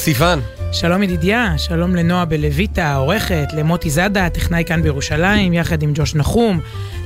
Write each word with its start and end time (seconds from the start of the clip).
סיוון. 0.00 0.40
שלום 0.72 1.02
ידידיה, 1.02 1.54
שלום 1.58 1.96
לנועה 1.96 2.24
בלויטה, 2.24 2.86
העורכת, 2.86 3.46
למוטי 3.52 3.90
זאדה, 3.90 4.26
הטכנאי 4.26 4.64
כאן 4.66 4.82
בירושלים, 4.82 5.52
יחד 5.52 5.82
עם 5.82 5.92
ג'וש 5.94 6.14
נחום, 6.14 6.60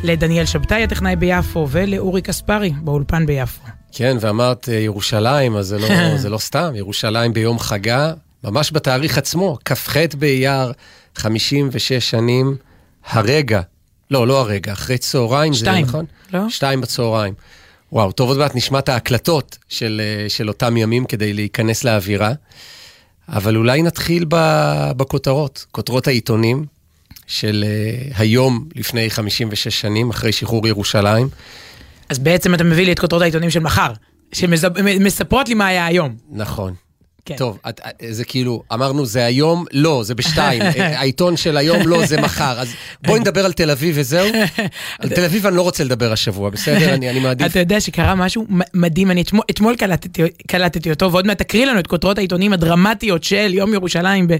לדניאל 0.04 0.46
שבתאי, 0.46 0.84
הטכנאי 0.84 1.16
ביפו, 1.16 1.68
ולאורי 1.70 2.22
קספרי, 2.22 2.72
באולפן 2.82 3.26
ביפו. 3.26 3.62
כן, 3.92 4.16
ואמרת 4.20 4.68
אה, 4.68 4.74
ירושלים, 4.74 5.56
אז 5.56 5.66
זה 5.66 5.78
לא, 5.78 5.88
זה 6.22 6.28
לא 6.28 6.38
סתם, 6.38 6.72
ירושלים 6.74 7.32
ביום 7.32 7.58
חגה, 7.58 8.12
ממש 8.44 8.72
בתאריך 8.72 9.18
עצמו, 9.18 9.58
כ"ח 9.64 9.96
באייר, 10.18 10.72
56 11.14 11.92
שנים, 11.92 12.56
הרגע, 13.06 13.60
לא, 14.10 14.26
לא 14.26 14.40
הרגע, 14.40 14.72
אחרי 14.72 14.98
צהריים, 14.98 15.54
שתיים, 15.54 15.84
זה 15.84 15.90
נכון? 15.90 16.04
לא? 16.32 16.50
שתיים 16.50 16.80
בצהריים. 16.80 17.34
וואו, 17.92 18.12
טוב 18.12 18.28
עוד 18.28 18.38
מעט 18.38 18.54
נשמע 18.54 18.78
את 18.78 18.88
ההקלטות 18.88 19.58
של, 19.68 20.00
אה, 20.04 20.28
של 20.28 20.48
אותם 20.48 20.76
ימים 20.76 21.04
כדי 21.04 21.32
להיכנס 21.32 21.84
לאווירה. 21.84 22.32
אבל 23.28 23.56
אולי 23.56 23.82
נתחיל 23.82 24.24
בכותרות, 24.96 25.66
כותרות 25.70 26.06
העיתונים 26.06 26.64
של 27.26 27.64
אה, 27.66 28.08
היום 28.16 28.68
לפני 28.74 29.10
56 29.10 29.80
שנים, 29.80 30.10
אחרי 30.10 30.32
שחרור 30.32 30.68
ירושלים. 30.68 31.28
אז 32.08 32.18
בעצם 32.18 32.54
אתה 32.54 32.64
מביא 32.64 32.84
לי 32.84 32.92
את 32.92 32.98
כותרות 32.98 33.22
העיתונים 33.22 33.50
של 33.50 33.60
מחר, 33.60 33.92
שמספרות 34.32 35.48
לי 35.48 35.54
מה 35.54 35.66
היה 35.66 35.86
היום. 35.86 36.14
נכון. 36.30 36.74
כן. 37.24 37.36
טוב, 37.36 37.58
את, 37.68 37.80
זה 38.10 38.24
כאילו, 38.24 38.62
אמרנו 38.72 39.06
זה 39.06 39.24
היום, 39.24 39.64
לא, 39.72 40.02
זה 40.04 40.14
בשתיים. 40.14 40.62
העיתון 40.98 41.36
של 41.36 41.56
היום, 41.56 41.88
לא, 41.88 42.06
זה 42.06 42.20
מחר. 42.20 42.60
אז 42.60 42.68
בואי 43.02 43.20
נדבר 43.20 43.44
על 43.44 43.52
תל 43.52 43.70
אביב 43.70 43.94
וזהו. 43.98 44.28
על 44.98 45.08
תל 45.08 45.24
אביב 45.24 45.46
אני 45.46 45.56
לא 45.56 45.62
רוצה 45.62 45.84
לדבר 45.84 46.12
השבוע, 46.12 46.50
בסדר? 46.50 46.94
אני, 46.94 47.10
אני 47.10 47.20
מעדיף. 47.20 47.46
אתה 47.46 47.58
יודע 47.58 47.80
שקרה 47.80 48.14
משהו 48.14 48.46
מדהים, 48.74 49.10
אני 49.10 49.22
אתמול, 49.22 49.42
אתמול 49.50 49.76
קלטתי, 49.76 50.22
קלטתי 50.46 50.90
אותו, 50.90 51.12
ועוד 51.12 51.26
מעט 51.26 51.38
תקריא 51.38 51.66
לנו 51.66 51.78
את 51.78 51.86
כותרות 51.86 52.18
העיתונים 52.18 52.52
הדרמטיות 52.52 53.24
של 53.24 53.54
יום 53.54 53.74
ירושלים 53.74 54.28
ב, 54.28 54.34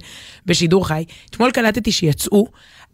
בשידור 0.47 0.89
חי. 0.89 1.05
אתמול 1.31 1.51
קלטתי 1.51 1.93
שיצאו 1.93 2.47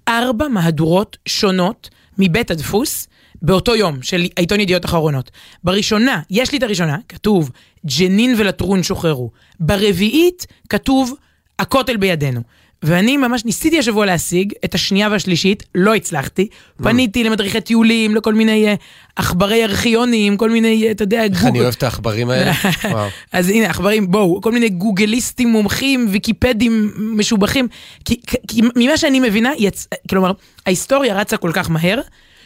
ארבע 0.09 0.49
מהדורות 0.49 1.17
שונות 1.27 1.89
מבית 2.19 2.51
הדפוס. 2.51 3.07
באותו 3.43 3.77
יום 3.77 4.03
של 4.03 4.27
העיתון 4.37 4.61
ידיעות 4.61 4.85
אחרונות. 4.85 5.31
בראשונה, 5.65 6.21
יש 6.31 6.53
לי 6.53 6.59
את 6.59 6.63
הראשונה, 6.63 6.97
כתוב 7.09 7.51
ג'נין 7.99 8.35
ולטרון 8.39 8.83
שוחררו. 8.83 9.31
ברביעית 9.61 10.47
כתוב 10.69 11.15
הכותל 11.59 11.97
בידינו. 11.97 12.41
ואני 12.83 13.17
ממש 13.17 13.45
ניסיתי 13.45 13.79
השבוע 13.79 14.07
להשיג 14.07 14.53
את 14.65 14.75
השנייה 14.75 15.09
והשלישית, 15.11 15.63
לא 15.75 15.95
הצלחתי. 15.95 16.49
פניתי 16.83 17.25
למדריכי 17.25 17.61
טיולים, 17.61 18.17
לכל 18.17 18.35
מיני 18.35 18.69
אה, 18.69 18.75
עכברי 19.17 19.65
ארכיונים, 19.65 20.37
כל 20.37 20.51
מיני, 20.51 20.87
אה, 20.87 20.91
אתה 20.91 21.03
יודע, 21.03 21.27
גוגל. 21.27 21.37
איך 21.37 21.47
אני 21.47 21.61
אוהב 21.61 21.75
את 21.77 21.83
העכברים 21.83 22.31
האלה. 22.31 22.53
אז 23.33 23.49
הנה, 23.49 23.71
עכברים, 23.71 24.11
בואו, 24.11 24.41
כל 24.41 24.53
מיני 24.53 24.69
גוגליסטים 24.69 25.49
מומחים, 25.49 26.07
ויקיפדים 26.11 26.93
משובחים. 26.97 27.69
כי, 28.05 28.21
כי 28.49 28.61
ממה 28.77 28.97
שאני 28.97 29.21
מבינה, 29.21 29.50
יצ... 29.59 29.89
כלומר, 30.11 30.33
ההיסטוריה 30.67 31.15
רצה 31.15 31.37
כל 31.37 31.50
כך 31.55 31.71
מהר, 31.71 32.00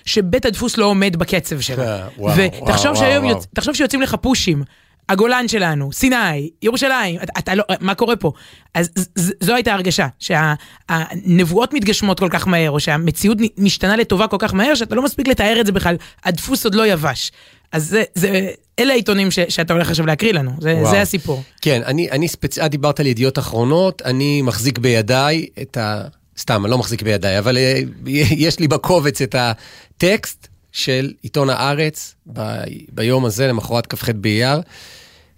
שבית 0.04 0.44
הדפוס 0.44 0.76
לא 0.76 0.86
עומד 0.86 1.16
בקצב 1.16 1.60
שלו. 1.60 1.84
ותחשוב 2.36 2.96
שהיום, 2.96 3.24
יוצ... 3.24 3.46
תחשוב 3.54 3.74
שיוצאים 3.74 4.02
לך 4.02 4.14
פושים. 4.20 4.62
הגולן 5.08 5.48
שלנו, 5.48 5.92
סיני, 5.92 6.50
ירושלים, 6.62 7.16
אתה, 7.22 7.32
אתה 7.38 7.54
לא, 7.54 7.64
מה 7.80 7.94
קורה 7.94 8.16
פה? 8.16 8.32
אז 8.74 8.90
ז, 9.14 9.32
זו 9.40 9.54
הייתה 9.54 9.72
הרגשה, 9.72 10.06
שהנבואות 10.18 11.70
שה, 11.70 11.76
מתגשמות 11.76 12.18
כל 12.20 12.28
כך 12.30 12.48
מהר, 12.48 12.70
או 12.70 12.80
שהמציאות 12.80 13.38
משתנה 13.58 13.96
לטובה 13.96 14.26
כל 14.26 14.36
כך 14.38 14.54
מהר, 14.54 14.74
שאתה 14.74 14.94
לא 14.94 15.02
מספיק 15.02 15.28
לתאר 15.28 15.60
את 15.60 15.66
זה 15.66 15.72
בכלל, 15.72 15.96
הדפוס 16.24 16.64
עוד 16.64 16.74
לא 16.74 16.86
יבש. 16.86 17.32
אז 17.72 17.88
זה, 17.88 18.02
זה, 18.14 18.50
אלה 18.78 18.92
העיתונים 18.92 19.30
ש, 19.30 19.38
שאתה 19.48 19.72
הולך 19.72 19.90
עכשיו 19.90 20.06
להקריא 20.06 20.32
לנו, 20.32 20.50
זה, 20.60 20.80
זה 20.90 21.00
הסיפור. 21.00 21.42
כן, 21.62 21.82
אני, 21.86 22.10
אני 22.10 22.28
ספצ... 22.28 22.58
את 22.58 22.70
דיברת 22.70 23.00
על 23.00 23.06
ידיעות 23.06 23.38
אחרונות, 23.38 24.02
אני 24.04 24.42
מחזיק 24.42 24.78
בידיי 24.78 25.46
את 25.62 25.76
ה... 25.76 26.02
סתם, 26.38 26.64
אני 26.64 26.70
לא 26.70 26.78
מחזיק 26.78 27.02
בידיי, 27.02 27.38
אבל 27.38 27.58
אה, 27.58 27.80
יש 28.46 28.60
לי 28.60 28.68
בקובץ 28.68 29.22
את 29.22 29.34
הטקסט 29.38 30.48
של 30.72 31.12
עיתון 31.22 31.50
הארץ 31.50 32.14
ב, 32.32 32.40
ביום 32.92 33.24
הזה, 33.24 33.46
למחרת 33.46 33.86
כ"ח 33.86 34.08
באייר, 34.10 34.60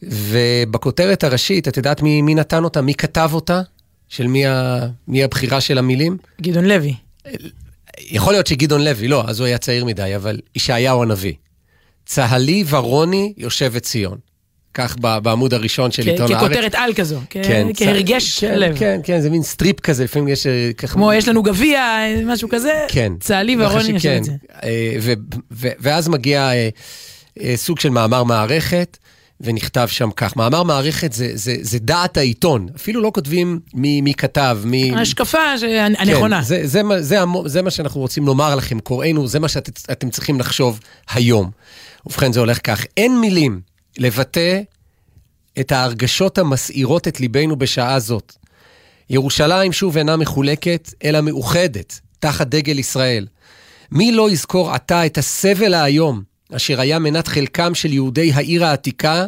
ובכותרת 0.02 1.24
הראשית, 1.24 1.68
את 1.68 1.76
יודעת 1.76 2.02
מי, 2.02 2.22
מי 2.22 2.34
נתן 2.34 2.64
אותה? 2.64 2.82
מי 2.82 2.94
כתב 2.94 3.30
אותה? 3.32 3.62
של 4.08 4.26
מי, 4.26 4.46
ה, 4.46 4.86
מי 5.08 5.24
הבחירה 5.24 5.60
של 5.60 5.78
המילים? 5.78 6.16
גדעון 6.40 6.64
לוי. 6.64 6.94
יכול 8.00 8.32
להיות 8.32 8.46
שגדעון 8.46 8.84
לוי, 8.84 9.08
לא, 9.08 9.24
אז 9.28 9.40
הוא 9.40 9.46
היה 9.46 9.58
צעיר 9.58 9.84
מדי, 9.84 10.16
אבל 10.16 10.40
ישעיהו 10.54 11.02
הנביא. 11.02 11.34
צהלי 12.06 12.64
ורוני 12.68 13.32
יושבת 13.36 13.82
ציון. 13.82 14.18
כך 14.76 14.96
בעמוד 14.98 15.54
הראשון 15.54 15.90
של 15.90 16.08
עיתון 16.08 16.32
הארץ. 16.32 16.44
ככותרת 16.44 16.74
על 16.74 16.94
כזו, 16.94 17.20
כן, 17.30 17.68
כהרגש 17.76 18.40
כן, 18.40 18.58
לב. 18.58 18.78
כן, 18.78 19.00
כן, 19.02 19.20
זה 19.20 19.30
מין 19.30 19.42
סטריפ 19.42 19.80
כזה, 19.80 20.04
לפעמים 20.04 20.28
יש... 20.28 20.46
אה, 20.46 20.70
כמו 20.72 21.12
יש 21.12 21.28
לנו 21.28 21.42
גביע, 21.42 21.98
משהו 22.26 22.48
כזה, 22.48 22.84
כן. 22.88 23.12
צהלי 23.20 23.56
ורוני 23.58 23.90
יושב 23.90 24.08
את 24.08 24.24
זה. 24.24 24.32
אה, 24.64 24.96
ואז 25.60 26.08
מגיע 26.08 26.50
אה, 27.40 27.56
סוג 27.56 27.80
של 27.80 27.88
מאמר 27.88 28.24
מערכת. 28.24 28.98
ונכתב 29.40 29.86
שם 29.90 30.10
כך. 30.16 30.36
מאמר 30.36 30.62
מערכת 30.62 31.12
זה, 31.12 31.30
זה, 31.34 31.56
זה 31.60 31.78
דעת 31.78 32.16
העיתון, 32.16 32.68
אפילו 32.76 33.02
לא 33.02 33.10
כותבים 33.14 33.60
מי, 33.74 34.00
מי 34.00 34.14
כתב, 34.14 34.58
מי... 34.64 34.92
השקפה 34.96 35.38
הנכונה. 35.98 36.36
כן, 36.36 36.42
זה, 36.42 36.66
זה, 36.66 36.82
זה, 36.82 37.02
זה, 37.02 37.18
זה 37.46 37.62
מה 37.62 37.70
שאנחנו 37.70 38.00
רוצים 38.00 38.26
לומר 38.26 38.54
לכם, 38.54 38.80
קוראינו, 38.80 39.26
זה 39.26 39.40
מה 39.40 39.48
שאתם 39.48 40.10
צריכים 40.10 40.40
לחשוב 40.40 40.80
היום. 41.10 41.50
ובכן, 42.06 42.32
זה 42.32 42.40
הולך 42.40 42.58
כך, 42.64 42.84
אין 42.96 43.20
מילים 43.20 43.60
לבטא 43.98 44.60
את 45.60 45.72
ההרגשות 45.72 46.38
המסעירות 46.38 47.08
את 47.08 47.20
ליבנו 47.20 47.56
בשעה 47.56 48.00
זאת. 48.00 48.36
ירושלים 49.10 49.72
שוב 49.72 49.96
אינה 49.96 50.16
מחולקת, 50.16 50.94
אלא 51.04 51.20
מאוחדת, 51.20 52.00
תחת 52.18 52.46
דגל 52.46 52.78
ישראל. 52.78 53.26
מי 53.92 54.12
לא 54.12 54.30
יזכור 54.30 54.70
עתה 54.72 55.06
את 55.06 55.18
הסבל 55.18 55.74
האיום, 55.74 56.22
אשר 56.52 56.80
היה 56.80 56.98
מנת 56.98 57.28
חלקם 57.28 57.74
של 57.74 57.92
יהודי 57.92 58.32
העיר 58.32 58.64
העתיקה 58.64 59.26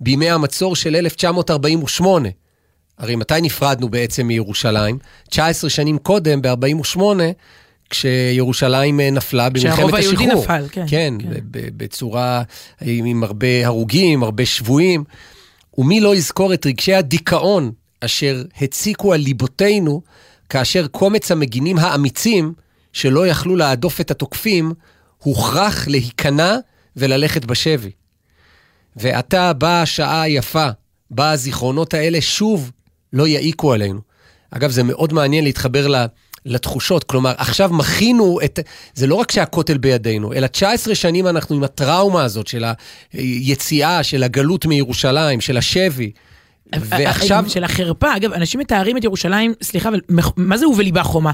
בימי 0.00 0.30
המצור 0.30 0.76
של 0.76 0.96
1948? 0.96 2.28
הרי 2.98 3.16
מתי 3.16 3.40
נפרדנו 3.42 3.88
בעצם 3.88 4.26
מירושלים? 4.26 4.98
19 5.28 5.70
שנים 5.70 5.98
קודם, 5.98 6.42
ב-48, 6.42 7.00
כשירושלים 7.90 9.00
אה, 9.00 9.10
נפלה 9.10 9.48
במלחמת 9.48 9.72
השחרור. 9.72 9.90
שהרוב 9.90 9.94
היהודי 9.94 10.26
נפל, 10.26 10.66
כן. 10.72 10.84
כן, 10.88 11.14
כן. 11.22 11.28
בצורה 11.52 12.42
עם 12.80 13.24
הרבה 13.24 13.66
הרוגים, 13.66 14.22
הרבה 14.22 14.46
שבויים. 14.46 15.04
ומי 15.78 16.00
לא 16.00 16.16
יזכור 16.16 16.54
את 16.54 16.66
רגשי 16.66 16.94
הדיכאון 16.94 17.72
אשר 18.00 18.42
הציקו 18.60 19.12
על 19.12 19.20
ליבותינו, 19.20 20.02
כאשר 20.48 20.86
קומץ 20.86 21.30
המגינים 21.30 21.78
האמיצים, 21.78 22.52
שלא 22.92 23.26
יכלו 23.26 23.56
להדוף 23.56 24.00
את 24.00 24.10
התוקפים, 24.10 24.72
הוכרח 25.18 25.88
להיכנע 25.88 26.56
וללכת 26.96 27.44
בשבי. 27.44 27.90
ועתה 28.96 29.52
באה 29.52 29.82
השעה 29.82 30.22
היפה, 30.22 30.68
בה 31.10 31.30
הזיכרונות 31.30 31.94
האלה 31.94 32.20
שוב 32.20 32.70
לא 33.12 33.26
יעיקו 33.26 33.72
עלינו. 33.72 34.00
אגב, 34.50 34.70
זה 34.70 34.82
מאוד 34.82 35.12
מעניין 35.12 35.44
להתחבר 35.44 35.88
ל... 35.88 36.06
לתחושות. 36.46 37.04
כלומר, 37.04 37.32
עכשיו 37.36 37.70
מכינו 37.72 38.38
את... 38.44 38.58
זה 38.94 39.06
לא 39.06 39.14
רק 39.14 39.30
שהכותל 39.30 39.78
בידינו, 39.78 40.32
אלא 40.32 40.46
19 40.46 40.94
שנים 40.94 41.26
אנחנו 41.26 41.56
עם 41.56 41.64
הטראומה 41.64 42.24
הזאת 42.24 42.46
של 42.46 42.64
היציאה, 43.12 44.02
של 44.02 44.22
הגלות 44.22 44.66
מירושלים, 44.66 45.40
של 45.40 45.56
השבי. 45.56 46.10
ועכשיו... 46.78 47.44
של 47.48 47.64
החרפה, 47.64 48.16
אגב, 48.16 48.32
אנשים 48.32 48.60
מתארים 48.60 48.96
את 48.96 49.04
ירושלים, 49.04 49.54
סליחה, 49.62 49.88
אבל 49.88 50.00
מה 50.36 50.56
זה 50.56 50.68
ובליבה 50.68 51.02
חומה? 51.02 51.30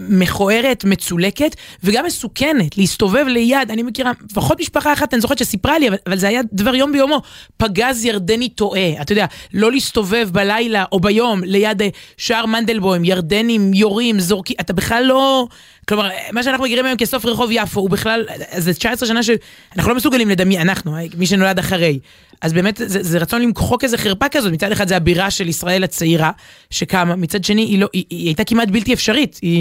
מכוערת, 0.00 0.84
מצולקת, 0.84 1.56
וגם 1.84 2.04
מסוכנת, 2.06 2.78
להסתובב 2.78 3.24
ליד, 3.28 3.70
אני 3.70 3.82
מכירה, 3.82 4.12
לפחות 4.30 4.60
משפחה 4.60 4.92
אחת, 4.92 5.14
אני 5.14 5.20
זוכרת 5.20 5.38
שסיפרה 5.38 5.78
לי, 5.78 5.88
אבל, 5.88 5.96
אבל 6.06 6.16
זה 6.16 6.28
היה 6.28 6.40
דבר 6.52 6.74
יום 6.74 6.92
ביומו, 6.92 7.22
פגז 7.56 8.04
ירדני 8.04 8.48
טועה, 8.48 9.02
אתה 9.02 9.12
יודע, 9.12 9.26
לא 9.54 9.72
להסתובב 9.72 10.28
בלילה 10.32 10.84
או 10.92 11.00
ביום 11.00 11.44
ליד 11.44 11.82
אה, 11.82 11.88
שער 12.16 12.46
מנדלבוים, 12.46 13.04
ירדנים 13.04 13.74
יורים, 13.74 14.20
זורקים, 14.20 14.56
אתה 14.60 14.72
בכלל 14.72 15.04
לא... 15.04 15.46
כלומר, 15.88 16.08
מה 16.32 16.42
שאנחנו 16.42 16.64
מכירים 16.64 16.86
היום 16.86 16.96
כסוף 16.96 17.24
רחוב 17.24 17.50
יפו, 17.52 17.80
הוא 17.80 17.90
בכלל, 17.90 18.26
זה 18.56 18.74
19 18.74 19.08
שנה 19.08 19.22
שאנחנו 19.22 19.90
לא 19.90 19.96
מסוגלים 19.96 20.28
לדמיין, 20.28 20.68
אנחנו, 20.68 20.96
מי 21.16 21.26
שנולד 21.26 21.58
אחרי. 21.58 21.98
אז 22.40 22.52
באמת, 22.52 22.76
זה, 22.86 23.02
זה 23.02 23.18
רצון 23.18 23.42
למחוק 23.42 23.84
איזה 23.84 23.98
חרפה 23.98 24.28
כזאת. 24.28 24.52
מצד 24.52 24.72
אחד 24.72 24.88
זה 24.88 24.96
הבירה 24.96 25.30
של 25.30 25.48
ישראל 25.48 25.84
הצעירה 25.84 26.30
שקמה, 26.70 27.16
מצד 27.16 27.44
שני 27.44 27.62
היא, 27.62 27.78
לא, 27.78 27.88
היא, 27.92 28.04
היא 28.10 28.26
הייתה 28.26 28.44
כמעט 28.44 28.68
בלתי 28.68 28.94
אפשרית. 28.94 29.38
היא, 29.42 29.58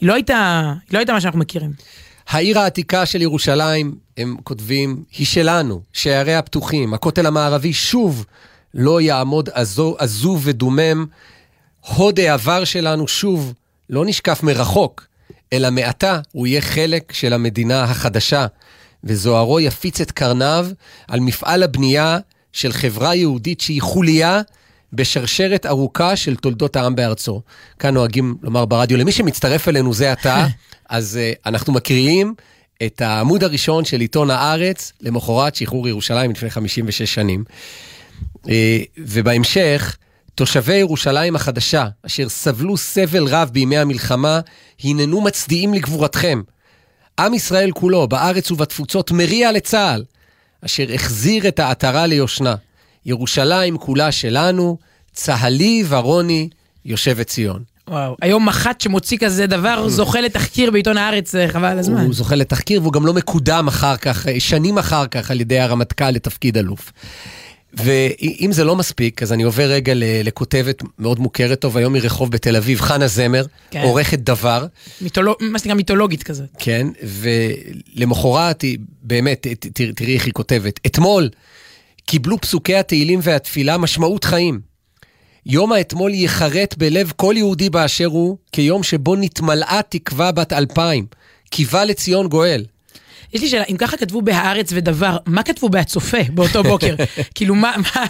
היא, 0.00 0.08
לא 0.08 0.14
הייתה, 0.14 0.72
היא 0.88 0.94
לא 0.94 0.98
הייתה 0.98 1.12
מה 1.12 1.20
שאנחנו 1.20 1.40
מכירים. 1.40 1.72
העיר 2.28 2.58
העתיקה 2.58 3.06
של 3.06 3.22
ירושלים, 3.22 3.94
הם 4.16 4.36
כותבים, 4.44 5.02
היא 5.18 5.26
שלנו, 5.26 5.80
שעריה 5.92 6.42
פתוחים, 6.42 6.94
הכותל 6.94 7.26
המערבי 7.26 7.72
שוב 7.72 8.24
לא 8.74 9.00
יעמוד 9.00 9.48
עזוב 9.98 10.42
ודומם, 10.44 11.06
הוד 11.80 12.20
העבר 12.20 12.64
שלנו 12.64 13.08
שוב 13.08 13.52
לא 13.90 14.04
נשקף 14.06 14.42
מרחוק, 14.42 15.07
אלא 15.52 15.70
מעתה 15.70 16.20
הוא 16.32 16.46
יהיה 16.46 16.60
חלק 16.60 17.12
של 17.12 17.32
המדינה 17.32 17.84
החדשה, 17.84 18.46
וזוהרו 19.04 19.60
יפיץ 19.60 20.00
את 20.00 20.10
קרניו 20.10 20.66
על 21.08 21.20
מפעל 21.20 21.62
הבנייה 21.62 22.18
של 22.52 22.72
חברה 22.72 23.14
יהודית 23.14 23.60
שהיא 23.60 23.82
חוליה 23.82 24.40
בשרשרת 24.92 25.66
ארוכה 25.66 26.16
של 26.16 26.36
תולדות 26.36 26.76
העם 26.76 26.96
בארצו. 26.96 27.42
כאן 27.78 27.94
נוהגים 27.94 28.36
לומר 28.42 28.64
ברדיו, 28.64 28.98
למי 28.98 29.12
שמצטרף 29.12 29.68
אלינו 29.68 29.94
זה 29.94 30.12
עתה, 30.12 30.46
אז 30.88 31.18
uh, 31.18 31.38
אנחנו 31.46 31.72
מקריאים 31.72 32.34
את 32.82 33.00
העמוד 33.00 33.44
הראשון 33.44 33.84
של 33.84 34.00
עיתון 34.00 34.30
הארץ 34.30 34.92
למחרת 35.00 35.54
שחרור 35.54 35.88
ירושלים 35.88 36.30
לפני 36.30 36.50
56 36.50 37.14
שנים. 37.14 37.44
Uh, 38.36 38.48
ובהמשך, 38.98 39.96
תושבי 40.38 40.74
ירושלים 40.74 41.36
החדשה, 41.36 41.86
אשר 42.06 42.28
סבלו 42.28 42.76
סבל 42.76 43.24
רב 43.26 43.50
בימי 43.52 43.78
המלחמה, 43.78 44.40
הננו 44.84 45.20
מצדיעים 45.20 45.74
לגבורתכם. 45.74 46.42
עם 47.20 47.34
ישראל 47.34 47.70
כולו, 47.70 48.08
בארץ 48.08 48.50
ובתפוצות, 48.50 49.10
מריע 49.10 49.52
לצה"ל, 49.52 50.04
אשר 50.64 50.86
החזיר 50.94 51.48
את 51.48 51.58
העטרה 51.58 52.06
ליושנה. 52.06 52.54
ירושלים 53.06 53.78
כולה 53.78 54.12
שלנו, 54.12 54.78
צהלי 55.12 55.84
ורוני, 55.88 56.48
יושבת 56.84 57.26
ציון. 57.26 57.62
וואו, 57.88 58.16
היום 58.22 58.46
מח"ט 58.48 58.80
שמוציא 58.80 59.18
כזה 59.18 59.46
דבר 59.46 59.88
זוכה 59.98 60.20
לתחקיר 60.20 60.70
בעיתון 60.70 60.96
הארץ, 60.96 61.34
אה, 61.34 61.48
חבל 61.48 61.64
על 61.64 61.78
הזמן. 61.78 62.04
הוא 62.04 62.14
זוכה 62.14 62.34
לתחקיר 62.34 62.82
והוא 62.82 62.92
גם 62.92 63.06
לא 63.06 63.14
מקודם 63.14 63.68
אחר 63.68 63.96
כך, 63.96 64.28
אה, 64.28 64.40
שנים 64.40 64.78
אחר 64.78 65.06
כך, 65.06 65.30
על 65.30 65.40
ידי 65.40 65.58
הרמטכ"ל 65.58 66.10
לתפקיד 66.10 66.56
אלוף. 66.56 66.92
ואם 67.74 68.50
זה 68.52 68.64
לא 68.64 68.76
מספיק, 68.76 69.22
אז 69.22 69.32
אני 69.32 69.42
עובר 69.42 69.70
רגע 69.70 69.92
לכותבת 69.96 70.82
מאוד 70.98 71.20
מוכרת 71.20 71.60
טוב, 71.60 71.76
היום 71.76 71.92
מרחוב 71.92 72.30
בתל 72.30 72.56
אביב, 72.56 72.80
חנה 72.80 73.08
זמר, 73.08 73.44
כן. 73.70 73.82
עורכת 73.82 74.18
דבר. 74.18 74.66
מיתולוג, 75.00 75.36
מה 75.40 75.58
שנקרא 75.58 75.74
מיתולוגית 75.74 76.22
כזה. 76.22 76.44
כן, 76.58 76.86
ולמחרת 77.02 78.62
היא, 78.62 78.78
באמת, 79.02 79.46
תראי 79.96 80.14
איך 80.14 80.24
היא 80.24 80.32
כותבת. 80.32 80.80
אתמול 80.86 81.28
קיבלו 82.06 82.40
פסוקי 82.40 82.76
התהילים 82.76 83.20
והתפילה 83.22 83.78
משמעות 83.78 84.24
חיים. 84.24 84.60
יום 85.46 85.72
האתמול 85.72 86.14
ייחרט 86.14 86.74
בלב 86.78 87.12
כל 87.16 87.34
יהודי 87.36 87.70
באשר 87.70 88.06
הוא, 88.06 88.36
כיום 88.52 88.82
שבו 88.82 89.16
נתמלאה 89.16 89.80
תקווה 89.88 90.32
בת 90.32 90.52
אלפיים. 90.52 91.06
קיווה 91.50 91.84
לציון 91.84 92.28
גואל. 92.28 92.64
יש 93.32 93.42
לי 93.42 93.48
שאלה, 93.48 93.64
אם 93.68 93.76
ככה 93.76 93.96
כתבו 93.96 94.22
בהארץ 94.22 94.70
ודבר, 94.74 95.16
מה 95.26 95.42
כתבו 95.42 95.68
בהצופה 95.68 96.18
באותו 96.34 96.62
בוקר? 96.62 96.94
כאילו, 97.34 97.54
מה, 97.54 97.74
מה, 97.76 98.06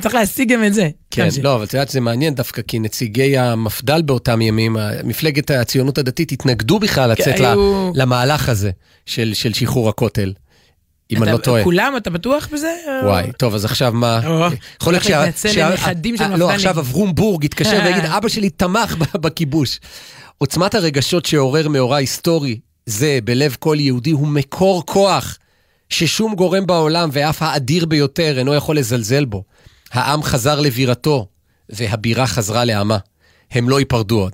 צריך 0.00 0.14
להשיג 0.14 0.52
גם 0.52 0.64
את 0.64 0.74
זה. 0.74 0.88
כן, 1.10 1.28
לא, 1.42 1.54
אבל 1.54 1.64
את 1.64 1.74
יודעת, 1.74 1.88
זה 1.88 2.00
מעניין 2.00 2.34
דווקא, 2.34 2.62
כי 2.62 2.78
נציגי 2.78 3.38
המפד"ל 3.38 4.02
באותם 4.02 4.42
ימים, 4.42 4.76
מפלגת 5.04 5.50
הציונות 5.50 5.98
הדתית, 5.98 6.32
התנגדו 6.32 6.78
בכלל 6.78 7.10
לצאת 7.10 7.36
כן, 7.36 7.54
למהלך 7.94 8.48
הזה 8.48 8.70
של 9.06 9.32
שחרור 9.34 9.88
הכותל. 9.88 10.32
אם 11.10 11.22
אני 11.22 11.32
לא 11.32 11.36
טועה. 11.36 11.64
כולם, 11.64 11.94
אתה 11.96 12.10
בטוח 12.10 12.48
בזה? 12.52 12.74
וואי, 13.04 13.32
טוב, 13.38 13.54
אז 13.54 13.64
עכשיו 13.64 13.92
מה? 13.92 14.20
יכול 14.80 14.92
להיות 14.92 15.04
שהנכדים 15.04 16.16
של 16.16 16.24
מפד"לים. 16.24 16.40
לא, 16.40 16.50
עכשיו 16.50 16.80
אברום 16.80 17.14
בורג 17.14 17.44
יתקשר 17.44 17.80
ויגיד, 17.84 18.04
אבא 18.04 18.28
שלי 18.28 18.50
תמך 18.50 18.96
בכיבוש. 19.14 19.80
עוצמת 20.38 20.74
הרגשות 20.74 21.26
שעורר 21.26 21.68
מאורע 21.68 21.96
היסטורי 21.96 22.58
זה 22.86 23.18
בלב 23.24 23.56
כל 23.58 23.76
יהודי 23.80 24.10
הוא 24.10 24.28
מקור 24.28 24.86
כוח 24.86 25.38
ששום 25.88 26.34
גורם 26.34 26.66
בעולם 26.66 27.08
ואף 27.12 27.42
האדיר 27.42 27.86
ביותר 27.86 28.38
אינו 28.38 28.54
יכול 28.54 28.78
לזלזל 28.78 29.24
בו. 29.24 29.44
העם 29.92 30.22
חזר 30.22 30.60
לבירתו 30.60 31.26
והבירה 31.68 32.26
חזרה 32.26 32.64
לעמה. 32.64 32.98
הם 33.50 33.68
לא 33.68 33.78
ייפרדו 33.78 34.20
עוד. 34.20 34.32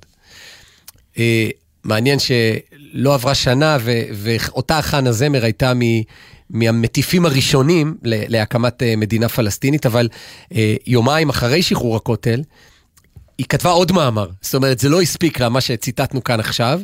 אה, 1.19 1.49
מעניין 1.85 2.19
שלא 2.19 3.15
עברה 3.15 3.35
שנה 3.35 3.79
ו- 3.81 4.03
ואותה 4.15 4.83
חנה 4.83 5.13
זמר 5.13 5.45
הייתה 5.45 5.73
מ- 5.75 6.03
מהמטיפים 6.51 7.27
הראשונים 7.27 7.97
להקמת 8.05 8.83
אה, 8.83 8.97
מדינה 8.97 9.29
פלסטינית, 9.29 9.87
אבל 9.87 10.09
אה, 10.55 10.75
יומיים 10.87 11.29
אחרי 11.29 11.63
שחרור 11.63 11.97
הכותל, 11.97 12.43
היא 13.39 13.47
כתבה 13.49 13.71
עוד 13.71 13.93
מאמר. 13.93 14.29
זאת 14.41 14.55
אומרת, 14.55 14.79
זה 14.79 14.89
לא 14.89 15.03
הספיק 15.03 15.41
לה, 15.41 15.49
מה 15.49 15.61
שציטטנו 15.61 16.25
כאן 16.25 16.41
עכשיו, 16.41 16.81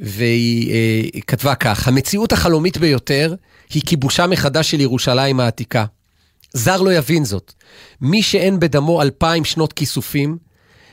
והיא 0.00 0.72
אה, 0.72 1.20
כתבה 1.26 1.54
כך: 1.54 1.88
המציאות 1.88 2.32
החלומית 2.32 2.78
ביותר 2.78 3.34
היא 3.70 3.82
כיבושה 3.86 4.26
מחדש 4.26 4.70
של 4.70 4.80
ירושלים 4.80 5.40
העתיקה. 5.40 5.84
זר 6.52 6.82
לא 6.82 6.92
יבין 6.92 7.24
זאת. 7.24 7.52
מי 8.00 8.22
שאין 8.22 8.60
בדמו 8.60 9.02
אלפיים 9.02 9.44
שנות 9.44 9.72
כיסופים, 9.72 10.38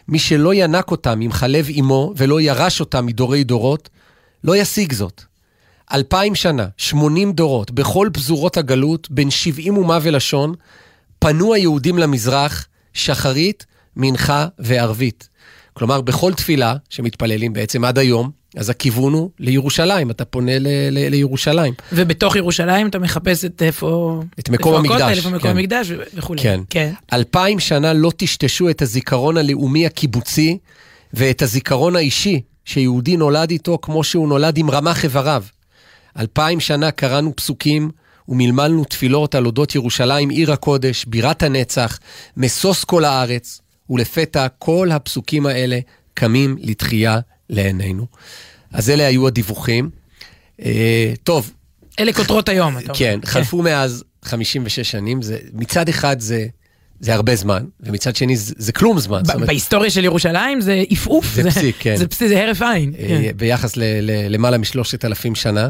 מי 0.07 0.19
שלא 0.19 0.53
ינק 0.53 0.91
אותם 0.91 1.21
עם 1.21 1.31
חלב 1.31 1.67
אמו 1.79 2.13
ולא 2.17 2.41
ירש 2.41 2.79
אותם 2.79 3.05
מדורי 3.05 3.43
דורות, 3.43 3.89
לא 4.43 4.55
ישיג 4.55 4.93
זאת. 4.93 5.23
אלפיים 5.93 6.35
שנה, 6.35 6.67
שמונים 6.77 7.33
דורות, 7.33 7.71
בכל 7.71 8.09
פזורות 8.13 8.57
הגלות, 8.57 9.11
בין 9.11 9.29
שבעים 9.29 9.77
אומה 9.77 9.99
ולשון, 10.01 10.53
פנו 11.19 11.53
היהודים 11.53 11.97
למזרח, 11.97 12.67
שחרית, 12.93 13.65
מנחה 13.95 14.47
וערבית. 14.59 15.29
כלומר, 15.73 16.01
בכל 16.01 16.33
תפילה 16.33 16.75
שמתפללים 16.89 17.53
בעצם 17.53 17.85
עד 17.85 17.97
היום, 17.97 18.31
אז 18.57 18.69
הכיוון 18.69 19.13
הוא 19.13 19.29
לירושלים, 19.39 20.11
אתה 20.11 20.25
פונה 20.25 20.59
ל- 20.59 20.67
ל- 20.91 21.09
לירושלים. 21.09 21.73
ובתוך 21.93 22.35
ירושלים 22.35 22.87
אתה 22.87 22.99
מחפש 22.99 23.45
את 23.45 23.61
איפה... 23.61 24.21
את 24.39 24.49
מקום 24.49 24.75
המקדש. 24.75 25.17
איפה 25.17 25.29
מקום 25.29 25.41
כן. 25.41 25.49
המקדש 25.49 25.91
וכולי. 26.13 26.41
כן. 26.41 26.59
כן. 26.69 26.93
אלפיים 27.13 27.59
שנה 27.59 27.93
לא 27.93 28.11
טשטשו 28.17 28.69
את 28.69 28.81
הזיכרון 28.81 29.37
הלאומי 29.37 29.85
הקיבוצי 29.85 30.57
ואת 31.13 31.41
הזיכרון 31.41 31.95
האישי 31.95 32.41
שיהודי 32.65 33.17
נולד 33.17 33.51
איתו 33.51 33.77
כמו 33.81 34.03
שהוא 34.03 34.27
נולד 34.27 34.57
עם 34.57 34.71
רמ"ח 34.71 35.03
איבריו. 35.03 35.43
אלפיים 36.19 36.59
שנה 36.59 36.91
קראנו 36.91 37.35
פסוקים 37.35 37.91
ומלמלנו 38.29 38.83
תפילות 38.85 39.35
על 39.35 39.45
אודות 39.45 39.75
ירושלים, 39.75 40.29
עיר 40.29 40.51
הקודש, 40.51 41.05
בירת 41.05 41.43
הנצח, 41.43 41.99
משוש 42.37 42.83
כל 42.83 43.05
הארץ, 43.05 43.61
ולפתע 43.89 44.47
כל 44.59 44.91
הפסוקים 44.91 45.45
האלה 45.45 45.79
קמים 46.13 46.57
לתחייה 46.61 47.19
לעינינו. 47.51 48.05
אז 48.73 48.89
אלה 48.89 49.07
היו 49.07 49.27
הדיווחים. 49.27 49.89
אה, 50.65 51.13
טוב. 51.23 51.51
אלה 51.99 52.13
כותרות 52.13 52.49
היום, 52.49 52.77
אתה 52.77 52.85
אומר. 52.85 52.95
כן, 52.99 53.19
חלפו 53.25 53.57
כן. 53.57 53.63
מאז 53.63 54.03
56 54.23 54.91
שנים, 54.91 55.21
זה, 55.21 55.37
מצד 55.53 55.89
אחד 55.89 56.19
זה... 56.19 56.45
זה 57.03 57.13
הרבה 57.13 57.35
זמן, 57.35 57.65
ומצד 57.79 58.15
שני 58.15 58.35
זה, 58.35 58.53
זה 58.57 58.71
כלום 58.71 58.99
זמן. 58.99 59.21
אומרת, 59.33 59.47
בהיסטוריה 59.47 59.89
של 59.89 60.05
ירושלים 60.05 60.61
זה 60.61 60.83
עפעוף. 60.89 61.25
זה, 61.35 61.43
זה 61.43 61.51
פסיק, 61.51 61.75
כן. 61.79 61.95
זה 61.95 62.07
פסיק, 62.07 62.27
זה 62.27 62.43
הרף 62.43 62.61
עין. 62.61 62.93
אה, 62.99 63.07
כן. 63.07 63.37
ביחס 63.37 63.73
ללמעלה 63.77 64.57
משלושת 64.57 65.05
אלפים 65.05 65.35
שנה. 65.35 65.69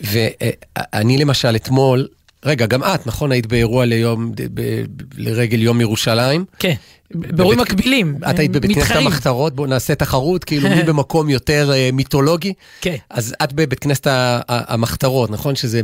ואני 0.00 1.18
למשל 1.18 1.56
אתמול, 1.56 2.08
רגע, 2.44 2.66
גם 2.66 2.84
את, 2.84 3.06
נכון, 3.06 3.32
היית 3.32 3.46
באירוע 3.46 3.84
ליום, 3.84 4.32
ב, 4.54 4.60
לרגל 5.16 5.62
יום 5.62 5.80
ירושלים? 5.80 6.44
כן. 6.58 6.74
באירועים 7.14 7.60
מקבילים, 7.60 8.16
את 8.30 8.38
היית 8.38 8.50
בבית 8.50 8.74
כנסת 8.74 8.96
המחתרות, 8.96 9.54
בואו 9.54 9.66
נעשה 9.66 9.94
תחרות, 9.94 10.44
כאילו 10.44 10.68
מי 10.68 10.82
במקום 10.92 11.28
יותר 11.28 11.70
uh, 11.72 11.94
מיתולוגי. 11.94 12.52
כן. 12.80 12.96
אז 13.10 13.34
את 13.44 13.52
בבית 13.52 13.78
כנסת 13.78 14.06
המחתרות, 14.48 15.30
נכון? 15.30 15.56
שזה 15.56 15.80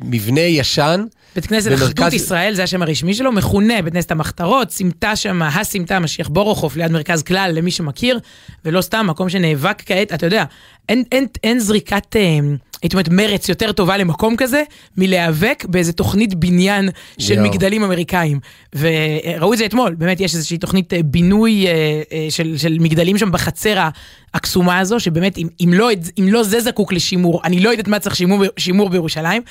מבנה 0.00 0.40
ישן. 0.40 1.04
בית 1.34 1.46
כנסת 1.46 1.70
במרכז... 1.70 1.86
אחדות 1.86 2.12
ישראל, 2.12 2.54
זה 2.54 2.62
השם 2.62 2.82
הרשמי 2.82 3.14
שלו, 3.14 3.32
מכונה 3.32 3.82
בית 3.82 3.92
כנסת 3.92 4.10
המחתרות, 4.10 4.70
סמטה 4.70 5.16
שם, 5.16 5.42
הסמטה, 5.42 5.98
משיח 5.98 6.28
בורוכוף, 6.28 6.76
ליד 6.76 6.90
מרכז 6.92 7.22
כלל, 7.22 7.52
למי 7.54 7.70
שמכיר, 7.70 8.18
ולא 8.64 8.80
סתם, 8.80 9.06
מקום 9.08 9.28
שנאבק 9.28 9.82
כעת, 9.86 10.12
אתה 10.12 10.26
יודע, 10.26 10.44
אין, 10.88 11.04
אין, 11.12 11.26
אין 11.44 11.60
זריקת... 11.60 12.16
אה, 12.16 12.38
הייתי 12.82 12.96
אומרת, 12.96 13.08
מרץ 13.08 13.48
יותר 13.48 13.72
טובה 13.72 13.96
למקום 13.96 14.36
כזה, 14.36 14.62
מלהיאבק 14.96 15.64
באיזה 15.68 15.92
תוכנית 15.92 16.34
בניין 16.34 16.88
של 17.18 17.34
יו. 17.34 17.42
מגדלים 17.42 17.82
אמריקאים. 17.82 18.40
וראו 18.74 19.52
את 19.52 19.58
זה 19.58 19.66
אתמול, 19.66 19.94
באמת 19.94 20.20
יש 20.20 20.34
איזושהי 20.34 20.58
תוכנית 20.58 20.92
אה, 20.92 21.02
בינוי 21.02 21.66
אה, 21.66 21.72
אה, 22.12 22.26
של, 22.30 22.56
של 22.58 22.76
מגדלים 22.80 23.18
שם 23.18 23.32
בחצר 23.32 23.88
הקסומה 24.34 24.78
הזו, 24.78 25.00
שבאמת, 25.00 25.38
אם, 25.38 25.48
אם, 25.60 25.70
לא, 25.74 25.90
אם 26.18 26.28
לא 26.30 26.42
זה 26.42 26.60
זקוק 26.60 26.92
לשימור, 26.92 27.40
אני 27.44 27.60
לא 27.60 27.70
יודעת 27.70 27.88
מה 27.88 27.98
צריך 27.98 28.16
שימור, 28.16 28.44
שימור 28.56 28.88
בירושלים. 28.88 29.42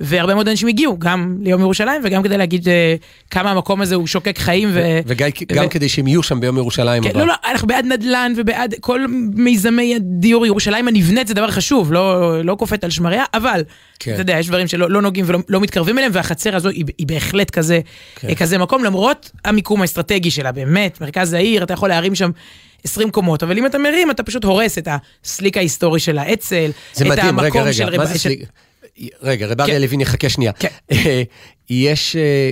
והרבה 0.00 0.34
מאוד 0.34 0.48
אנשים 0.48 0.68
הגיעו, 0.68 0.98
גם 0.98 1.38
ליום 1.40 1.60
ירושלים 1.60 2.00
וגם 2.04 2.22
כדי 2.22 2.38
להגיד 2.38 2.64
uh, 2.64 2.70
כמה 3.30 3.50
המקום 3.50 3.80
הזה 3.80 3.94
הוא 3.94 4.06
שוקק 4.06 4.38
חיים. 4.38 4.68
ו... 4.72 5.00
וגם 5.06 5.64
ו... 5.66 5.70
כדי 5.70 5.88
שהם 5.88 6.06
יהיו 6.06 6.22
שם 6.22 6.40
ביום 6.40 6.56
ירושלים 6.56 7.02
כן, 7.02 7.10
הבא. 7.10 7.20
לא, 7.20 7.26
לא, 7.26 7.34
אנחנו 7.50 7.68
בעד 7.68 7.84
נדל"ן 7.84 8.32
ובעד 8.36 8.74
כל 8.80 9.04
מיזמי 9.34 9.94
הדיור 9.94 10.46
ירושלים 10.46 10.88
הנבנית 10.88 11.28
זה 11.28 11.34
דבר 11.34 11.50
חשוב, 11.50 11.92
לא, 11.92 12.44
לא 12.44 12.54
קופאת 12.54 12.84
על 12.84 12.90
שמריה, 12.90 13.24
אבל 13.34 13.64
כן. 13.98 14.12
אתה 14.12 14.20
יודע, 14.20 14.38
יש 14.38 14.48
דברים 14.48 14.68
שלא 14.68 14.90
לא 14.90 15.02
נוגעים 15.02 15.24
ולא 15.28 15.38
לא 15.48 15.60
מתקרבים 15.60 15.98
אליהם, 15.98 16.12
והחצר 16.14 16.56
הזו 16.56 16.68
היא, 16.68 16.84
היא 16.98 17.06
בהחלט 17.06 17.50
כזה, 17.50 17.80
כן. 18.16 18.34
כזה 18.34 18.58
מקום, 18.58 18.84
למרות 18.84 19.30
המיקום 19.44 19.80
האסטרטגי 19.80 20.30
שלה, 20.30 20.52
באמת, 20.52 21.00
מרכז 21.00 21.32
העיר, 21.32 21.62
אתה 21.62 21.72
יכול 21.72 21.88
להרים 21.88 22.14
שם 22.14 22.30
20 22.84 23.10
קומות, 23.10 23.42
אבל 23.42 23.58
אם 23.58 23.66
אתה 23.66 23.78
מרים, 23.78 24.10
אתה 24.10 24.22
פשוט 24.22 24.44
הורס 24.44 24.78
את 24.78 24.88
הסליק 25.24 25.56
ההיסטורי 25.56 26.00
של 26.00 26.18
האצ"ל, 26.18 26.70
את 26.96 27.02
מדהים, 27.02 27.38
המקום 27.38 27.60
רגע, 27.60 27.60
רגע, 27.60 27.72
של... 27.72 27.96
מה 27.96 28.06
זה 28.06 28.18
סליק? 28.18 28.40
רגע, 29.22 29.46
רב 29.46 29.60
אריה 29.60 29.74
כן. 29.74 29.80
לוין 29.82 30.00
יחכה 30.00 30.28
שנייה. 30.28 30.52
כן. 30.52 30.68
יש 31.70 32.16
אה, 32.16 32.50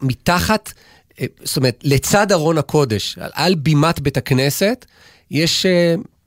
מתחת, 0.00 0.72
אה, 1.20 1.26
זאת 1.44 1.56
אומרת, 1.56 1.80
לצד 1.82 2.32
ארון 2.32 2.58
הקודש, 2.58 3.18
על 3.32 3.54
בימת 3.54 4.00
בית 4.00 4.16
הכנסת, 4.16 4.86
יש... 5.30 5.66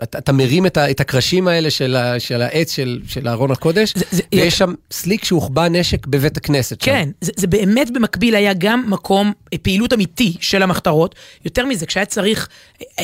אתה, 0.03 0.17
אתה 0.17 0.31
מרים 0.31 0.65
את, 0.65 0.77
ה, 0.77 0.91
את 0.91 0.99
הקרשים 0.99 1.47
האלה 1.47 1.69
של, 1.69 1.95
ה, 1.95 2.19
של 2.19 2.41
העץ 2.41 2.75
של, 2.75 2.99
של 3.07 3.27
ארון 3.27 3.51
הקודש, 3.51 3.93
זה, 3.95 4.05
זה, 4.11 4.21
ויש 4.35 4.57
שם 4.57 4.73
סליק 4.91 5.23
שהוחבא 5.23 5.67
נשק 5.67 6.07
בבית 6.07 6.37
הכנסת. 6.37 6.77
כן, 6.79 7.09
זה, 7.21 7.31
זה 7.35 7.47
באמת 7.47 7.91
במקביל 7.91 8.35
היה 8.35 8.53
גם 8.53 8.83
מקום 8.87 9.31
פעילות 9.61 9.93
אמיתי 9.93 10.37
של 10.39 10.63
המחתרות. 10.63 11.15
יותר 11.45 11.65
מזה, 11.65 11.85
כשהיה 11.85 12.05
צריך 12.05 12.47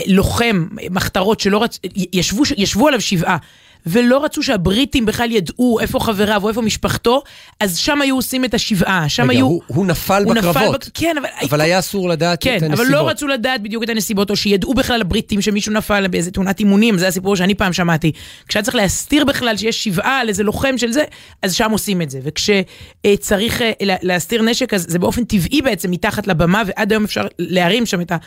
לוחם 0.08 0.68
מחתרות 0.90 1.40
שלא 1.40 1.64
רצ... 1.64 1.80
ישבו, 2.14 2.44
ישבו 2.58 2.88
עליו 2.88 3.02
שבעה. 3.02 3.38
ולא 3.86 4.25
רצו 4.25 4.44
שהבריטים 4.44 5.06
בכלל 5.06 5.32
ידעו 5.32 5.80
איפה 5.80 6.00
חבריו 6.00 6.44
או 6.44 6.50
איפה 6.50 6.62
משפחתו, 6.62 7.24
אז 7.60 7.78
שם 7.78 8.02
היו 8.02 8.16
עושים 8.16 8.46
את 8.46 8.54
השבעה, 8.54 9.10
שם 9.10 9.24
רגע, 9.24 9.32
היו... 9.32 9.46
הוא, 9.46 9.62
הוא 9.68 9.86
נפל 9.86 10.24
הוא 10.25 10.34
בקרבות. 10.34 10.82
נפל, 10.82 10.90
כן, 10.94 11.16
אבל... 11.18 11.28
אבל 11.50 11.62
היה 11.62 11.80
אסור 11.80 12.10
לדעת 12.10 12.44
כן, 12.44 12.58
את 12.58 12.64
הנסיבות. 12.64 12.88
כן, 12.88 12.94
אבל 12.94 13.04
לא 13.04 13.10
רצו 13.10 13.28
לדעת 13.28 13.62
בדיוק 13.62 13.84
את 13.84 13.90
הנסיבות, 13.90 14.30
או 14.30 14.36
שידעו 14.36 14.74
בכלל 14.74 15.02
הבריטים 15.02 15.42
שמישהו 15.42 15.74
נפל 15.74 16.08
באיזה 16.08 16.32
תאונת 16.32 16.60
אימונים, 16.60 16.85
זה 16.98 17.08
הסיפור 17.08 17.36
שאני 17.36 17.56
פעם 17.56 17.74
שמעתי. 17.74 18.12
כשהיה 18.48 18.63
צריך 18.63 18.75
להסתיר 18.75 19.25
בכלל 19.25 19.58
שיש 19.58 19.84
שבעה 19.84 20.20
על 20.20 20.30
איזה 20.30 20.44
לוחם 20.44 20.77
של 20.77 20.92
זה, 20.92 21.04
אז 21.42 21.54
שם 21.54 21.72
עושים 21.72 22.01
את 22.01 22.10
זה. 22.10 22.20
וכשצריך 22.24 23.62
אה, 23.62 23.72
להסתיר 23.80 24.42
נשק, 24.42 24.74
אז 24.74 24.86
זה 24.89 25.00
באופן 25.00 25.24
טבעי 25.24 25.62
בעצם 25.62 25.92
מתחת 25.92 26.27
לבמה, 26.27 26.63
ועד 26.68 26.92
היום 26.92 27.04
אפשר 27.04 27.27
להרים 27.39 27.86
שם 27.86 28.01
את 28.01 28.12
ה... 28.12 28.18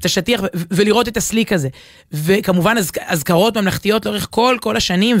את 0.00 0.04
השטיח 0.04 0.40
ולראות 0.70 1.08
את 1.08 1.16
הסליק 1.16 1.52
הזה. 1.52 1.68
וכמובן 2.12 2.76
אזכרות 3.06 3.56
ממלכתיות 3.56 4.06
לאורך 4.06 4.28
כל 4.30 4.56
כל 4.60 4.76
השנים, 4.76 5.16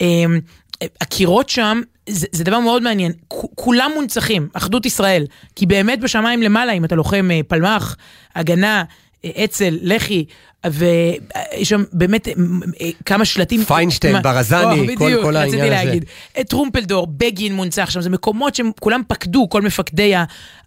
והקירות 0.00 1.46
אמ, 1.46 1.54
שם, 1.54 1.80
זה, 2.08 2.26
זה 2.32 2.44
דבר 2.44 2.60
מאוד 2.60 2.82
מעניין. 2.82 3.12
כולם 3.54 3.90
מונצחים, 3.94 4.48
אחדות 4.52 4.86
ישראל. 4.86 5.26
כי 5.56 5.66
באמת 5.66 6.00
בשמיים 6.00 6.42
למעלה, 6.42 6.72
אם 6.72 6.84
אתה 6.84 6.94
לוחם 6.94 7.28
אה, 7.30 7.40
פלמ"ח, 7.48 7.96
הגנה, 8.34 8.84
אצ"ל, 9.26 9.78
לח"י, 9.82 10.24
ויש 10.70 11.68
שם 11.68 11.84
באמת 11.92 12.28
אה, 12.28 12.32
אה, 12.80 12.90
כמה 13.04 13.24
שלטים. 13.24 13.64
פיינשטיין, 13.64 14.22
ברזני, 14.22 14.96
כל, 14.96 15.12
כל 15.22 15.36
העניין 15.36 15.72
הזה. 15.72 15.84
להגיד. 15.84 16.04
טרומפלדור, 16.48 17.06
בגין 17.06 17.54
מונצח 17.54 17.90
שם, 17.90 18.00
זה 18.00 18.10
מקומות 18.10 18.54
שהם 18.54 18.70
כולם 18.80 19.02
פקדו, 19.08 19.48
כל 19.48 19.62
מפקדי 19.62 20.14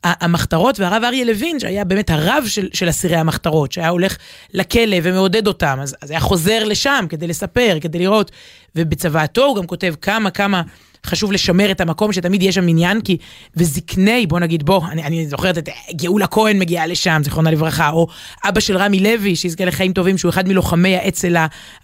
המחתרות, 0.04 0.80
והרב 0.80 1.04
אריה 1.04 1.26
לוין, 1.26 1.60
שהיה 1.60 1.84
באמת 1.84 2.10
הרב 2.10 2.44
של, 2.48 2.68
של 2.74 2.90
אסירי 2.90 3.16
המחתרות, 3.16 3.72
שהיה 3.72 3.90
הולך 3.90 4.18
לכלא 4.54 4.98
ומעודד 5.04 5.48
אותם, 5.48 5.78
אז, 5.82 5.96
אז 6.02 6.12
היה 6.12 6.20
חוזר 6.20 6.64
לשם 6.64 7.06
כדי 7.10 7.28
לספר, 7.28 7.78
כדי 7.82 8.00
לראות, 8.00 8.32
ובצוואתו 8.76 9.46
הוא 9.46 9.56
גם 9.56 9.68
כותב 9.68 9.94
כמה 10.02 10.32
כמה... 10.32 10.62
חשוב 11.06 11.32
לשמר 11.32 11.72
את 11.72 11.82
המקום, 11.82 12.14
שתמיד 12.14 12.44
יש 12.44 12.56
שם 12.56 12.68
עניין, 12.68 13.02
כי... 13.02 13.18
וזקני, 13.56 14.28
בוא 14.28 14.40
נגיד, 14.40 14.64
בוא, 14.64 14.82
אני, 14.92 15.04
אני 15.04 15.28
זוכרת 15.28 15.58
את 15.58 15.70
גאולה 15.96 16.28
כהן 16.28 16.60
מגיעה 16.60 16.88
לשם, 16.88 17.22
זיכרונה 17.24 17.52
לברכה, 17.52 17.90
או 17.90 18.08
אבא 18.44 18.60
של 18.60 18.78
רמי 18.78 19.00
לוי, 19.00 19.36
שיזכה 19.36 19.66
לחיים 19.66 19.94
טובים, 19.94 20.18
שהוא 20.18 20.30
אחד 20.30 20.48
מלוחמי 20.48 20.96
האצ"ל 20.96 21.36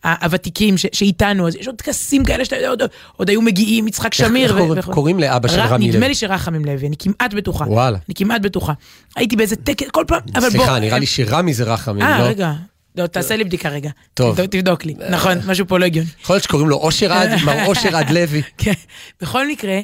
הוותיקים 0.03 0.77
ש, 0.77 0.85
שאיתנו, 0.93 1.47
אז 1.47 1.55
יש 1.55 1.67
עוד 1.67 1.75
טקסים 1.75 2.25
כאלה 2.25 2.45
שאתה 2.45 2.55
יודע, 2.55 2.69
עוד, 2.69 2.81
עוד 3.17 3.29
היו 3.29 3.41
מגיעים, 3.41 3.87
יצחק 3.87 4.13
שמיר. 4.13 4.75
איך 4.77 4.87
ו... 4.87 4.91
קוראים 4.91 5.19
לאבא 5.19 5.47
של 5.47 5.59
רמי 5.59 5.85
לוי? 5.85 5.95
נדמה 5.95 6.07
לי 6.07 6.15
שרחמים 6.15 6.65
לוי, 6.65 6.87
אני 6.87 6.95
כמעט 6.99 7.33
בטוחה. 7.33 7.65
וואלה. 7.65 7.97
אני 8.07 8.15
כמעט 8.15 8.41
בטוחה. 8.41 8.73
הייתי 9.15 9.35
באיזה 9.35 9.55
טקס, 9.55 9.87
כל 9.91 10.03
פעם, 10.07 10.19
אבל 10.35 10.41
בוא... 10.41 10.49
סליחה, 10.49 10.79
נראה 10.79 10.99
לי 10.99 11.05
שרמי 11.05 11.53
זה 11.53 11.63
רחמים, 11.63 12.01
אה, 12.01 12.19
לא? 12.19 12.23
אה, 12.23 12.29
רגע. 12.29 12.53
לא, 12.97 13.07
תעשה 13.07 13.35
לי 13.35 13.43
בדיקה 13.43 13.69
רגע. 13.69 13.89
טוב. 14.13 14.45
תבדוק 14.45 14.85
לי. 14.85 14.95
נכון, 15.09 15.37
משהו 15.45 15.67
פה 15.67 15.79
לא 15.79 15.85
הגיוני. 15.85 16.09
יכול 16.21 16.33
להיות 16.33 16.43
שקוראים 16.43 16.69
לו 16.69 16.77
אושר 16.77 17.13
עד, 17.13 17.29
מר 17.45 17.65
אושר 17.65 17.97
עד 17.97 18.09
לוי. 18.09 18.41
כן. 18.57 18.73
בכל 19.21 19.47
מקרה, 19.47 19.79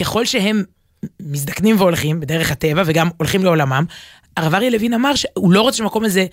ככל 0.00 0.24
שהם 0.24 0.64
מזדקנים 1.20 1.76
והולכים 1.80 2.20
בדרך 2.20 2.50
הטבע 2.50 2.82
וגם 2.86 3.08
הולכים 3.16 3.44
לעולמם, 3.44 3.84
הרב 4.36 4.54
אריה 4.54 4.70
לוין 4.70 4.94
אמר 4.94 5.14
שהוא 5.14 5.52
לא 5.52 5.60
רוצה 5.60 5.76
שהמקום 5.76 6.04
הזה 6.04 6.26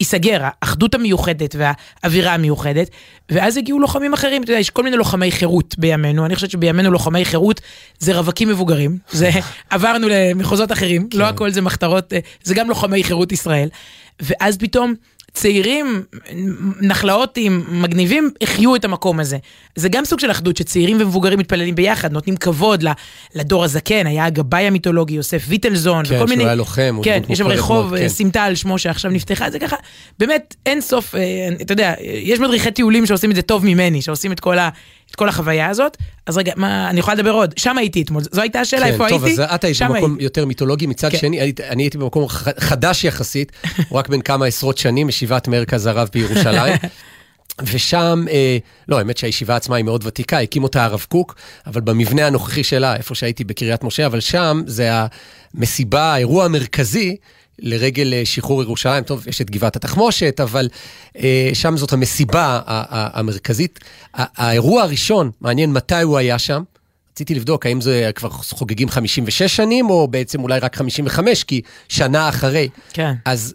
ייסגר, 0.00 0.40
האחדות 0.42 0.94
המיוחדת 0.94 1.56
והאווירה 1.58 2.34
המיוחדת, 2.34 2.90
ואז 3.30 3.56
הגיעו 3.56 3.78
לוחמים 3.78 4.12
אחרים, 4.12 4.42
אתה 4.42 4.50
יודע, 4.50 4.60
יש 4.60 4.70
כל 4.70 4.82
מיני 4.82 4.96
לוחמי 4.96 5.32
חירות 5.32 5.74
בימינו, 5.78 6.26
אני 6.26 6.34
חושבת 6.34 6.50
שבימינו 6.50 6.90
לוחמי 6.90 7.24
חירות 7.24 7.60
זה 7.98 8.16
רווקים 8.16 8.48
מבוגרים, 8.48 8.98
זה 9.10 9.30
עברנו 9.70 10.08
למחוזות 10.10 10.72
אחרים, 10.72 11.08
לא 11.14 11.24
כן. 11.24 11.34
הכל 11.34 11.50
זה 11.50 11.60
מחתרות, 11.60 12.12
אה, 12.12 12.18
זה 12.42 12.54
גם 12.54 12.68
לוחמי 12.68 13.04
חירות 13.04 13.32
ישראל, 13.32 13.68
ואז 14.20 14.56
פתאום 14.56 14.94
צעירים, 15.32 16.02
נחלאותים, 16.80 17.64
מגניבים, 17.68 18.30
החיו 18.42 18.76
את 18.76 18.84
המקום 18.84 19.20
הזה. 19.20 19.38
זה 19.76 19.88
גם 19.88 20.04
סוג 20.04 20.20
של 20.20 20.30
אחדות, 20.30 20.56
שצעירים 20.56 20.96
ומבוגרים 21.00 21.38
מתפללים 21.38 21.74
ביחד, 21.74 22.12
נותנים 22.12 22.36
כבוד 22.36 22.84
לדור 23.34 23.64
הזקן, 23.64 24.06
היה 24.06 24.24
הגבאי 24.24 24.66
המיתולוגי 24.66 25.14
יוסף 25.14 25.44
ויטלזון, 25.48 26.04
כן, 26.04 26.14
וכל 26.16 26.26
מיני... 26.26 26.34
כן, 26.34 26.38
שהוא 26.38 26.46
היה 26.46 26.54
לוחם. 26.54 27.00
כן, 27.02 27.22
יש 27.28 27.38
שם 27.38 27.46
רחוב 27.46 27.96
כן. 27.96 28.08
סמטה 28.08 28.44
על 28.44 28.54
שמו 28.54 28.78
שעכשיו 28.78 29.10
נפתחה, 29.10 29.50
זה 29.50 29.58
ככה, 29.58 29.76
באמת, 30.18 30.54
אין 30.66 30.80
סוף, 30.80 31.14
אה, 31.14 31.20
אתה 31.62 31.72
יודע, 31.72 31.94
יש 32.00 32.40
מדריכי 32.40 32.70
טיולים 32.70 33.06
שעושים 33.06 33.30
את 33.30 33.36
זה 33.36 33.42
טוב 33.42 33.64
ממני, 33.64 34.02
שעושים 34.02 34.32
את 34.32 34.40
כל, 34.40 34.58
ה, 34.58 34.68
את 35.10 35.16
כל 35.16 35.28
החוויה 35.28 35.68
הזאת. 35.68 35.96
אז 36.26 36.36
רגע, 36.38 36.52
מה, 36.56 36.90
אני 36.90 37.00
יכולה 37.00 37.14
לדבר 37.14 37.30
עוד? 37.30 37.54
שם 37.58 37.78
הייתי 37.78 38.02
אתמול, 38.02 38.22
זו 38.32 38.40
הייתה 38.40 38.60
השאלה, 38.60 38.86
כן, 38.86 38.92
איפה 38.92 39.08
טוב, 39.08 39.24
הייתי? 39.24 39.36
כן, 39.36 39.42
טוב, 39.42 39.50
אז 39.50 39.54
את 39.54 39.64
היית 39.64 39.82
במקום 39.82 40.10
הייתי. 40.10 40.24
יותר 40.24 40.46
מיתולוגי, 40.46 40.86
מצד 40.86 41.10
כן. 41.10 41.18
שני, 41.18 41.40
הייתי, 41.40 41.64
אני 41.64 41.82
הייתי 41.82 41.98
במקום 41.98 42.28
חדש 42.58 43.04
יחסית, 43.04 43.52
רק 43.92 44.08
בין 44.08 44.20
כמה 44.20 44.46
עשרות 44.46 44.78
שנים, 44.78 45.08
ישיבת 45.08 45.48
מרכז 45.48 45.86
הרב 45.86 46.08
בירושלים. 46.12 46.74
ושם, 47.62 48.24
אה, 48.30 48.58
לא, 48.88 48.98
האמת 48.98 49.16
שהישיבה 49.16 49.56
עצמה 49.56 49.76
היא 49.76 49.84
מאוד 49.84 50.06
ותיקה, 50.06 50.40
הקים 50.40 50.62
אותה 50.62 50.84
הרב 50.84 51.06
קוק, 51.08 51.34
אבל 51.66 51.80
במבנה 51.80 52.26
הנוכחי 52.26 52.64
שלה, 52.64 52.96
איפה 52.96 53.14
שהייתי 53.14 53.44
בקריית 53.44 53.84
משה, 53.84 54.06
אבל 54.06 54.20
שם 54.20 54.62
זה 54.66 54.90
המסיבה, 55.54 56.02
האירוע 56.02 56.44
המרכזי 56.44 57.16
לרגל 57.58 58.14
אה, 58.14 58.22
שחרור 58.24 58.62
ירושלים. 58.62 59.04
טוב, 59.04 59.28
יש 59.28 59.40
את 59.40 59.50
גבעת 59.50 59.76
התחמושת, 59.76 60.40
אבל 60.42 60.68
אה, 61.18 61.50
שם 61.54 61.76
זאת 61.76 61.92
המסיבה 61.92 62.60
המרכזית. 62.66 63.78
האירוע 64.14 64.82
הראשון, 64.82 65.30
מעניין 65.40 65.72
מתי 65.72 66.02
הוא 66.02 66.18
היה 66.18 66.38
שם. 66.38 66.62
רציתי 67.12 67.34
לבדוק 67.34 67.66
האם 67.66 67.80
זה 67.80 68.10
כבר 68.14 68.28
חוגגים 68.30 68.88
56 68.88 69.42
שנים, 69.42 69.90
או 69.90 70.08
בעצם 70.08 70.42
אולי 70.42 70.58
רק 70.58 70.76
55, 70.76 71.44
כי 71.44 71.60
שנה 71.88 72.28
אחרי. 72.28 72.68
כן. 72.92 73.12
אז 73.24 73.54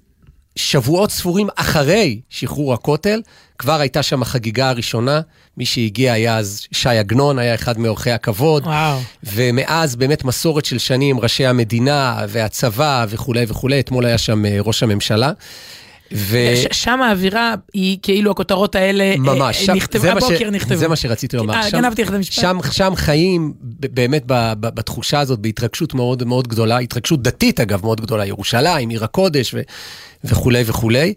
שבועות 0.55 1.11
ספורים 1.11 1.47
אחרי 1.55 2.19
שחרור 2.29 2.73
הכותל, 2.73 3.21
כבר 3.57 3.79
הייתה 3.79 4.03
שם 4.03 4.21
החגיגה 4.21 4.69
הראשונה. 4.69 5.21
מי 5.57 5.65
שהגיע 5.65 6.13
היה 6.13 6.37
אז 6.37 6.67
שי 6.71 6.89
עגנון, 6.89 7.39
היה 7.39 7.55
אחד 7.55 7.79
מאורחי 7.79 8.11
הכבוד. 8.11 8.63
וואו. 8.67 8.99
ומאז 9.23 9.95
באמת 9.95 10.23
מסורת 10.23 10.65
של 10.65 10.77
שנים, 10.77 11.19
ראשי 11.19 11.45
המדינה 11.45 12.19
והצבא 12.29 13.05
וכולי 13.09 13.45
וכולי. 13.47 13.79
אתמול 13.79 14.05
היה 14.05 14.17
שם 14.17 14.45
אה, 14.45 14.57
ראש 14.59 14.83
הממשלה. 14.83 15.31
ו... 16.11 16.37
שם 16.71 17.01
האווירה 17.01 17.55
היא 17.73 17.97
כאילו 18.01 18.31
הכותרות 18.31 18.75
האלה 18.75 19.03
אה, 19.03 19.15
ממש, 19.17 19.65
שם, 19.65 19.73
נכתב, 19.73 20.05
הבוקר 20.05 20.37
ש... 20.37 20.41
נכתבו. 20.41 20.75
זה 20.75 20.87
מה 20.87 20.95
שרציתי 20.95 21.37
לומר. 21.37 21.53
אה, 21.53 21.69
גנבתי 21.71 22.01
לך 22.01 22.09
את 22.09 22.13
המשפט. 22.13 22.41
שם, 22.41 22.57
שם 22.71 22.93
חיים 22.95 23.53
באמת 23.93 24.23
בתחושה 24.59 25.19
הזאת, 25.19 25.39
בהתרגשות 25.39 25.93
מאוד 25.93 26.23
מאוד 26.23 26.47
גדולה, 26.47 26.77
התרגשות 26.77 27.21
דתית 27.23 27.59
אגב 27.59 27.81
מאוד 27.83 28.01
גדולה, 28.01 28.25
ירושלים, 28.25 28.89
עיר 28.89 29.03
הקודש 29.03 29.53
ו... 29.53 29.61
וכולי 30.23 30.63
וכולי. 30.65 31.13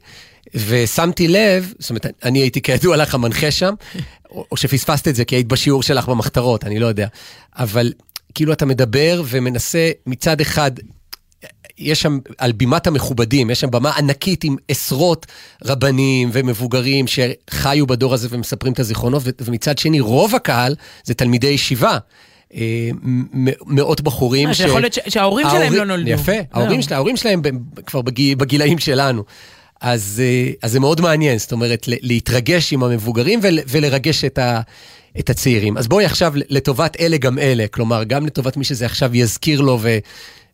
ושמתי 0.54 1.28
לב, 1.28 1.72
זאת 1.78 1.90
אומרת, 1.90 2.06
אני 2.24 2.38
הייתי 2.38 2.62
כידוע 2.62 2.96
לך 2.96 3.14
המנחה 3.14 3.50
שם, 3.50 3.74
או 4.30 4.56
שפספסת 4.56 5.08
את 5.08 5.14
זה 5.14 5.24
כי 5.24 5.36
היית 5.36 5.46
בשיעור 5.48 5.82
שלך 5.82 6.08
במחתרות, 6.08 6.64
אני 6.64 6.78
לא 6.78 6.86
יודע. 6.86 7.06
אבל 7.58 7.92
כאילו 8.34 8.52
אתה 8.52 8.66
מדבר 8.66 9.22
ומנסה 9.26 9.90
מצד 10.06 10.40
אחד 10.40 10.70
יש 11.78 12.02
שם, 12.02 12.18
על 12.38 12.52
בימת 12.52 12.86
המכובדים, 12.86 13.50
יש 13.50 13.60
שם 13.60 13.70
במה 13.70 13.90
ענקית 13.96 14.44
עם 14.44 14.56
עשרות 14.68 15.26
רבנים 15.64 16.30
ומבוגרים 16.32 17.04
שחיו 17.06 17.86
בדור 17.86 18.14
הזה 18.14 18.28
ומספרים 18.30 18.72
את 18.72 18.78
הזיכרונות, 18.78 19.22
ומצד 19.40 19.78
שני, 19.78 20.00
רוב 20.00 20.34
הקהל 20.34 20.74
זה 21.04 21.14
תלמידי 21.14 21.46
ישיבה. 21.46 21.98
אה, 22.54 22.90
מאות 23.66 24.00
בחורים. 24.00 24.48
אה, 24.48 24.54
ש... 24.54 24.60
יכול 24.60 24.80
להיות 24.80 24.98
שההורים 25.08 25.46
שלהם 25.50 25.72
לא 25.72 25.84
נולדו. 25.84 26.10
יפה, 26.10 26.32
ההורים, 26.52 26.82
של, 26.82 26.94
ההורים 26.94 27.16
שלהם 27.16 27.42
כבר 27.86 28.02
בגילאים 28.36 28.78
שלנו. 28.78 29.24
אז, 29.80 30.22
אה, 30.24 30.52
אז 30.62 30.72
זה 30.72 30.80
מאוד 30.80 31.00
מעניין, 31.00 31.38
זאת 31.38 31.52
אומרת, 31.52 31.84
להתרגש 31.86 32.72
עם 32.72 32.82
המבוגרים 32.82 33.40
ולרגש 33.42 34.24
את, 34.24 34.38
ה, 34.38 34.60
את 35.18 35.30
הצעירים. 35.30 35.76
אז 35.76 35.88
בואי 35.88 36.04
עכשיו 36.04 36.32
לטובת 36.34 37.00
אלה 37.00 37.16
גם 37.16 37.38
אלה, 37.38 37.66
כלומר, 37.70 38.04
גם 38.04 38.26
לטובת 38.26 38.56
מי 38.56 38.64
שזה 38.64 38.86
עכשיו 38.86 39.16
יזכיר 39.16 39.60
לו 39.60 39.78
ו, 39.82 39.98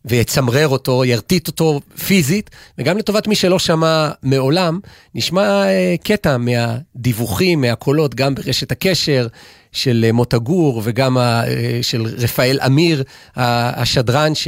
ויצמרר 0.05 0.67
אותו, 0.67 1.05
ירטיט 1.05 1.47
אותו 1.47 1.79
פיזית, 2.05 2.49
וגם 2.77 2.97
לטובת 2.97 3.27
מי 3.27 3.35
שלא 3.35 3.59
שמע 3.59 4.09
מעולם, 4.23 4.79
נשמע 5.15 5.65
קטע 6.03 6.37
מהדיווחים, 6.37 7.61
מהקולות, 7.61 8.15
גם 8.15 8.35
ברשת 8.35 8.71
הקשר, 8.71 9.27
של 9.73 10.05
אה, 10.07 10.11
מוטה 10.11 10.37
גור 10.37 10.81
וגם 10.85 11.17
אה, 11.17 11.43
של 11.81 12.01
רפאל 12.17 12.59
אמיר, 12.65 13.03
השדרן 13.35 14.35
ש... 14.35 14.47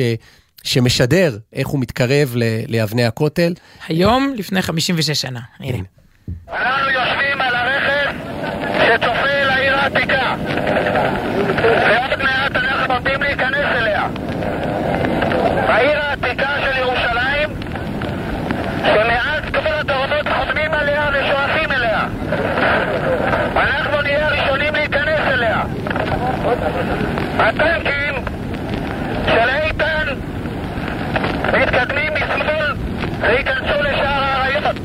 שמשדר 0.63 1.37
איך 1.53 1.67
הוא 1.67 1.79
מתקרב 1.79 2.35
לאבני 2.67 3.05
הכותל. 3.05 3.53
היום 3.87 4.33
לפני 4.37 4.61
56 4.61 5.21
שנה, 5.21 5.39
הנה. 5.59 5.77
אנחנו 6.49 6.89
יושבים 6.89 7.41
על 7.41 7.55
הרכב 7.55 8.11
שצופה 8.85 9.27
אל 9.27 9.49
העיר 9.49 9.75
העתיקה. 9.75 10.35
ועוד 11.63 12.23
מעט 12.23 12.51
אנחנו 12.55 12.93
עומדים 12.93 13.21
להיכנס 13.21 13.23
אליה. 13.23 13.34
העיר 15.75 15.99
העתיקה 16.01 16.49
של 16.63 16.77
ירושלים, 16.79 17.49
שמאז 18.85 19.41
כבר 19.53 19.79
התורנות 19.79 20.27
חותמים 20.37 20.73
עליה 20.73 21.09
ושואפים 21.13 21.71
אליה. 21.71 22.05
אנחנו 23.55 24.01
נהיה 24.01 24.27
הראשונים 24.27 24.75
להיכנס 24.75 25.19
אליה. 25.27 25.61
הטנקים 27.39 28.13
של 29.25 29.49
איתן 29.49 30.07
מתקדמים 31.53 32.13
משמאל 32.13 32.75
וייכנסו 33.21 33.81
לשער 33.81 34.23
האריות. 34.23 34.75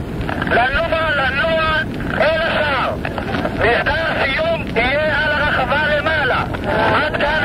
לנוע, 0.50 1.10
לנוע, 1.16 1.62
אל 2.20 2.42
השער. 2.42 2.94
מסתר 3.54 4.02
הסיום 4.08 4.64
יהיה 4.76 5.24
על 5.24 5.32
הרחבה 5.32 5.82
למעלה. 5.96 6.44
עד 6.94 7.16
כאן 7.16 7.39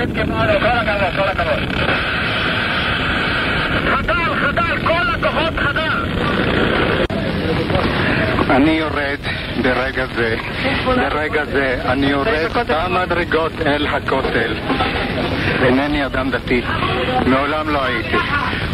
ועשרים 0.00 0.14
קיבלנו, 0.14 0.60
כל 0.60 0.66
הכבוד, 0.66 1.14
כל 1.16 1.28
הכבוד. 1.28 1.60
אני 8.50 8.70
יורד 8.70 9.18
ברגע 9.62 10.06
זה, 10.14 10.36
ברגע 10.86 11.44
זה, 11.44 11.76
אני 11.84 12.06
יורד 12.06 12.50
במדרגות 12.68 13.52
אל 13.66 13.86
הכותל. 13.86 14.54
אינני 15.62 16.06
אדם 16.06 16.30
דתי, 16.30 16.62
מעולם 17.26 17.68
לא 17.68 17.84
הייתי, 17.84 18.16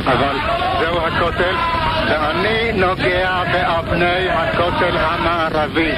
אבל 0.07 0.37
זהו 0.81 0.99
הכותל, 1.07 1.55
ואני 2.09 2.73
נוגע 2.73 3.43
באבני 3.53 4.31
הכותל 4.31 4.97
המערבי. 4.97 5.93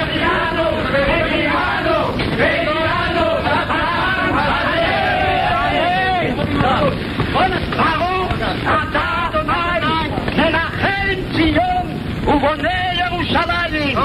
ברוך 6.63 8.33
אתה 8.63 9.29
אדוני, 9.29 10.09
מנחם 10.37 11.15
ציון 11.37 11.87
ובונה 12.23 12.79
ירושלים. 12.95 13.99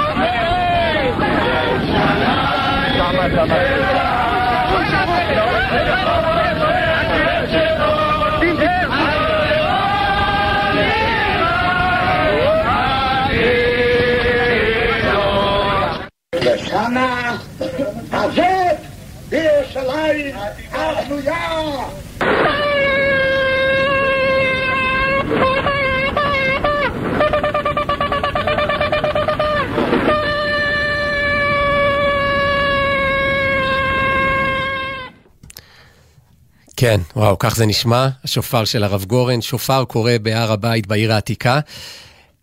בשנה 16.41 17.35
הזאת 18.11 18.77
בירושלים 19.29 20.35
הבנויה 20.71 22.02
כן, 36.83 37.01
וואו, 37.15 37.35
כך 37.39 37.55
זה 37.55 37.65
נשמע, 37.65 38.07
השופר 38.23 38.65
של 38.65 38.83
הרב 38.83 39.05
גורן, 39.05 39.41
שופר 39.41 39.85
קורא 39.85 40.11
בהר 40.21 40.51
הבית 40.51 40.87
בעיר 40.87 41.13
העתיקה. 41.13 41.59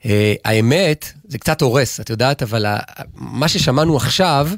Uh, 0.03 0.07
האמת, 0.45 1.13
זה 1.29 1.39
קצת 1.39 1.61
הורס, 1.63 2.01
את 2.01 2.11
יודעת, 2.11 2.43
אבל 2.43 2.67
ה- 2.67 2.79
מה 3.15 3.49
ששמענו 3.49 3.97
עכשיו 3.97 4.49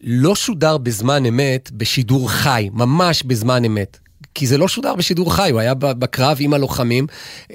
לא 0.00 0.34
שודר 0.34 0.78
בזמן 0.78 1.26
אמת 1.26 1.70
בשידור 1.72 2.30
חי, 2.30 2.68
ממש 2.72 3.22
בזמן 3.22 3.64
אמת. 3.64 3.98
כי 4.34 4.46
זה 4.46 4.58
לא 4.58 4.68
שודר 4.68 4.94
בשידור 4.94 5.34
חי, 5.34 5.50
הוא 5.50 5.60
היה 5.60 5.74
בקרב 5.74 6.36
עם 6.40 6.54
הלוחמים. 6.54 7.06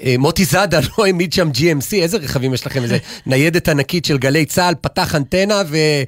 אה, 0.02 0.14
מוטי 0.18 0.44
זאדה 0.44 0.80
לא 0.98 1.04
העמיד 1.04 1.32
שם 1.32 1.50
GMC, 1.54 1.94
איזה 1.94 2.16
רכבים 2.16 2.54
יש 2.54 2.66
לכם? 2.66 2.82
איזה 2.82 2.98
ניידת 3.26 3.68
ענקית 3.68 4.04
של 4.04 4.18
גלי 4.18 4.44
צה"ל, 4.44 4.74
פתח 4.80 5.14
אנטנה 5.14 5.62
ו- 5.68 6.02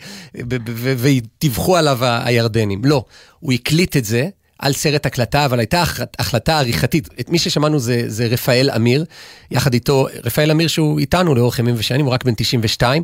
ו- 0.51 0.57
ו- 0.69 0.95
וטיווחו 0.99 1.77
עליו 1.77 1.99
הירדנים. 2.03 2.85
לא, 2.85 3.05
הוא 3.41 3.53
הקליט 3.53 3.97
את 3.97 4.05
זה. 4.05 4.29
על 4.61 4.73
סרט 4.73 5.07
הקלטה, 5.07 5.45
אבל 5.45 5.59
הייתה 5.59 5.83
הח- 5.83 6.01
החלטה 6.19 6.59
עריכתית. 6.59 7.09
את 7.21 7.29
מי 7.31 7.39
ששמענו 7.39 7.79
זה, 7.79 8.03
זה 8.07 8.27
רפאל 8.27 8.71
אמיר, 8.77 9.05
יחד 9.51 9.75
איתו, 9.75 10.07
רפאל 10.25 10.51
אמיר 10.51 10.69
שהוא 10.69 10.99
איתנו 10.99 11.35
לאורך 11.35 11.59
ימים 11.59 11.75
ושנים, 11.79 12.05
הוא 12.07 12.15
רק 12.15 12.25
בן 12.25 12.35
92. 12.37 13.03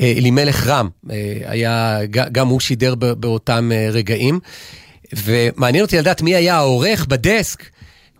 אה, 0.00 0.12
אלימלך 0.16 0.66
רם, 0.66 0.88
אה, 1.10 1.16
היה, 1.44 1.98
גם 2.10 2.48
הוא 2.48 2.60
שידר 2.60 2.94
באותם 2.94 3.70
אה, 3.74 3.88
רגעים. 3.92 4.40
ומעניין 5.16 5.84
אותי 5.84 5.98
לדעת 5.98 6.22
מי 6.22 6.34
היה 6.34 6.56
העורך 6.56 7.06
בדסק 7.06 7.62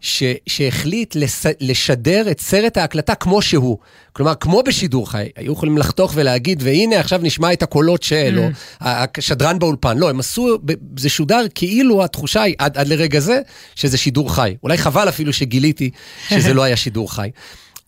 ש, 0.07 0.23
שהחליט 0.47 1.14
לס, 1.14 1.47
לשדר 1.61 2.31
את 2.31 2.40
סרט 2.40 2.77
ההקלטה 2.77 3.14
כמו 3.14 3.42
שהוא. 3.42 3.79
כלומר, 4.12 4.35
כמו 4.35 4.62
בשידור 4.62 5.11
חי, 5.11 5.29
היו 5.37 5.53
יכולים 5.53 5.79
לחתוך 5.79 6.12
ולהגיד, 6.14 6.62
והנה 6.62 7.01
עכשיו 7.01 7.21
נשמע 7.23 7.53
את 7.53 7.62
הקולות 7.62 8.03
של, 8.03 8.38
או 8.38 8.49
השדרן 8.81 9.59
באולפן. 9.59 9.99
לא, 9.99 10.11
הם 10.11 10.21
עשו, 10.21 10.59
זה 10.97 11.09
שודר 11.09 11.45
כאילו 11.55 12.05
התחושה 12.05 12.42
היא 12.42 12.55
עד, 12.59 12.79
עד 12.79 12.88
לרגע 12.88 13.21
זה, 13.21 13.40
שזה 13.75 13.99
שידור 13.99 14.35
חי. 14.35 14.57
אולי 14.62 14.79
חבל 14.79 15.09
אפילו 15.09 15.33
שגיליתי 15.33 15.90
שזה 16.29 16.55
לא 16.55 16.62
היה 16.62 16.77
שידור 16.77 17.14
חי. 17.14 17.31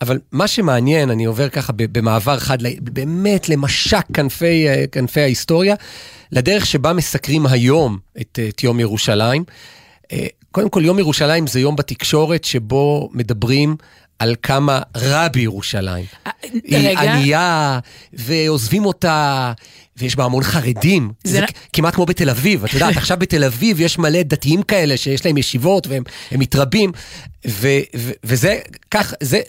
אבל 0.01 0.19
מה 0.33 0.49
שמעניין, 0.49 1.11
אני 1.11 1.25
עובר 1.25 1.49
ככה 1.49 1.73
במעבר 1.77 2.39
חד, 2.39 2.59
באמת 2.81 3.49
למשק 3.49 4.05
כנפי, 4.15 4.69
אה, 4.69 4.85
כנפי 4.93 5.21
ההיסטוריה, 5.21 5.75
לדרך 6.33 6.67
שבה 6.67 6.93
מסקרים 6.93 7.47
היום 7.47 7.99
את, 8.21 8.39
את 8.49 8.63
יום 8.65 8.81
ירושלים. 8.81 9.45
קודם 10.53 10.69
כל, 10.69 10.83
יום 10.85 10.99
ירושלים 10.99 11.47
זה 11.47 11.61
יום 11.61 11.77
בתקשורת 11.77 12.45
שבו 12.45 13.09
מדברים 13.13 13.77
על 14.19 14.35
כמה 14.43 14.81
רע 14.97 15.29
בירושלים. 15.29 16.05
אה, 16.27 16.33
היא. 16.65 16.99
ענייה, 16.99 17.79
ועוזבים 18.13 18.85
אותה, 18.87 19.53
ויש 19.97 20.17
בה 20.17 20.25
המון 20.25 20.43
חרדים. 20.43 21.13
זה 21.25 21.33
זה 21.33 21.41
לא- 21.41 21.47
כמעט 21.73 21.95
כמו 21.95 22.07
בתל 22.07 22.31
אביב. 22.31 22.65
את 22.65 22.75
יודעת, 22.75 22.97
עכשיו 22.97 23.17
בתל 23.17 23.45
אביב 23.45 23.81
יש 23.81 23.99
מלא 23.99 24.23
דתיים 24.23 24.63
כאלה 24.63 24.97
שיש 24.97 25.27
להם 25.27 25.37
ישיבות 25.37 25.87
והם 25.87 26.03
הם 26.31 26.41
מתרבים, 26.41 26.93
ו, 27.49 27.69
ו, 27.97 28.11
וזה, 28.25 28.59
כך, 28.91 29.15
זה, 29.23 29.41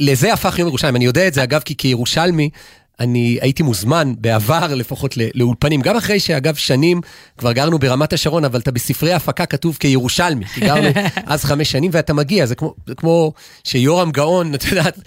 לזה 0.00 0.32
הפך 0.32 0.58
יום 0.58 0.68
ירושלים. 0.68 0.96
אני 0.96 1.04
יודע 1.04 1.28
את 1.28 1.34
זה, 1.34 1.42
אגב, 1.42 1.60
כי 1.64 1.76
כירושלמי, 1.76 2.50
אני 3.00 3.38
הייתי 3.40 3.62
מוזמן 3.62 4.12
בעבר 4.18 4.74
לפחות 4.74 5.14
לאולפנים, 5.34 5.80
גם 5.80 5.96
אחרי 5.96 6.20
שאגב 6.20 6.54
שנים 6.54 7.00
כבר 7.38 7.52
גרנו 7.52 7.78
ברמת 7.78 8.12
השרון, 8.12 8.44
אבל 8.44 8.60
אתה 8.60 8.70
בספרי 8.70 9.12
ההפקה 9.12 9.46
כתוב 9.46 9.76
כירושלמי, 9.80 10.44
כי 10.44 10.60
גרנו 10.60 10.88
אז 11.26 11.44
חמש 11.44 11.70
שנים 11.70 11.90
ואתה 11.94 12.14
מגיע, 12.14 12.46
זה 12.46 12.54
כמו, 12.54 12.74
זה 12.86 12.94
כמו 12.94 13.32
שיורם 13.64 14.10
גאון, 14.10 14.54
את 14.54 14.64
יודעת, 14.64 14.98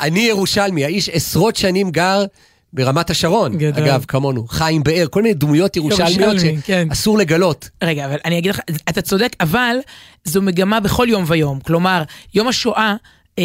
אני 0.00 0.20
ירושלמי, 0.20 0.84
האיש 0.84 1.08
עשרות 1.08 1.56
שנים 1.56 1.90
גר 1.90 2.24
ברמת 2.72 3.10
השרון, 3.10 3.58
גדול. 3.58 3.84
אגב, 3.84 4.04
כמונו, 4.08 4.46
חיים 4.48 4.82
באר, 4.82 5.06
כל 5.10 5.22
מיני 5.22 5.34
דמויות 5.34 5.76
ירושלמיות 5.76 6.20
ירושלמי, 6.20 6.62
כן. 6.64 6.86
שאסור 6.90 7.18
לגלות. 7.18 7.68
רגע, 7.84 8.06
אבל 8.06 8.16
אני 8.24 8.38
אגיד 8.38 8.50
לך, 8.50 8.60
אתה 8.88 9.02
צודק, 9.02 9.36
אבל 9.40 9.76
זו 10.24 10.42
מגמה 10.42 10.80
בכל 10.80 11.06
יום 11.10 11.24
ויום. 11.26 11.60
כלומר, 11.60 12.02
יום 12.34 12.48
השואה... 12.48 12.94
אה, 13.38 13.44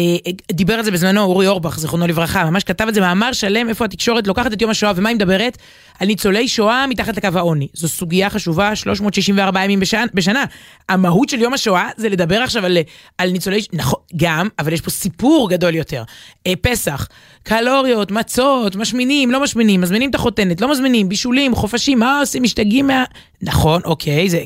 דיבר 0.52 0.74
על 0.74 0.84
זה 0.84 0.90
בזמנו 0.90 1.20
אורי 1.20 1.46
אורבך, 1.46 1.78
זיכרונו 1.78 2.06
לברכה, 2.06 2.50
ממש 2.50 2.64
כתב 2.64 2.84
על 2.84 2.94
זה 2.94 3.00
מאמר 3.00 3.32
שלם, 3.32 3.68
איפה 3.68 3.84
התקשורת 3.84 4.26
לוקחת 4.26 4.52
את 4.52 4.62
יום 4.62 4.70
השואה, 4.70 4.92
ומה 4.96 5.08
היא 5.08 5.16
מדברת? 5.16 5.58
על 5.98 6.06
ניצולי 6.06 6.48
שואה 6.48 6.86
מתחת 6.86 7.16
לקו 7.16 7.38
העוני. 7.38 7.68
זו 7.72 7.88
סוגיה 7.88 8.30
חשובה, 8.30 8.76
364 8.76 9.64
ימים 9.64 9.80
בשנה. 9.80 10.04
בשנה. 10.14 10.44
המהות 10.88 11.28
של 11.28 11.40
יום 11.40 11.54
השואה 11.54 11.88
זה 11.96 12.08
לדבר 12.08 12.42
עכשיו 12.42 12.64
על, 12.64 12.78
על 13.18 13.30
ניצולי, 13.30 13.60
נכון, 13.72 14.00
גם, 14.16 14.48
אבל 14.58 14.72
יש 14.72 14.80
פה 14.80 14.90
סיפור 14.90 15.50
גדול 15.50 15.74
יותר. 15.74 16.02
אה, 16.46 16.52
פסח, 16.60 17.08
קלוריות, 17.42 18.10
מצות, 18.10 18.76
משמינים, 18.76 19.30
לא 19.30 19.42
משמינים, 19.42 19.80
מזמינים 19.80 20.10
את 20.10 20.14
החותנת, 20.14 20.60
לא 20.60 20.70
מזמינים, 20.70 21.08
בישולים, 21.08 21.54
חופשים, 21.54 21.98
מה 21.98 22.20
עושים, 22.20 22.42
משתגעים 22.42 22.86
מה... 22.86 23.04
נכון, 23.42 23.82
אוקיי, 23.84 24.30
זה, 24.30 24.42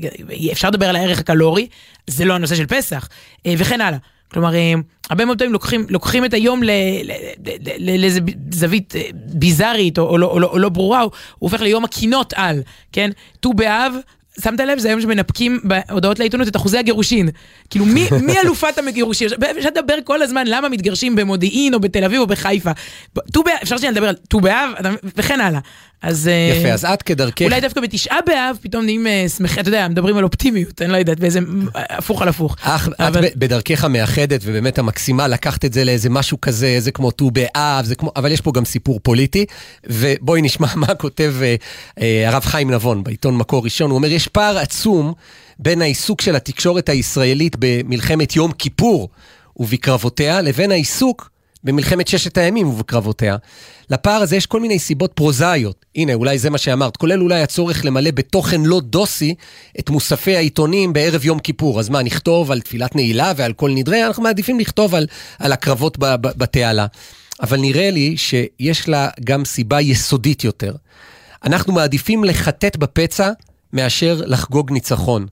אפשר 0.53 0.69
לדבר 0.69 0.89
על 0.89 0.97
הערך 0.97 1.19
הקלורי, 1.19 1.67
זה 2.07 2.25
לא 2.25 2.35
הנושא 2.35 2.55
של 2.55 2.67
פסח, 2.67 3.09
אה, 3.47 3.55
וכן 3.59 3.81
הלאה. 3.81 3.99
כלומר, 4.33 4.55
אה, 4.55 4.73
הרבה 5.11 5.25
מאוד 5.25 5.39
פעמים 5.39 5.53
לוקחים, 5.53 5.87
לוקחים 5.89 6.25
את 6.25 6.35
היום 6.35 6.61
לאיזה 7.79 8.21
זווית 8.51 8.97
אה, 8.97 9.03
ביזארית 9.15 9.99
או, 9.99 10.09
או, 10.09 10.19
לא, 10.19 10.27
או, 10.27 10.41
לא, 10.41 10.47
או 10.47 10.59
לא 10.59 10.69
ברורה, 10.69 11.01
הוא, 11.01 11.11
הופך 11.39 11.61
ליום 11.61 11.85
הקינות 11.85 12.33
על, 12.37 12.63
כן? 12.93 13.11
ט"ו 13.41 13.55
באב, 13.55 13.95
שמת 14.41 14.61
לב? 14.61 14.79
זה 14.79 14.89
היום 14.89 15.01
שמנפקים 15.01 15.61
בהודעות 15.65 16.19
לעיתונות 16.19 16.49
את 16.49 16.57
אחוזי 16.57 16.79
הגירושין. 16.79 17.29
כאילו, 17.71 17.85
מי, 17.85 18.09
מי 18.27 18.41
אלופת 18.41 18.79
הגירושין? 18.89 19.29
אפשר 19.59 19.69
לדבר 19.77 19.95
כל 20.05 20.23
הזמן 20.23 20.47
למה 20.47 20.69
מתגרשים 20.69 21.17
במודיעין 21.17 21.75
או 21.75 21.81
בתל 21.81 22.05
אביב 22.05 22.21
או 22.21 22.27
בחיפה. 22.27 22.71
ט"ו 23.33 23.43
באב, 23.43 23.55
אפשר 23.63 23.77
שנייה 23.77 23.93
לדבר 23.93 24.09
על 24.09 24.15
ט"ו 24.29 24.41
באב 24.41 24.71
וכן 25.17 25.41
הלאה. 25.41 25.61
אז... 26.03 26.29
אה, 26.29 26.57
יפה, 26.59 26.73
אז 26.73 26.85
את 26.85 27.03
כדרכך, 27.03 27.43
אולי 27.43 27.61
דווקא 27.61 27.81
בתשעה 27.81 28.19
באב 28.27 28.57
פתאום 28.63 28.85
נהיים 28.85 29.07
אה, 29.07 29.25
שמחים, 29.37 29.61
אתה 29.61 29.69
יודע, 29.69 29.89
מדברים 29.89 30.17
על 30.17 30.25
אופטימיות, 30.25 30.83
אני 30.83 30.93
לא 30.93 30.97
יודעת, 30.97 31.21
באיזה 31.21 31.41
הפוך 31.75 32.23
על 32.23 32.29
הפוך. 32.29 32.57
אך, 32.63 32.89
את 32.89 32.95
אבל- 33.01 33.21
ב- 33.21 33.31
בדרכך 33.37 33.85
המאחדת 33.85 34.41
ובאמת 34.45 34.79
המקסימה, 34.79 35.29
לקחת 35.29 35.65
את 35.65 35.73
זה 35.73 35.85
לאיזה 35.85 36.11
משהו 36.11 36.41
כזה, 36.41 36.77
זה 36.81 36.91
כמו 36.93 37.11
ט"ו 37.11 37.31
באב, 37.31 37.85
זה 37.85 37.95
כמו, 37.95 38.13
אבל 38.17 38.33
יש 38.33 38.41
פה 38.41 38.53
גם 38.53 38.65
סיפור 38.65 39.01
פוליטי, 39.03 39.47
ובואי 39.87 40.43
נשמע 40.43 40.69
מה 40.87 40.95
כותב 40.95 41.35
אה, 41.43 41.55
אה, 42.01 42.29
הרב 42.29 42.45
חיים 42.45 42.71
נבון 42.71 43.05
בעיתון 43.05 43.37
מקור 43.37 43.65
ראשון, 43.65 43.91
הוא 43.91 43.97
אומר, 43.97 44.09
יש 44.13 44.29
פער 44.29 44.59
עצום 44.59 45.13
בין 45.59 45.83
העיסוק 45.83 46.21
של 46.21 46.37
התקשורת 46.37 46.89
הישראלית 46.89 47.57
במלחמת 47.59 48.37
יום 48.37 48.53
כיפור 48.53 49.09
ובקרבותיה, 49.57 50.41
לבין 50.43 50.71
העיסוק 50.71 51.32
במלחמת 51.65 52.09
ששת 52.09 52.39
הימים 52.39 52.69
ובקרבותיה. 52.69 53.37
לפער 53.91 54.23
הזה 54.23 54.37
יש 54.37 54.47
כל 54.47 54.61
מיני 54.61 54.79
סיבות 54.79 55.13
פרוזאיות. 55.15 55.85
הנה, 55.97 56.15
אולי 56.15 56.39
זה 56.39 56.51
מה 56.51 56.59
שאמרת, 56.59 56.97
כולל 56.97 57.23
אולי 57.23 57.43
הצורך 57.43 57.85
למלא 57.85 58.11
בתוכן 58.11 58.61
לא 58.61 58.81
דוסי 58.81 59.35
את 59.79 59.91
מוספי 59.91 60.37
העיתונים 60.37 60.93
בערב 60.93 61.25
יום 61.25 61.39
כיפור. 61.39 61.81
אז 61.81 61.89
מה, 61.89 62.03
נכתוב 62.03 62.51
על 62.51 62.61
תפילת 62.61 62.97
נעילה 62.97 63.33
ועל 63.37 63.53
כל 63.53 63.71
נדרי? 63.71 64.07
אנחנו 64.07 64.23
מעדיפים 64.23 64.61
לכתוב 64.61 64.95
על, 64.95 65.07
על 65.39 65.53
הקרבות 65.53 65.99
בתעלה. 66.21 66.87
אבל 67.43 67.61
נראה 67.61 67.91
לי 67.91 68.17
שיש 68.17 68.89
לה 68.89 69.09
גם 69.25 69.45
סיבה 69.45 69.81
יסודית 69.81 70.45
יותר. 70.45 70.75
אנחנו 71.45 71.73
מעדיפים 71.73 72.25
לחטט 72.25 72.77
בפצע 72.77 73.31
מאשר 73.73 74.21
לחגוג 74.27 74.73
ניצחון. 74.73 75.27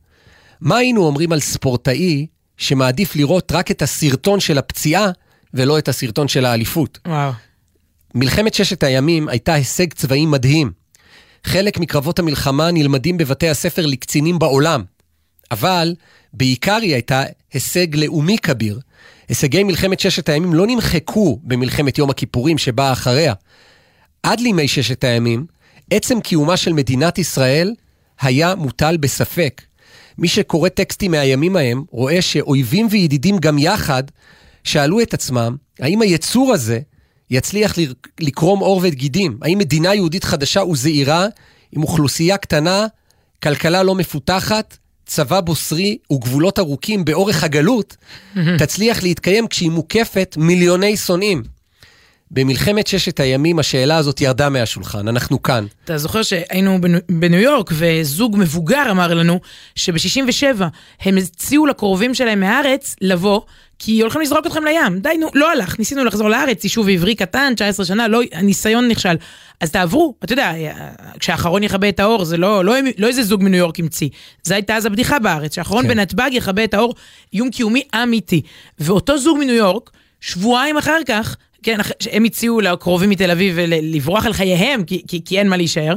מה 0.61 0.77
היינו 0.77 1.07
אומרים 1.07 1.33
על 1.33 1.41
ספורטאי 1.41 2.27
שמעדיף 2.57 3.17
לראות 3.17 3.53
רק 3.53 3.71
את 3.71 3.83
הסרטון 3.83 4.41
של 4.41 4.59
הפציעה 4.59 5.11
ולא 5.55 5.79
את 5.79 5.89
הסרטון 5.89 6.29
של 6.29 6.45
האליפות? 6.45 6.99
וואו. 7.07 7.33
מלחמת 8.15 8.55
ששת 8.55 8.83
הימים 8.83 9.29
הייתה 9.29 9.55
הישג 9.55 9.93
צבאי 9.93 10.27
מדהים. 10.27 10.73
חלק 11.45 11.79
מקרבות 11.79 12.19
המלחמה 12.19 12.71
נלמדים 12.71 13.17
בבתי 13.17 13.49
הספר 13.49 13.87
לקצינים 13.87 14.39
בעולם, 14.39 14.85
אבל 15.51 15.95
בעיקר 16.33 16.77
היא 16.83 16.93
הייתה 16.93 17.23
הישג 17.53 17.97
לאומי 17.97 18.39
כביר. 18.39 18.81
הישגי 19.29 19.65
מלחמת 19.65 20.01
ששת 20.01 20.29
הימים 20.29 20.55
לא 20.55 20.67
נמחקו 20.67 21.41
במלחמת 21.43 21.99
יום 21.99 22.11
הכיפורים 22.11 22.59
שבאה 22.59 22.93
אחריה. 22.93 23.35
עד 24.23 24.41
לימי 24.41 24.69
ששת 24.69 25.05
הימים, 25.05 25.47
עצם 25.91 26.21
קיומה 26.21 26.57
של 26.57 26.73
מדינת 26.73 27.19
ישראל 27.19 27.75
היה 28.21 28.55
מוטל 28.55 28.97
בספק. 28.97 29.63
מי 30.19 30.29
שקורא 30.29 30.69
טקסטים 30.69 31.11
מהימים 31.11 31.57
ההם, 31.57 31.85
רואה 31.91 32.23
שאויבים 32.23 32.89
וידידים 32.91 33.39
גם 33.39 33.59
יחד, 33.59 34.03
שאלו 34.65 35.01
את 35.01 35.15
עצמם, 35.15 35.57
האם 35.81 36.03
היצור 36.03 36.53
הזה 36.53 36.81
יצליח 37.31 37.75
לקרום 38.21 38.61
עור 38.61 38.81
וגידים? 38.83 39.39
האם 39.43 39.59
מדינה 39.59 39.95
יהודית 39.95 40.25
חדשה 40.25 40.65
וזעירה, 40.65 41.27
עם 41.73 41.83
אוכלוסייה 41.83 42.37
קטנה, 42.37 42.87
כלכלה 43.43 43.83
לא 43.83 43.95
מפותחת, 43.95 44.77
צבא 45.07 45.41
בוסרי 45.41 45.99
וגבולות 46.13 46.59
ארוכים 46.59 47.05
באורך 47.05 47.45
הגלות, 47.45 47.97
תצליח 48.59 49.03
להתקיים 49.03 49.49
כשהיא 49.49 49.71
מוקפת 49.71 50.37
מיליוני 50.39 50.97
שונאים? 50.97 51.43
במלחמת 52.31 52.87
ששת 52.87 53.21
הימים 53.21 53.59
השאלה 53.59 53.97
הזאת 53.97 54.21
ירדה 54.21 54.49
מהשולחן, 54.49 55.09
אנחנו 55.09 55.43
כאן. 55.43 55.67
אתה 55.85 55.99
זוכר 55.99 56.23
שהיינו 56.23 56.79
בניו 57.09 57.41
יורק 57.41 57.71
וזוג 57.73 58.37
מבוגר 58.39 58.91
אמר 58.91 59.15
לנו 59.15 59.41
שב-67 59.75 60.63
הם 61.01 61.17
הציעו 61.17 61.67
לקרובים 61.67 62.15
שלהם 62.15 62.41
מהארץ 62.41 62.97
לבוא 63.01 63.41
כי 63.79 64.01
הולכים 64.01 64.21
לזרוק 64.21 64.47
אתכם 64.47 64.65
לים. 64.65 64.99
די, 64.99 65.17
נו, 65.21 65.29
לא 65.35 65.51
הלך, 65.51 65.79
ניסינו 65.79 66.05
לחזור 66.05 66.29
לארץ, 66.29 66.65
יישוב 66.65 66.89
עברי 66.89 67.15
קטן, 67.15 67.53
19 67.57 67.87
שנה, 67.87 68.09
לא, 68.09 68.21
הניסיון 68.33 68.89
נכשל. 68.89 69.15
אז 69.61 69.71
תעברו, 69.71 70.15
אתה 70.25 70.33
יודע, 70.33 70.53
כשהאחרון 71.19 71.63
יכבה 71.63 71.89
את 71.89 72.01
האור, 72.01 72.25
זה 72.25 72.37
לא, 72.37 72.65
לא, 72.65 72.75
לא 72.99 73.07
איזה 73.07 73.23
זוג 73.23 73.43
מניו 73.43 73.59
יורק 73.59 73.79
המציא. 73.81 74.09
זו 74.43 74.55
הייתה 74.55 74.77
אז 74.77 74.87
הבדיחה 74.87 75.19
בארץ, 75.19 75.55
שהאחרון 75.55 75.83
כן. 75.83 75.89
בנתב"ג 75.89 76.31
יכבה 76.33 76.65
את 76.65 76.75
האור, 76.75 76.95
איום 77.33 77.51
קיומי 77.51 77.83
אמיתי. 78.03 78.43
ואותו 78.79 79.19
זוג 79.19 79.39
מניו 79.39 79.55
יורק, 79.55 79.91
שבועיים 80.21 80.77
אחר 80.77 80.99
כך, 81.07 81.37
כן, 81.63 81.79
הם 82.13 82.25
הציעו 82.25 82.61
לקרובים 82.61 83.11
מתל 83.11 83.31
אביב 83.31 83.59
לברוח 83.69 84.27
על 84.27 84.33
חייהם, 84.33 84.85
כי, 84.85 85.03
כי, 85.09 85.25
כי 85.25 85.39
אין 85.39 85.49
מה 85.49 85.57
להישאר, 85.57 85.95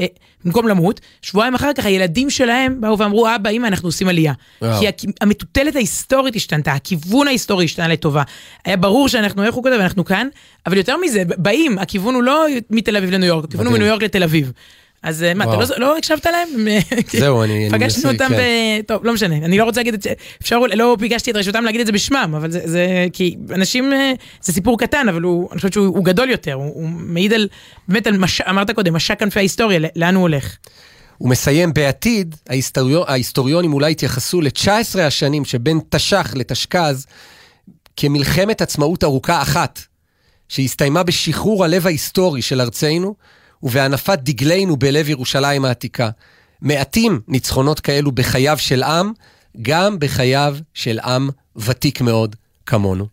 אה, 0.00 0.06
במקום 0.44 0.68
למות, 0.68 1.00
שבועיים 1.22 1.54
אחר 1.54 1.72
כך 1.72 1.86
הילדים 1.86 2.30
שלהם 2.30 2.80
באו 2.80 2.98
ואמרו, 2.98 3.28
אבא, 3.34 3.50
אמא, 3.50 3.66
אנחנו 3.66 3.88
עושים 3.88 4.08
עלייה. 4.08 4.32
וואו. 4.62 4.80
כי 4.96 5.06
המטוטלת 5.20 5.76
ההיסטורית 5.76 6.36
השתנתה, 6.36 6.72
הכיוון 6.72 7.26
ההיסטורי 7.26 7.64
השתנה 7.64 7.88
לטובה. 7.88 8.22
היה 8.64 8.76
ברור 8.76 9.08
שאנחנו, 9.08 9.44
איך 9.44 9.54
הוא 9.54 9.62
כותב, 9.62 9.74
אנחנו 9.80 10.04
כאן, 10.04 10.28
אבל 10.66 10.76
יותר 10.76 10.96
מזה, 10.96 11.22
באים, 11.36 11.78
הכיוון 11.78 12.14
הוא 12.14 12.22
לא 12.22 12.46
מתל 12.70 12.96
אביב 12.96 13.10
לניו 13.10 13.28
יורק, 13.28 13.44
הכיוון 13.44 13.66
הוא 13.66 13.74
מניו 13.74 13.86
יורק 13.86 14.02
לתל 14.02 14.22
אביב. 14.22 14.52
אז 15.06 15.22
אה, 15.22 15.34
מה, 15.34 15.44
אתה 15.44 15.56
לא, 15.56 15.64
לא 15.76 15.98
הקשבת 15.98 16.26
להם? 16.26 16.48
זהו, 17.20 17.42
אני 17.42 17.68
פגשנו 17.70 18.12
אותם 18.12 18.28
כן. 18.28 18.36
ב... 18.36 18.86
טוב, 18.86 19.04
לא 19.04 19.14
משנה, 19.14 19.36
אני 19.36 19.58
לא 19.58 19.64
רוצה 19.64 19.80
להגיד 19.80 19.94
את 19.94 20.02
זה, 20.02 20.12
אפשר, 20.42 20.58
לא 20.58 20.96
ביקשתי 21.00 21.30
את 21.30 21.36
רשותם 21.36 21.64
להגיד 21.64 21.80
את 21.80 21.86
זה 21.86 21.92
בשמם, 21.92 22.34
אבל 22.36 22.50
זה, 22.50 22.60
זה 22.64 23.06
כי 23.12 23.36
אנשים, 23.54 23.92
אה, 23.92 24.12
זה 24.42 24.52
סיפור 24.52 24.78
קטן, 24.78 25.08
אבל 25.08 25.22
הוא, 25.22 25.48
אני 25.50 25.56
חושבת 25.56 25.72
שהוא 25.72 26.04
גדול 26.04 26.30
יותר, 26.30 26.52
הוא, 26.52 26.64
הוא 26.74 26.88
מעיד 26.88 27.32
על, 27.32 27.48
באמת 27.88 28.06
על, 28.06 28.18
מש, 28.18 28.40
אמרת 28.40 28.70
קודם, 28.70 28.94
משק 28.94 29.18
כנפי 29.18 29.38
ההיסטוריה, 29.38 29.80
לאן 29.96 30.14
הוא 30.14 30.22
הולך. 30.22 30.56
הוא 31.18 31.30
מסיים 31.30 31.74
בעתיד, 31.74 32.36
ההיסטוריון, 32.48 33.04
ההיסטוריונים 33.08 33.72
אולי 33.72 33.90
התייחסו 33.90 34.40
ל-19 34.40 35.00
השנים 35.00 35.44
שבין 35.44 35.80
תש"ח 35.88 36.34
לתשכ"ז 36.34 37.06
כמלחמת 37.96 38.62
עצמאות 38.62 39.04
ארוכה 39.04 39.42
אחת, 39.42 39.80
שהסתיימה 40.48 41.02
בשחרור 41.02 41.64
הלב 41.64 41.86
ההיסטורי 41.86 42.42
של 42.42 42.60
ארצנו, 42.60 43.14
ובהנפת 43.62 44.18
דגלינו 44.22 44.76
בלב 44.76 45.08
ירושלים 45.08 45.64
העתיקה. 45.64 46.10
מעטים 46.62 47.20
ניצחונות 47.28 47.80
כאלו 47.80 48.12
בחייו 48.12 48.58
של 48.58 48.82
עם, 48.82 49.12
גם 49.62 49.98
בחייו 49.98 50.56
של 50.74 50.98
עם 50.98 51.30
ותיק 51.56 52.00
מאוד 52.00 52.36
כמונו. 52.66 53.06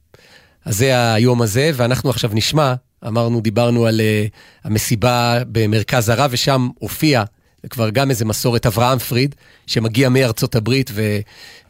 אז 0.66 0.78
זה 0.78 1.14
היום 1.14 1.42
הזה, 1.42 1.72
ואנחנו 1.74 2.10
עכשיו 2.10 2.32
נשמע, 2.34 2.74
אמרנו, 3.08 3.42
דיברנו 3.42 3.86
על 3.86 4.02
uh, 4.02 4.32
המסיבה 4.64 5.40
במרכז 5.52 6.10
הרב, 6.10 6.30
ושם 6.34 6.70
הופיע, 6.80 7.24
כבר 7.70 7.90
גם 7.90 8.10
איזה 8.10 8.26
מסורת 8.26 8.66
אברהם 8.66 9.00
פריד, 9.00 9.36
שמגיע 9.68 10.10
מארצות 10.10 10.56
הברית 10.56 10.92
ו, 10.94 11.20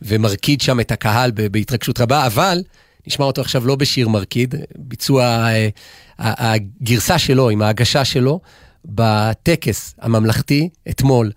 ומרקיד 0.01 0.61
שם 0.61 0.79
את 0.79 0.91
הקהל 0.91 1.31
בהתרגשות 1.31 1.99
רבה, 1.99 2.25
אבל 2.25 2.63
נשמע 3.07 3.25
אותו 3.25 3.41
עכשיו 3.41 3.67
לא 3.67 3.75
בשיר 3.75 4.07
מרקיד, 4.07 4.55
ביצוע 4.75 5.47
uh, 5.47 5.79
הגרסה 6.19 7.17
שלו 7.17 7.49
עם 7.49 7.61
ההגשה 7.61 8.05
שלו. 8.05 8.39
בטקס 8.85 9.95
הממלכתי 10.01 10.69
אתמול. 10.89 11.31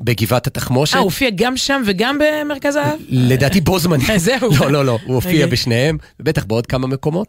בגבעת 0.00 0.46
התחמושת. 0.46 0.94
אה, 0.94 0.98
הוא 0.98 1.04
הופיע 1.04 1.30
גם 1.34 1.56
שם 1.56 1.82
וגם 1.86 2.18
במרכז 2.18 2.76
האב? 2.76 2.98
לדעתי 3.08 3.60
בו 3.60 3.78
זמני. 3.78 4.18
זהו. 4.18 4.50
לא, 4.60 4.70
לא, 4.72 4.84
לא, 4.84 4.98
הוא 5.04 5.14
הופיע. 5.14 5.32
אוקיי. 5.32 5.46
בשניהם, 5.46 5.98
ובטח 6.20 6.44
בעוד 6.44 6.66
כמה 6.66 6.86
מקומות. 6.86 7.28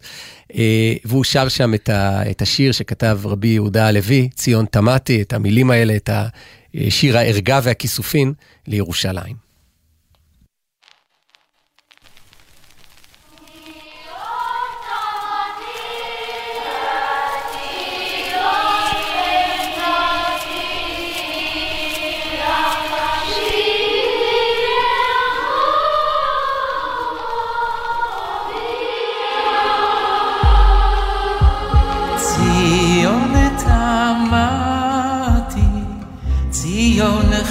אה, 0.56 0.94
והוא 1.06 1.24
שר 1.24 1.48
שם 1.48 1.74
את, 1.74 1.90
ה, 1.90 2.32
את 2.32 2.42
השיר 2.42 2.72
שכתב 2.72 3.20
רבי 3.24 3.48
יהודה 3.48 3.88
הלוי, 3.88 4.30
ציון 4.36 4.66
תמתי, 4.66 5.22
את 5.22 5.34
המילים 5.34 5.72
האלה, 5.72 5.96
את 5.96 6.10
השיר 6.76 7.18
הערגה 7.18 7.60
והכיסופין 7.64 8.34
לירושלים. 8.68 9.49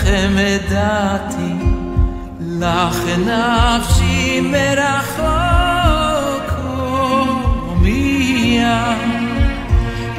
חמדתי, 0.08 1.54
לך 2.40 2.98
נפשי 3.18 4.40
מרחוק 4.40 5.68
ומיה. 7.72 8.94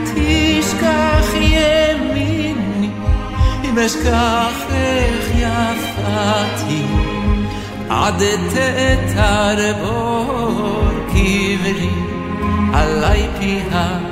תשכח 0.04 1.34
ימיני, 1.34 2.89
אם 3.63 3.80
אשכחך 3.80 5.25
יפתי, 5.36 6.84
עד 7.89 8.23
תתרבור 8.54 9.99
קברי 11.08 11.89
עלי 12.73 13.28
פיה. 13.39 14.09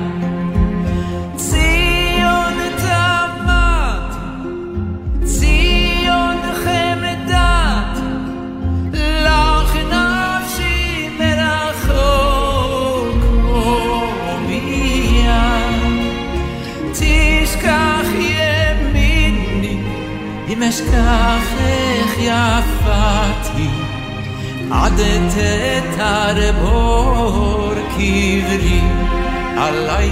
אם 20.80 20.86
אשכחך 20.86 22.18
יפתי, 22.18 23.70
עד 24.72 25.02
תתרבור 25.96 27.74
קברי 27.90 28.82
עלי 29.58 30.12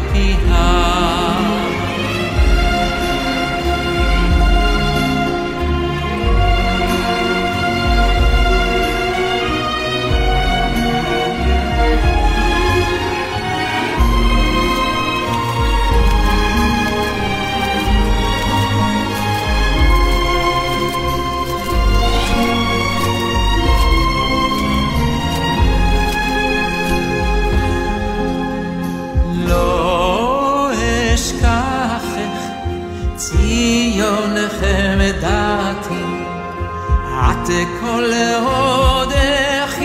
פיה. 37.98 38.08
לעודך 38.08 39.76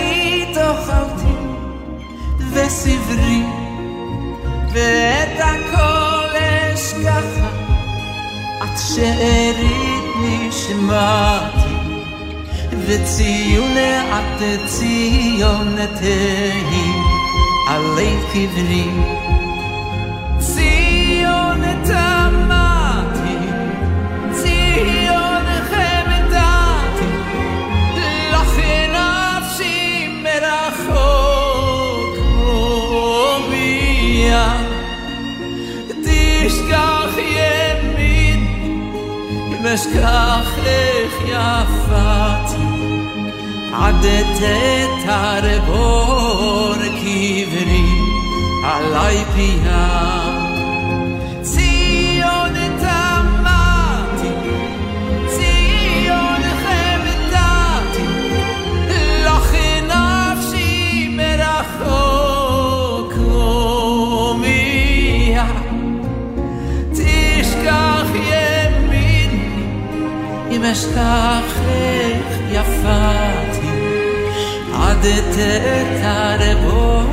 תאכלתי 0.54 1.32
וסברי 2.52 3.42
ואת 4.72 5.40
הכל 5.40 6.36
אשכחה 6.74 7.50
את 8.62 8.78
שארית 8.94 10.04
נשמתי 10.22 11.74
וציון 12.86 13.76
את 14.10 14.42
ציון 14.66 15.76
תהי 16.00 16.92
עלי 17.68 18.16
קברי 18.32 19.19
אם 39.70 39.74
אשכחך 39.74 40.60
יפתי 41.24 42.64
עד 43.72 44.06
תתרבור 45.54 46.74
קברי 46.74 47.84
עלי 48.64 49.24
פיה 49.34 50.39
אשכחך 70.72 71.60
יפתי 72.50 73.68
עד 74.74 75.06
תתרבור 75.32 77.04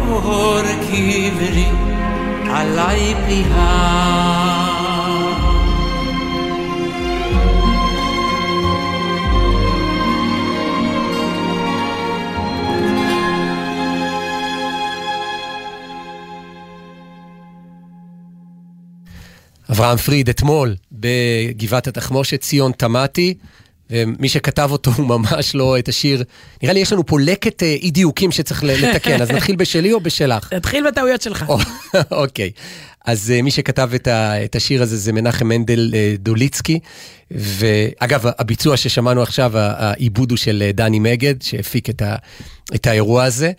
קברי 0.87 1.69
עלי 2.49 3.13
פיה 3.27 4.66
אברהם 19.77 19.97
פריד 19.97 20.29
אתמול 20.29 20.75
בגבעת 20.91 21.87
התחמושת, 21.87 22.41
ציון 22.41 22.71
תמתי, 22.71 23.33
ומי 23.89 24.29
שכתב 24.29 24.69
אותו 24.71 24.91
הוא 24.91 25.07
ממש 25.07 25.55
לא 25.55 25.79
את 25.79 25.87
השיר. 25.87 26.23
נראה 26.63 26.73
לי 26.73 26.79
יש 26.79 26.93
לנו 26.93 27.05
פה 27.05 27.19
לקט 27.19 27.63
אה, 27.63 27.67
אי 27.67 27.91
דיוקים 27.91 28.31
שצריך 28.31 28.63
לתקן, 28.63 29.21
אז 29.21 29.31
נתחיל 29.31 29.55
בשלי 29.55 29.93
או 29.93 29.99
בשלך? 29.99 30.49
תתחיל 30.59 30.87
בטעויות 30.87 31.21
שלך. 31.21 31.45
או, 31.47 31.57
אוקיי. 32.11 32.51
אז 33.07 33.31
אה, 33.31 33.41
מי 33.41 33.51
שכתב 33.51 33.89
את, 33.95 34.07
ה, 34.07 34.45
את 34.45 34.55
השיר 34.55 34.81
הזה 34.81 34.97
זה 34.97 35.13
מנחם 35.13 35.47
מנדל 35.47 35.91
אה, 35.93 36.15
דוליצקי. 36.19 36.79
ואגב, 37.31 38.25
הביצוע 38.39 38.77
ששמענו 38.77 39.21
עכשיו, 39.21 39.51
העיבוד 39.55 40.31
הוא 40.31 40.37
של 40.37 40.63
אה, 40.65 40.71
דני 40.71 40.99
מגד, 40.99 41.41
שהפיק 41.41 41.89
את, 41.89 42.01
ה, 42.01 42.15
את 42.75 42.87
האירוע 42.87 43.23
הזה. 43.23 43.51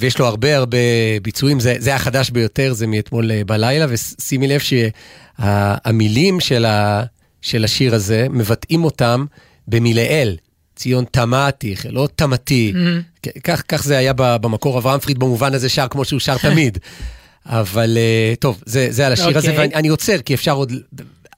ויש 0.00 0.18
לו 0.18 0.26
הרבה 0.26 0.56
הרבה 0.56 0.78
ביצועים, 1.22 1.60
זה, 1.60 1.74
זה 1.78 1.94
החדש 1.94 2.30
ביותר, 2.30 2.72
זה 2.72 2.86
מאתמול 2.86 3.42
בלילה, 3.42 3.86
ושימי 3.88 4.48
לב 4.48 4.60
שהמילים 4.60 6.40
של, 6.40 6.64
ה, 6.64 7.02
של 7.42 7.64
השיר 7.64 7.94
הזה, 7.94 8.26
מבטאים 8.30 8.84
אותם 8.84 9.24
במילאל. 9.68 10.36
ציון 10.76 11.04
תמתי, 11.10 11.74
לא 11.90 12.08
תמתי. 12.16 12.72
כך, 13.44 13.62
כך 13.68 13.84
זה 13.84 13.98
היה 13.98 14.12
במקור, 14.16 14.78
אברהם 14.78 15.00
פריד 15.00 15.18
במובן 15.18 15.54
הזה 15.54 15.68
שר 15.68 15.88
כמו 15.88 16.04
שהוא 16.04 16.20
שר 16.20 16.38
תמיד. 16.38 16.78
אבל 17.48 17.96
אה, 17.98 18.34
טוב, 18.40 18.62
זה, 18.66 18.86
זה 18.90 19.06
על 19.06 19.12
השיר 19.12 19.38
הזה, 19.38 19.48
אוקיי. 19.50 19.58
ואני 19.62 19.74
אני 19.74 19.88
עוצר, 19.88 20.18
כי 20.24 20.34
אפשר 20.34 20.52
עוד 20.52 20.72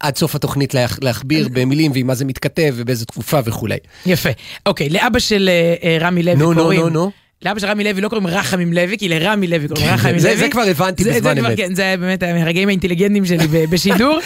עד 0.01 0.16
סוף 0.16 0.35
התוכנית 0.35 0.75
להכ- 0.75 0.99
להכביר 1.03 1.49
במילים, 1.53 1.92
ועם 1.92 2.07
מה 2.07 2.14
זה 2.14 2.25
מתכתב, 2.25 2.75
ובאיזה 2.77 3.07
תקופה 3.07 3.38
וכולי. 3.44 3.77
יפה. 4.07 4.29
אוקיי, 4.66 4.88
לאבא 4.88 5.18
של 5.18 5.51
אה, 5.83 5.99
רמי 6.01 6.23
לוי 6.23 6.35
נו, 6.37 6.53
נו, 6.53 6.62
קוראים... 6.62 6.81
נו, 6.81 6.88
נו. 6.88 7.11
לאבא 7.44 7.61
של 7.61 7.66
רמי 7.66 7.85
לוי 7.85 8.00
לא 8.00 8.09
קוראים 8.09 8.26
רחמים 8.26 8.72
לוי, 8.72 8.98
כי 8.98 9.09
לרמי 9.09 9.46
לוי 9.46 9.68
קוראים 9.68 9.87
רחמים 9.94 10.18
זה- 10.18 10.29
לוי. 10.29 10.37
זה 10.38 10.48
כבר 10.48 10.62
הבנתי 10.62 11.05
בזמן 11.05 11.38
אמת. 11.38 11.57
כן, 11.57 11.74
זה 11.74 11.94
באמת 12.00 12.22
מהרגעים 12.24 12.68
האינטליגנטיים 12.68 13.24
שלי 13.26 13.46
בשידור. 13.70 14.18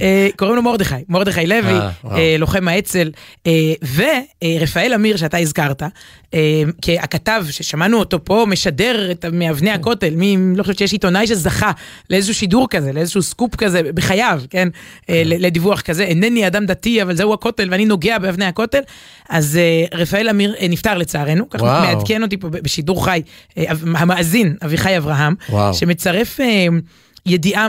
אה, 0.00 0.28
קוראים 0.36 0.56
לו 0.56 0.62
מרדכי, 0.62 0.94
מרדכי 1.08 1.46
לוי, 1.46 1.72
אה. 1.72 1.90
אה, 2.10 2.36
לוחם 2.38 2.68
האצ"ל, 2.68 3.10
ורפאל 3.94 4.92
אמיר 4.94 5.16
שאתה 5.16 5.38
הזכרת, 5.38 5.82
ככתב 6.82 7.44
ששמענו 7.50 7.98
אותו 7.98 8.24
פה 8.24 8.44
משדר 8.48 9.10
את 9.10 9.24
מאבני 9.32 9.70
הכותל, 9.70 10.14
מי, 10.16 10.36
לא 10.56 10.62
חושבת 10.62 10.78
שיש 10.78 10.92
עיתונאי 10.92 11.26
שזכה 11.26 11.70
לאיזשהו 12.10 12.34
שידור 12.34 12.66
כזה, 12.70 12.92
לאיזשהו 12.92 13.22
סקופ 13.22 13.56
כזה 13.56 13.80
בחייו, 13.94 14.40
כן, 14.50 14.68
ל- 15.08 15.46
לדיווח 15.46 15.80
כזה, 15.80 16.04
אינני 16.04 16.46
אדם 16.46 16.66
דתי 16.66 17.02
אבל 17.02 17.16
זהו 17.16 17.34
הכותל 17.34 17.68
ואני 17.70 17.84
נוגע 17.84 18.18
באבני 18.18 18.44
הכותל, 18.44 18.80
אז 19.28 19.58
רפאל 19.94 20.28
אמיר 20.28 20.54
נפטר 20.68 20.98
לצערנו, 20.98 21.50
ככה. 21.50 21.64
מעדכן 21.94 22.22
אותי 22.22 22.36
פה 22.36 22.48
בשידור 22.62 23.04
חי, 23.04 23.22
אה, 23.58 23.64
המאזין 23.94 24.56
אביחי 24.64 24.96
אברהם, 24.96 25.34
וואו. 25.50 25.74
שמצרף 25.74 26.40
אה, 26.40 26.66
ידיעה 27.26 27.66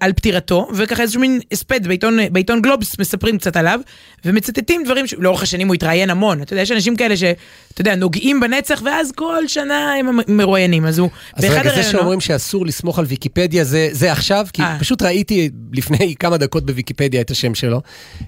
על 0.00 0.12
פטירתו, 0.12 0.68
וככה 0.74 1.02
איזשהו 1.02 1.20
מין 1.20 1.40
הספד 1.52 1.86
בעיתון, 1.86 2.18
בעיתון 2.32 2.62
גלובס, 2.62 2.98
מספרים 2.98 3.38
קצת 3.38 3.56
עליו, 3.56 3.80
ומצטטים 4.24 4.84
דברים 4.84 5.06
שלאורך 5.06 5.42
השנים 5.42 5.68
הוא 5.68 5.74
התראיין 5.74 6.10
המון. 6.10 6.42
אתה 6.42 6.52
יודע, 6.52 6.62
יש 6.62 6.70
אנשים 6.70 6.96
כאלה 6.96 7.16
שאתה 7.16 7.80
יודע, 7.80 7.94
נוגעים 7.94 8.40
בנצח, 8.40 8.82
ואז 8.84 9.12
כל 9.12 9.46
שנה 9.46 9.94
הם 9.94 10.18
מרואיינים, 10.28 10.86
אז 10.86 10.98
הוא 10.98 11.10
אז 11.34 11.44
באחד 11.44 11.66
רגע, 11.66 11.74
זה 11.74 11.82
שאומרים 11.82 12.20
שאסור 12.20 12.66
לסמוך 12.66 12.98
על 12.98 13.04
ויקיפדיה, 13.04 13.64
זה, 13.64 13.88
זה 13.92 14.12
עכשיו? 14.12 14.46
כי 14.52 14.62
אה. 14.62 14.76
פשוט 14.80 15.02
ראיתי 15.02 15.50
לפני 15.72 16.14
כמה 16.20 16.36
דקות 16.36 16.66
בוויקיפדיה 16.66 17.20
את 17.20 17.30
השם 17.30 17.54
שלו, 17.54 17.80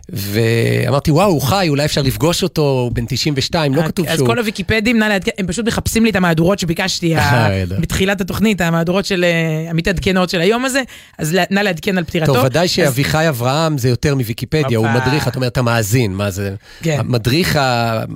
ואמרתי, 0.09 1.11
וואו, 1.11 1.31
הוא 1.31 1.43
חי, 1.43 1.67
אולי 1.69 1.85
אפשר 1.85 2.03
לפגוש 2.03 2.43
אותו, 2.43 2.63
הוא 2.63 2.93
בן 2.93 3.05
92, 3.09 3.75
לא 3.75 3.83
כתוב 3.83 4.07
אז 4.07 4.19
שהוא... 4.19 4.27
כל 4.27 4.39
הוויקיפדים, 4.39 4.99
נא 4.99 5.05
לעדכן, 5.05 5.31
הם 5.39 5.47
פשוט 5.47 5.67
מחפשים 5.67 6.05
לי 6.05 6.11
את 6.11 6.17
המהדורות 6.17 6.59
שביקשתי 6.59 7.17
ה- 7.17 7.49
אה, 7.49 7.55
ידע. 7.55 7.77
בתחילת 7.81 8.21
התוכנית, 8.21 8.61
המהדורות 8.61 9.05
של 9.05 9.25
אה, 9.25 9.71
המתעדכנות 9.71 10.31
של 10.31 10.41
היום 10.41 10.54
הזה, 10.65 10.83
אז 11.19 11.37
נא 11.51 11.61
לעדכן 11.61 11.99
על 11.99 12.05
פטירתו. 12.05 12.35
טוב, 12.35 12.45
ודאי 12.45 12.65
אז- 12.65 12.71
שאביחי 12.71 13.29
אברהם 13.29 13.79
זה 13.79 13.89
יותר 13.89 14.15
מוויקיפדיה, 14.15 14.79
הוא. 14.79 14.89
מדריך, 14.89 15.29
את 15.29 15.37
אומרת, 15.37 15.53
אתה 15.53 15.63
מאזין, 15.63 16.13
מה 16.15 16.31
זה? 16.31 16.55
כן. 16.83 17.01
מדריך 17.05 17.59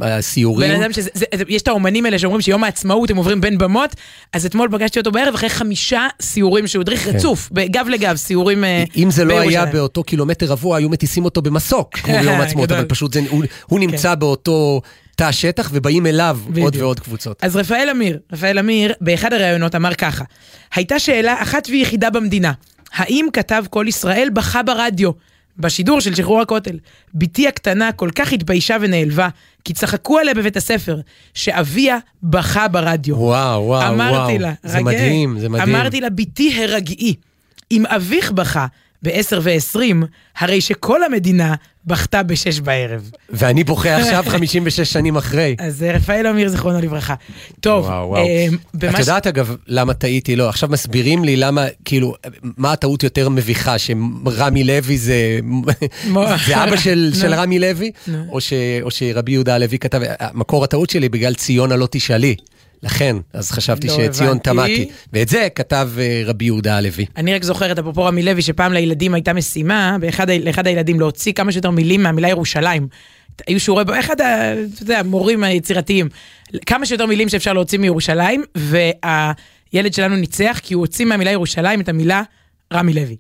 הסיורים. 0.01 0.71
בן 0.75 0.83
אדם 0.83 0.93
שזה, 0.93 1.11
זה, 1.15 1.25
יש 1.49 1.63
את 1.63 1.69
האומנים 1.69 2.05
האלה 2.05 2.19
שאומרים 2.19 2.41
שיום 2.41 2.65
העצמאות 2.65 3.11
הם 3.11 3.17
עוברים 3.17 3.41
בין 3.41 3.59
במות, 3.59 3.95
אז 4.33 4.47
אתמול 4.47 4.69
פגשתי 4.73 4.99
אותו 4.99 5.13
בערב 5.13 5.35
אחרי 5.35 5.49
חמישה 5.49 6.07
סיורים 6.23 6.67
שהוא 6.67 6.81
הדריך 6.81 7.07
רצוף, 7.07 7.51
גב 7.53 7.87
לגב, 7.91 8.17
סיורים 8.17 8.65
אה, 8.65 8.85
אם 8.97 9.11
זה 9.11 9.25
לא 9.25 9.33
היה 9.33 9.41
בירושלים. 9.43 9.73
באותו 9.73 10.03
קילומטר 10.03 10.47
רבוע, 10.47 10.77
היו 10.77 10.89
מטיסים 10.89 11.25
אותו 11.25 11.43
במסוק, 11.43 11.97
כמו 11.99 12.15
ביום 12.21 12.35
העצמאות. 12.41 12.73
אבל 12.73 12.85
פשוט 12.85 13.13
זה- 13.13 13.21
הוא- 13.31 13.45
הוא 13.67 13.81
נמצא 13.81 14.15
באותו 14.15 14.81
תא 15.19 15.33
שטח, 15.33 15.71
ובאים 15.73 16.07
אליו 16.07 16.39
עוד 16.45 16.55
בדיוק. 16.55 16.75
ועוד 16.75 17.01
קבוצות. 17.01 17.45
אז 17.45 17.57
רפאל 17.57 17.89
אמיר, 17.91 18.19
רפאל 18.33 18.59
אמיר 18.59 18.95
באחד 19.01 19.33
הראיונות 19.33 19.75
אמר 19.75 19.95
ככה, 19.95 20.25
הייתה 20.75 20.99
שאלה 20.99 21.43
אחת 21.43 21.69
ויחידה 21.71 22.11
במדינה, 22.11 22.53
האם 22.93 23.27
כתב 23.33 23.65
קול 23.71 23.89
ישראל 23.89 24.29
בכה 24.33 24.63
ברדיו? 24.63 25.11
בשידור 25.57 26.01
של 26.01 26.15
שחרור 26.15 26.41
הכותל. 26.41 26.79
בתי 27.15 27.49
הקטנה 27.49 27.93
כל 27.93 28.11
כך 28.15 28.33
התביישה 28.33 28.77
ונעלבה, 28.81 29.29
כי 29.65 29.75
צחקו 29.75 30.19
עליה 30.19 30.35
בבית 30.35 30.57
הספר, 30.57 31.01
שאביה 31.35 31.99
בכה 32.23 32.69
ברדיו. 32.69 33.17
וואו, 33.17 33.63
וואו, 33.63 33.95
אמרתי 33.95 34.15
וואו. 34.17 34.39
לה, 34.39 34.53
זה 34.63 34.77
רגע, 34.77 34.85
מדהים, 34.85 35.39
זה 35.39 35.49
מדהים. 35.49 35.75
אמרתי 35.75 36.01
לה, 36.01 36.11
בתי 36.11 36.63
הרגעי, 36.63 37.15
אם 37.71 37.87
אביך 37.87 38.33
בכה 38.33 38.67
ב-10 39.03 39.37
ו-20, 39.43 39.79
הרי 40.39 40.61
שכל 40.61 41.05
המדינה 41.05 41.55
בכתה 41.87 42.23
ב-6 42.23 42.63
בערב. 42.63 43.11
ואני 43.31 43.65
בוכה 43.65 43.97
עכשיו 43.97 44.25
56 44.33 44.81
שנים 44.93 45.17
אחרי. 45.17 45.57
אז 45.59 45.83
אה, 45.83 45.93
רפאל 45.93 46.27
אמיר, 46.27 46.49
זיכרונו 46.49 46.81
לברכה. 46.81 47.15
טוב, 47.61 47.85
וואו, 47.85 48.09
וואו. 48.09 48.27
אה, 48.27 48.47
את 48.51 48.61
במה 48.75 48.93
ש- 48.97 48.99
יודעת 49.01 49.27
אגב 49.27 49.57
למה 49.67 49.95
טעיתי? 49.95 50.37
לא, 50.37 50.49
עכשיו 50.49 50.69
מסבירים 50.69 51.25
לי 51.25 51.37
למה, 51.37 51.65
כאילו, 51.85 52.15
מה 52.57 52.73
הטעות 52.73 53.03
יותר 53.03 53.29
מביכה, 53.29 53.77
שרמי 53.79 54.65
לוי 54.65 54.99
זה, 54.99 55.39
זה 56.47 56.65
אבא 56.65 56.77
של. 56.77 57.11
של 57.21 57.35
רמי 57.35 57.59
לוי, 57.59 57.91
או, 58.29 58.41
ש, 58.41 58.53
או 58.83 58.91
שרבי 58.91 59.33
יהודה 59.33 59.55
הלוי 59.55 59.79
כתב, 59.79 60.01
מקור 60.35 60.65
הטעות 60.65 60.91
שלי 60.91 61.09
בגלל 61.09 61.35
ציונה 61.35 61.77
לא 61.77 61.89
תשאלי. 61.91 62.37
לכן, 62.83 63.17
אז 63.33 63.51
חשבתי 63.51 63.87
לא 63.87 63.95
שציון. 63.95 64.39
תמתי. 64.39 64.89
ואת 65.13 65.29
זה 65.29 65.49
כתב 65.55 65.91
אה, 65.99 66.23
רבי 66.25 66.45
יהודה 66.45 66.77
הלוי. 66.77 67.07
אני 67.17 67.35
רק 67.35 67.45
זוכרת, 67.45 67.79
אפרופו 67.79 68.05
רמי 68.05 68.23
לוי, 68.23 68.43
שפעם 68.43 68.73
לילדים 68.73 69.15
הייתה 69.15 69.33
משימה, 69.33 69.97
באחד, 70.01 70.31
לאחד 70.31 70.67
הילדים 70.67 71.01
להוציא 71.01 71.33
כמה 71.33 71.53
שיותר 71.53 71.71
מילים 71.71 72.03
מהמילה 72.03 72.29
ירושלים. 72.29 72.89
היו 73.47 73.61
שיעורי, 73.61 74.01
אחד, 74.01 74.17
המורים 74.95 75.45
היצירתיים, 75.45 76.09
כמה 76.67 76.87
שיותר 76.87 77.07
מילים 77.07 77.29
שאפשר 77.29 77.53
להוציא 77.53 77.79
מירושלים, 77.79 78.43
והילד 78.55 79.95
שלנו 79.95 80.17
ניצח 80.17 80.61
כי 80.63 80.75
הוא 80.75 80.81
הוציא 80.81 81.05
מהמילה 81.05 81.31
ירושלים 81.31 81.81
את 81.81 81.89
המילה 81.89 82.23
רמי 82.73 82.93
לוי. 82.93 83.17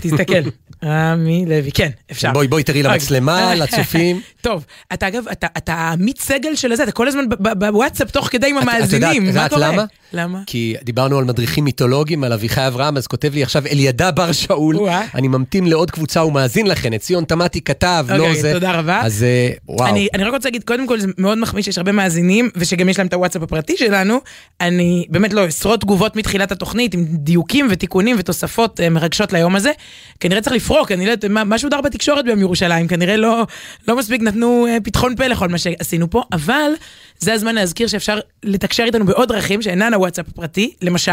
תסתכל, 0.00 0.42
רמי 0.84 1.44
לוי, 1.48 1.72
כן, 1.72 1.90
אפשר. 2.12 2.32
בואי, 2.32 2.48
בואי 2.48 2.62
תראי 2.62 2.80
אוקיי. 2.82 2.92
למצלמה, 2.92 3.54
לצופים. 3.64 4.20
טוב, 4.40 4.64
אתה 4.92 5.08
אגב, 5.08 5.24
אתה, 5.32 5.72
העמית 5.72 6.20
סגל 6.20 6.54
של 6.56 6.72
הזה, 6.72 6.82
אתה 6.82 6.92
כל 6.92 7.08
הזמן 7.08 7.24
בוואטסאפ 7.58 8.10
תוך 8.10 8.28
כדי 8.32 8.50
עם 8.50 8.58
את- 8.58 8.62
את 8.62 8.68
המאזינים, 8.68 9.02
יודעת- 9.02 9.22
מה 9.22 9.28
יודעת 9.28 9.50
קורה? 9.52 9.72
למה? 9.72 9.84
למה? 10.12 10.38
כי 10.46 10.74
דיברנו 10.84 11.18
על 11.18 11.24
מדריכים 11.24 11.64
מיתולוגיים, 11.64 12.24
על 12.24 12.32
אביחי 12.32 12.66
אברהם, 12.66 12.96
אז 12.96 13.06
כותב 13.06 13.34
לי 13.34 13.42
עכשיו 13.42 13.66
אלידע 13.66 14.10
בר 14.10 14.32
שאול, 14.32 14.76
או-אה. 14.76 15.02
אני 15.14 15.28
ממתין 15.28 15.66
לעוד 15.66 15.90
קבוצה 15.90 16.24
ומאזין 16.24 16.66
לכן, 16.66 16.94
את 16.94 17.00
ציון 17.00 17.24
תמתי 17.24 17.60
כתב, 17.60 18.06
לא 18.08 18.14
אוקיי, 18.26 18.40
זה. 18.42 18.52
תודה 18.52 18.72
רבה. 18.78 19.00
אז 19.04 19.22
אה, 19.22 19.48
וואו. 19.68 19.88
אני, 19.90 20.08
אני 20.14 20.24
רק 20.24 20.32
רוצה 20.34 20.48
להגיד, 20.48 20.64
קודם 20.64 20.86
כל 20.86 21.00
זה 21.00 21.06
מאוד 21.18 21.38
מחמיא 21.38 21.62
שיש 21.62 21.78
הרבה 21.78 21.92
מאזינים, 21.92 22.50
ושגם 22.56 22.88
יש 22.88 22.98
להם 22.98 23.06
את 23.06 23.12
הוואטסאפ 23.14 23.42
הפרטי 23.42 23.76
שלנו. 23.76 24.18
אני 24.60 25.06
באמת 25.08 25.32
לא, 25.32 25.44
עשרות 25.44 25.80
תגובות 25.80 26.16
מתחילת 26.16 26.52
התוכנית, 26.52 26.94
עם 26.94 27.04
דיוקים 27.10 27.68
ותיקונים 27.70 28.16
ותוספות 28.18 28.80
אה, 28.80 28.90
מרגשות 28.90 29.32
ליום 29.32 29.56
הזה. 29.56 29.72
כנראה 30.20 30.40
צריך 30.40 30.56
לפרוק, 30.56 30.92
אני 30.92 31.06
לא 31.06 31.10
יודעת, 31.10 31.30
מה- 31.30 31.44
מה 31.44 31.58
שודר 31.58 31.80
בתקשורת 31.80 32.24
ביום 32.24 32.40
ירושלים, 32.40 32.88
כנראה 32.88 33.16
לא, 33.16 33.46
לא 33.88 33.96
מספיק 33.96 34.22
נתנו 34.22 34.66
אה, 34.68 34.76
פתחון 34.84 35.16
פה 35.16 35.26
לכל 35.26 35.48
מה 35.48 35.58
שעשינו 35.58 36.10
פה, 36.10 36.22
אבל 36.32 36.70
זה 37.18 37.32
הזמן 37.32 37.54
להזכיר 37.54 37.86
שאפשר 37.86 38.18
לתקשר 38.42 38.82
איתנו 38.86 39.06
בעוד 39.06 39.28
דרכים 39.28 39.62
שאינן 39.62 39.94
הוואטסאפ 39.94 40.26
הפרטי, 40.28 40.74
למשל, 40.82 41.12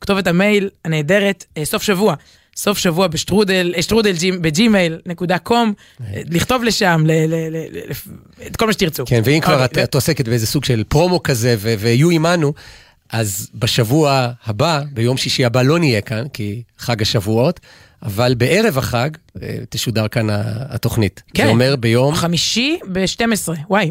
כתובת 0.00 0.26
המייל 0.26 0.68
הנהדרת, 0.84 1.44
אה, 1.56 1.64
סוף 1.64 1.82
שבוע. 1.82 2.14
סוף 2.56 2.78
שבוע 2.78 3.06
בשטרודל, 3.06 3.72
אה, 3.76 3.82
שטרודל 3.82 4.12
ג'י- 4.16 4.32
ב 4.32 4.43
Gmail 4.43 4.98
נקודה 5.06 5.38
com, 5.38 5.72
אה, 6.00 6.22
לכתוב 6.30 6.64
לשם, 6.64 7.02
ל- 7.06 7.12
ל- 7.26 7.34
ל- 7.56 7.66
ל- 7.76 7.92
את 8.46 8.56
כל 8.56 8.66
מה 8.66 8.72
שתרצו. 8.72 9.04
כן, 9.06 9.20
ואם 9.24 9.40
כבר 9.40 9.64
את, 9.64 9.78
את 9.78 9.94
עוסקת 9.94 10.28
באיזה 10.28 10.46
סוג 10.46 10.64
של 10.64 10.84
פרומו 10.88 11.22
כזה, 11.22 11.56
ויהיו 11.60 12.10
עמנו, 12.10 12.52
אז 13.10 13.50
בשבוע 13.54 14.28
הבא, 14.44 14.80
ביום 14.92 15.16
שישי 15.16 15.44
הבא 15.44 15.62
לא 15.62 15.78
נהיה 15.78 16.00
כאן, 16.00 16.28
כי 16.32 16.62
חג 16.78 17.02
השבועות, 17.02 17.60
אבל 18.02 18.34
בערב 18.34 18.78
החג 18.78 19.10
אה, 19.42 19.48
תשודר 19.70 20.08
כאן 20.08 20.26
התוכנית. 20.68 21.22
כן. 21.34 21.44
זה 21.44 21.50
אומר 21.50 21.76
ביום... 21.76 22.14
חמישי 22.14 22.78
ב-12, 22.92 23.24
וואי, 23.68 23.90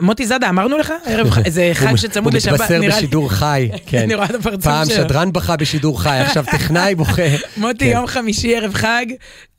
מוטי 0.00 0.26
זאדה, 0.26 0.48
אמרנו 0.48 0.78
לך? 0.78 0.92
ערב 1.06 1.30
ח- 1.30 1.38
איזה 1.38 1.66
הוא 1.66 1.74
חג 1.74 1.96
שצמוד 1.96 2.34
לשבת, 2.34 2.52
הוא 2.52 2.64
מתבשר 2.64 2.78
נראה 2.80 2.88
לי. 2.96 3.02
בשידור 3.02 3.30
חי, 3.30 3.68
כן. 3.86 4.02
אני 4.02 4.14
רואה 4.14 4.26
את 4.26 4.34
הפרצוף 4.34 4.64
פעם 4.64 4.86
שלו. 4.86 4.96
שדרן 4.96 5.32
בכה 5.32 5.56
בשידור 5.56 6.02
חי, 6.02 6.18
עכשיו 6.26 6.44
טכנאי 6.50 6.94
בוכה. 6.98 7.22
מוטי, 7.56 7.78
כן. 7.78 7.90
יום 7.92 8.06
חמישי, 8.06 8.56
ערב 8.56 8.74
חג, 8.74 9.06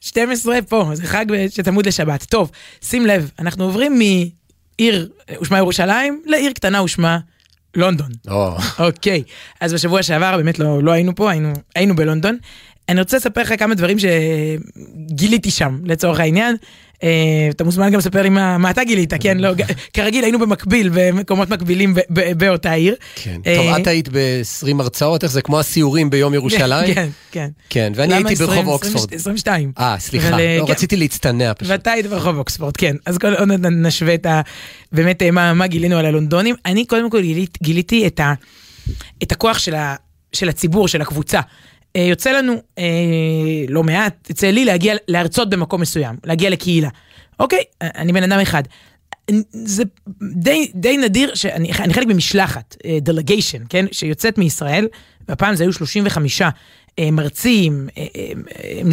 12 0.01 0.61
פה, 0.69 0.91
זה 0.93 1.03
חג 1.07 1.25
שצמוד 1.49 1.85
לשבת. 1.87 2.23
טוב, 2.23 2.51
שים 2.81 3.05
לב, 3.05 3.31
אנחנו 3.39 3.63
עוברים 3.63 3.99
מעיר 3.99 5.09
ושמה 5.41 5.57
ירושלים 5.57 6.21
לעיר 6.25 6.51
קטנה 6.51 6.83
ושמה 6.83 7.17
לונדון. 7.75 8.09
או, 8.27 8.55
אוקיי, 8.79 9.23
אז 9.61 9.73
בשבוע 9.73 10.03
שעבר 10.03 10.37
באמת 10.37 10.59
לא, 10.59 10.83
לא 10.83 10.91
היינו 10.91 11.15
פה, 11.15 11.31
היינו, 11.31 11.53
היינו 11.75 11.95
בלונדון. 11.95 12.37
אני 12.89 12.99
רוצה 12.99 13.17
לספר 13.17 13.41
לך 13.41 13.53
כמה 13.59 13.75
דברים 13.75 13.97
שגיליתי 13.99 15.51
שם, 15.51 15.79
לצורך 15.83 16.19
העניין. 16.19 16.55
אה, 17.03 17.47
אתה 17.49 17.63
מוזמן 17.63 17.91
גם 17.91 17.99
לספר 17.99 18.21
לי 18.21 18.29
מה, 18.29 18.57
מה 18.57 18.69
אתה 18.69 18.83
גילית, 18.83 19.13
כן? 19.19 19.37
לא, 19.37 19.49
כרגיל 19.93 20.23
היינו 20.23 20.39
במקביל, 20.39 20.89
במקומות 20.93 21.49
מקבילים 21.49 21.93
ב, 21.93 21.99
ב, 22.09 22.33
באותה 22.33 22.71
עיר. 22.71 22.95
כן. 23.15 23.41
אה, 23.47 23.55
טוב, 23.55 23.81
את 23.81 23.87
היית 23.87 24.09
ב-20 24.09 24.81
הרצאות, 24.81 25.23
איך 25.23 25.31
זה? 25.31 25.41
כמו 25.41 25.59
הסיורים 25.59 26.09
ביום 26.09 26.33
ירושלים? 26.39 26.93
כן, 26.93 27.09
כן. 27.31 27.49
כן, 27.69 27.93
ואני 27.95 28.13
הייתי 28.13 28.33
20, 28.33 28.49
ברחוב 28.49 28.67
אוקספורד. 28.67 29.13
22. 29.13 29.71
אה, 29.79 29.95
סליחה, 29.99 30.29
אבל, 30.29 30.39
אה, 30.39 30.57
לא, 30.59 30.65
כן. 30.65 30.71
רציתי 30.71 30.97
להצטנע 30.97 31.53
פשוט. 31.53 31.71
ואתה 31.71 31.91
היית 31.91 32.07
ברחוב 32.07 32.37
אוקספורד, 32.37 32.77
כן. 32.77 32.95
אז 33.05 33.17
כל 33.17 33.33
עוד 33.33 33.49
נשווה 33.65 34.13
את 34.13 34.25
ה... 34.25 34.41
באמת, 34.91 35.21
אה, 35.21 35.31
מה, 35.31 35.53
מה 35.53 35.67
גילינו 35.67 35.97
על 35.97 36.05
הלונדונים. 36.05 36.55
אני 36.65 36.85
קודם 36.85 37.09
כל 37.09 37.21
גילית, 37.21 37.57
גיליתי 37.63 38.07
את, 38.07 38.19
ה, 38.19 38.33
את 39.23 39.31
הכוח 39.31 39.59
של, 39.59 39.75
ה, 39.75 39.95
של 40.33 40.49
הציבור, 40.49 40.87
של 40.87 41.01
הקבוצה. 41.01 41.39
אה, 41.95 42.01
יוצא 42.01 42.31
לנו, 42.31 42.53
אה, 42.77 42.83
לא 43.69 43.83
מעט, 43.83 44.29
יוצא 44.29 44.47
לי 44.47 44.65
להגיע 44.65 44.95
להרצות 45.07 45.49
במקום 45.49 45.81
מסוים, 45.81 46.15
להגיע 46.23 46.49
לקהילה. 46.49 46.89
אוקיי, 47.39 47.63
אה, 47.81 47.87
אני 47.95 48.13
בן 48.13 48.23
אדם 48.23 48.39
אחד. 48.39 48.63
זה 49.51 49.83
די, 50.21 50.71
די 50.75 50.97
נדיר 50.97 51.35
שאני 51.35 51.71
אני 51.79 51.93
חלק 51.93 52.07
ממשלחת, 52.07 52.75
דלגיישן, 53.01 53.63
כן? 53.69 53.85
שיוצאת 53.91 54.37
מישראל, 54.37 54.87
והפעם 55.27 55.55
זה 55.55 55.63
היו 55.63 55.73
35 55.73 56.41
אה, 56.99 57.11
מרצים, 57.11 57.87
אה, 57.97 58.05
אה, 58.15 58.31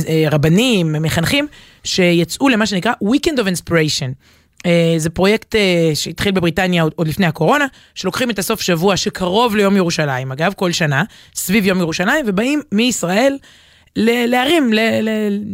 אה, 0.08 0.24
רבנים, 0.30 0.92
מחנכים, 0.92 1.46
שיצאו 1.84 2.48
למה 2.48 2.66
שנקרא 2.66 2.92
Weekend 3.04 3.38
of 3.38 3.44
Inspiration. 3.44 4.12
אה, 4.66 4.94
זה 4.96 5.10
פרויקט 5.10 5.54
אה, 5.54 5.90
שהתחיל 5.94 6.32
בבריטניה 6.32 6.82
עוד, 6.82 7.08
לפני 7.08 7.26
הקורונה, 7.26 7.66
שלוקחים 7.94 8.30
את 8.30 8.38
הסוף 8.38 8.60
שבוע 8.60 8.96
שקרוב 8.96 9.56
ליום 9.56 9.76
ירושלים, 9.76 10.32
אגב, 10.32 10.52
כל 10.56 10.72
שנה, 10.72 11.02
סביב 11.34 11.66
יום 11.66 11.78
ירושלים, 11.78 12.24
ובאים 12.28 12.62
מישראל 12.72 13.38
להרים, 13.96 14.70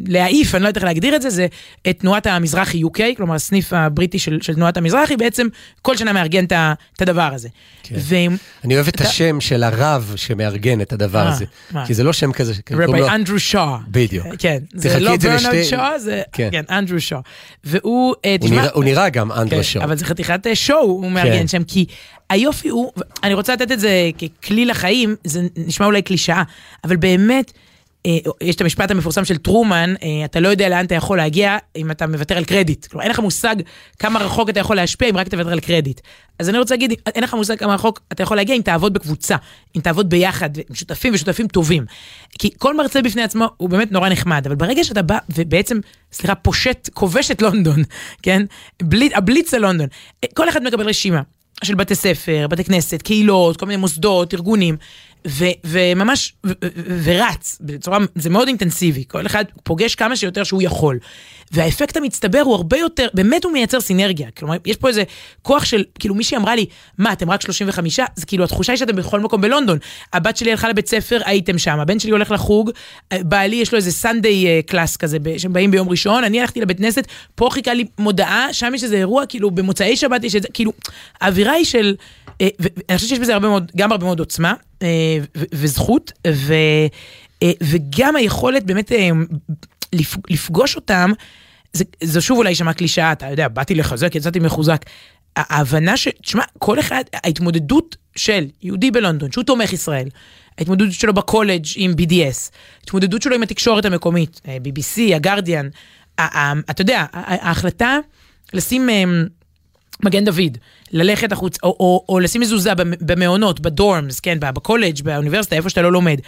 להעיף, 0.06 0.54
אני 0.54 0.62
לא 0.62 0.68
יודעת 0.68 0.76
איך 0.76 0.84
להגדיר 0.84 1.16
את 1.16 1.22
זה, 1.22 1.30
זה 1.30 1.46
את 1.90 1.98
תנועת 2.00 2.26
המזרחי 2.26 2.82
UK, 2.84 3.00
כלומר 3.16 3.34
הסניף 3.34 3.72
הבריטי 3.72 4.18
של, 4.18 4.38
של 4.42 4.54
תנועת 4.54 4.76
המזרחי, 4.76 5.16
בעצם 5.16 5.46
כל 5.82 5.96
שנה 5.96 6.12
מארגן 6.12 6.44
את 6.44 7.02
הדבר 7.02 7.30
הזה. 7.34 7.48
כן. 7.82 7.94
והם- 7.98 8.36
אני 8.64 8.74
אוהב 8.74 8.88
את 8.88 8.94
אתה- 8.94 9.04
השם 9.04 9.40
של 9.40 9.62
הרב 9.62 10.12
שמארגן 10.16 10.80
את 10.80 10.92
הדבר 10.92 11.18
אה, 11.26 11.28
הזה. 11.28 11.44
מה? 11.70 11.86
כי 11.86 11.94
זה 11.94 12.02
לא 12.04 12.12
שם 12.12 12.32
כזה, 12.32 12.52
רבי 12.72 13.02
אנדרו 13.08 13.38
שאה. 13.38 13.78
בדיוק. 13.88 14.26
כן, 14.38 14.58
זה 14.74 14.98
לא 15.00 15.16
ברנרד 15.16 15.62
שאה, 15.62 15.98
זה 15.98 16.22
כן. 16.32 16.48
כן, 16.52 16.62
אנדרו 16.70 17.00
שאה. 17.00 17.20
והוא, 17.64 18.14
אה, 18.24 18.36
הוא 18.40 18.48
תשמע, 18.48 18.66
הוא 18.74 18.84
נראה 18.84 19.08
גם 19.08 19.32
אנדרו 19.32 19.56
כן, 19.58 19.62
שואו. 19.62 19.84
אבל 19.84 19.96
זה 19.96 20.04
חתיכת 20.04 20.46
אה, 20.46 20.54
שואו 20.54 20.80
הוא 20.80 21.10
מארגן 21.10 21.38
כן. 21.38 21.48
שם, 21.48 21.64
כי 21.64 21.84
היופי 22.30 22.68
הוא, 22.68 22.92
אני 23.24 23.34
רוצה 23.34 23.52
לתת 23.52 23.72
את 23.72 23.80
זה 23.80 24.10
ככלי 24.42 24.64
לחיים, 24.64 25.16
זה 25.24 25.42
נשמע 25.56 25.86
אולי 25.86 26.02
קלישאה, 26.02 26.42
אבל 26.84 26.96
באמת, 26.96 27.52
אה, 27.56 27.67
יש 28.40 28.56
את 28.56 28.60
המשפט 28.60 28.90
המפורסם 28.90 29.24
של 29.24 29.36
טרומן, 29.36 29.94
אה, 30.02 30.24
אתה 30.24 30.40
לא 30.40 30.48
יודע 30.48 30.68
לאן 30.68 30.84
אתה 30.84 30.94
יכול 30.94 31.16
להגיע 31.16 31.56
אם 31.76 31.90
אתה 31.90 32.06
מוותר 32.06 32.36
על 32.36 32.44
קרדיט. 32.44 32.86
כלומר, 32.86 33.02
אין 33.04 33.10
לך 33.10 33.18
מושג 33.18 33.56
כמה 33.98 34.18
רחוק 34.18 34.50
אתה 34.50 34.60
יכול 34.60 34.76
להשפיע 34.76 35.08
אם 35.08 35.16
רק 35.16 35.28
תוותר 35.28 35.52
על 35.52 35.60
קרדיט. 35.60 36.00
אז 36.38 36.48
אני 36.48 36.58
רוצה 36.58 36.74
להגיד, 36.74 36.92
אין 37.14 37.24
לך 37.24 37.34
מושג 37.34 37.58
כמה 37.58 37.74
רחוק 37.74 38.00
אתה 38.12 38.22
יכול 38.22 38.36
להגיע 38.36 38.56
אם 38.56 38.62
תעבוד 38.62 38.92
בקבוצה, 38.92 39.36
אם 39.76 39.80
תעבוד 39.80 40.10
ביחד, 40.10 40.50
עם 40.56 40.74
שותפים 40.74 41.14
ושותפים 41.14 41.48
טובים. 41.48 41.84
כי 42.38 42.50
כל 42.58 42.76
מרצה 42.76 43.02
בפני 43.02 43.22
עצמו 43.22 43.46
הוא 43.56 43.68
באמת 43.68 43.92
נורא 43.92 44.08
נחמד, 44.08 44.46
אבל 44.46 44.56
ברגע 44.56 44.84
שאתה 44.84 45.02
בא 45.02 45.18
ובעצם, 45.36 45.78
סליחה, 46.12 46.34
פושט, 46.34 46.88
כובש 46.94 47.30
את 47.30 47.42
לונדון, 47.42 47.82
כן? 48.22 48.42
בלי, 48.82 49.10
הבליץ 49.14 49.54
ללונדון, 49.54 49.86
כל 50.34 50.48
אחד 50.48 50.62
מקבל 50.62 50.88
רשימה. 50.88 51.22
של 51.64 51.74
בתי 51.74 51.94
ספר, 51.94 52.46
בתי 52.50 52.64
כנסת, 52.64 53.02
קהילות, 53.02 53.56
כל 53.56 53.66
מיני 53.66 53.76
מוסדות, 53.76 54.34
ארגונים, 54.34 54.76
ו- 55.26 55.44
וממש, 55.64 56.32
ו- 56.46 56.50
ו- 56.64 56.98
ורץ, 57.04 57.58
בצורה, 57.60 57.98
זה 58.14 58.30
מאוד 58.30 58.48
אינטנסיבי, 58.48 59.04
כל 59.08 59.26
אחד 59.26 59.44
פוגש 59.62 59.94
כמה 59.94 60.16
שיותר 60.16 60.44
שהוא 60.44 60.62
יכול. 60.62 60.98
והאפקט 61.52 61.96
המצטבר 61.96 62.40
הוא 62.40 62.54
הרבה 62.54 62.78
יותר, 62.78 63.06
באמת 63.14 63.44
הוא 63.44 63.52
מייצר 63.52 63.80
סינרגיה. 63.80 64.28
כלומר, 64.36 64.56
יש 64.66 64.76
פה 64.76 64.88
איזה 64.88 65.02
כוח 65.42 65.64
של, 65.64 65.84
כאילו 65.98 66.14
מישהי 66.14 66.36
אמרה 66.36 66.56
לי, 66.56 66.66
מה, 66.98 67.12
אתם 67.12 67.30
רק 67.30 67.42
35? 67.42 68.00
זה 68.16 68.26
כאילו, 68.26 68.44
התחושה 68.44 68.72
היא 68.72 68.78
שאתם 68.78 68.96
בכל 68.96 69.20
מקום 69.20 69.40
בלונדון. 69.40 69.78
הבת 70.12 70.36
שלי 70.36 70.50
הלכה 70.50 70.68
לבית 70.68 70.88
ספר, 70.88 71.20
הייתם 71.24 71.58
שם, 71.58 71.80
הבן 71.80 71.98
שלי 71.98 72.10
הולך 72.10 72.30
לחוג, 72.30 72.70
בעלי 73.14 73.56
יש 73.56 73.72
לו 73.72 73.76
איזה 73.76 73.92
סנדיי 73.92 74.62
קלאס 74.62 74.96
כזה, 74.96 75.18
ב- 75.18 75.38
שהם 75.38 75.52
באים 75.52 75.70
ביום 75.70 75.88
ראשון, 75.88 76.24
אני 76.24 76.40
הלכתי 76.40 76.60
לבית 76.60 76.78
כנסת, 76.78 77.06
פה 77.34 77.48
חיכה 77.52 77.74
לי 77.74 77.84
מודעה, 77.98 78.52
שם 78.52 78.72
יש 78.74 78.84
איזה 78.84 78.96
אירוע, 78.96 79.26
כאילו, 79.26 79.50
במוצאי 79.50 79.96
שבת 79.96 80.24
יש 80.24 80.34
איזה, 80.34 80.48
כאילו, 80.54 80.72
האווירה 81.20 81.52
היא 81.52 81.64
של... 81.64 81.94
אה, 82.40 82.48
ואני 82.58 82.96
חושבת 82.96 83.08
שיש 83.08 83.18
בזה 83.18 83.34
הרבה 83.34 83.48
מאוד, 83.48 83.72
גם 83.76 83.92
הרבה 83.92 84.04
מאוד 84.04 84.18
עוצמה 84.18 84.54
אה, 84.82 85.18
וזכות, 85.34 86.12
ו- 86.26 86.54
אה, 87.42 87.50
וגם 87.62 88.16
היכולת 88.16 88.64
באמת 88.64 88.92
לפ- 89.92 90.30
לפגוש 90.30 90.76
אותם, 90.76 91.12
זה, 91.72 91.84
זה 92.02 92.20
שוב 92.20 92.38
אולי 92.38 92.48
יישמע 92.50 92.72
קלישאה, 92.72 93.12
אתה 93.12 93.26
יודע, 93.26 93.48
באתי 93.48 93.74
לחזק, 93.74 94.14
יצאתי 94.14 94.38
מחוזק. 94.38 94.84
ההבנה 95.36 95.96
ש... 95.96 96.08
תשמע, 96.22 96.42
כל 96.58 96.80
אחד, 96.80 97.02
ההתמודדות 97.14 97.96
של 98.16 98.46
יהודי 98.62 98.90
בלונדון, 98.90 99.32
שהוא 99.32 99.44
תומך 99.44 99.72
ישראל, 99.72 100.08
ההתמודדות 100.58 100.92
שלו 100.92 101.14
בקולג' 101.14 101.64
עם 101.76 101.92
BDS, 101.92 102.50
ההתמודדות 102.80 103.22
שלו 103.22 103.34
עם 103.34 103.42
התקשורת 103.42 103.84
המקומית, 103.84 104.40
BBC, 104.44 105.14
הגרדיאן, 105.14 105.68
אתה 106.70 106.80
יודע, 106.80 107.04
ההחלטה 107.12 107.98
לשים 108.52 108.90
אה, 108.90 109.04
מגן 110.04 110.24
דוד, 110.24 110.58
ללכת 110.92 111.32
החוץ, 111.32 111.58
או, 111.62 111.76
או, 111.80 112.04
או 112.08 112.20
לשים 112.20 112.40
מזוזה 112.40 112.74
במ- 112.74 112.92
במעונות, 113.00 113.60
בדורמס, 113.60 114.20
כן, 114.20 114.38
בקולג', 114.40 115.02
באוניברסיטה, 115.02 115.56
איפה 115.56 115.70
שאתה 115.70 115.82
לא 115.82 115.92
לומד. 115.92 116.20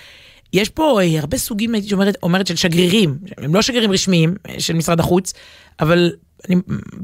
יש 0.52 0.68
פה 0.68 1.00
אה, 1.02 1.18
הרבה 1.20 1.38
סוגים, 1.38 1.74
הייתי 1.74 1.94
אומרת, 1.94 2.16
אומרת, 2.22 2.46
של 2.46 2.56
שגרירים, 2.56 3.18
הם 3.38 3.54
לא 3.54 3.62
שגרירים 3.62 3.92
רשמיים 3.92 4.34
אה, 4.48 4.54
של 4.58 4.74
משרד 4.74 5.00
החוץ, 5.00 5.32
אבל 5.80 6.12
אני, 6.48 6.56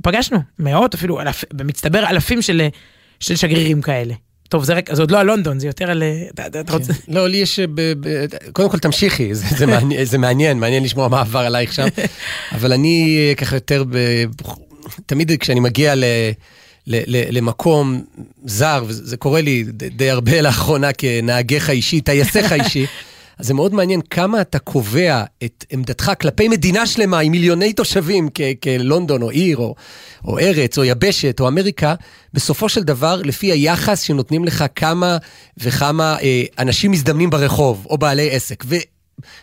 פגשנו 0.02 0.38
מאות, 0.58 0.94
אפילו 0.94 1.20
אלף, 1.20 1.44
במצטבר 1.52 2.06
אלפים 2.10 2.42
של, 2.42 2.60
אה, 2.60 2.68
של 3.20 3.36
שגרירים 3.36 3.82
כאלה. 3.82 4.14
טוב, 4.48 4.64
זה 4.64 4.74
רק, 4.74 4.94
זה 4.94 5.02
עוד 5.02 5.10
לא 5.10 5.20
על 5.20 5.26
לונדון, 5.26 5.58
זה 5.58 5.66
יותר 5.66 5.90
על... 5.90 6.02
אתה, 6.34 6.46
אתה 6.46 6.72
רוצה... 6.72 6.92
לא, 7.08 7.28
לי 7.28 7.36
יש... 7.36 7.60
קודם 8.52 8.70
כל 8.70 8.78
תמשיכי, 8.78 9.34
זה, 9.34 9.66
מעניין, 10.18 10.58
מעניין, 10.58 10.84
לשמוע 10.84 11.08
מה 11.08 11.20
עבר 11.20 11.38
עלייך 11.38 11.72
שם. 11.72 11.86
אבל 12.54 12.72
אני 12.72 13.18
ככה 13.36 13.56
יותר. 13.56 13.84
תמיד 15.06 15.32
כשאני 15.40 15.60
מגיע 15.60 15.94
ל... 15.94 16.04
למקום 17.32 18.04
זר, 18.44 18.84
וזה 18.86 19.16
קורה 19.16 19.40
לי 19.40 19.64
די 19.72 20.10
הרבה 20.10 20.40
לאחרונה 20.46 20.92
כנהגיך 20.92 21.70
אישי, 21.70 22.00
טייסיך 22.00 22.52
אישי, 22.52 22.86
אז 23.38 23.46
זה 23.46 23.54
מאוד 23.54 23.74
מעניין 23.74 24.00
כמה 24.00 24.40
אתה 24.40 24.58
קובע 24.58 25.24
את 25.44 25.64
עמדתך 25.70 26.12
כלפי 26.20 26.48
מדינה 26.48 26.86
שלמה 26.86 27.18
עם 27.18 27.32
מיליוני 27.32 27.72
תושבים 27.72 28.28
כלונדון 28.62 29.22
או 29.22 29.30
עיר 29.30 29.56
או, 29.56 29.74
או 30.24 30.38
ארץ 30.38 30.78
או 30.78 30.84
יבשת 30.84 31.40
או 31.40 31.48
אמריקה, 31.48 31.94
בסופו 32.32 32.68
של 32.68 32.82
דבר 32.82 33.22
לפי 33.24 33.52
היחס 33.52 34.00
שנותנים 34.00 34.44
לך 34.44 34.64
כמה 34.74 35.16
וכמה 35.58 36.16
אה, 36.22 36.42
אנשים 36.58 36.90
מזדמנים 36.90 37.30
ברחוב 37.30 37.86
או 37.90 37.98
בעלי 37.98 38.30
עסק. 38.30 38.64
ו... 38.66 38.76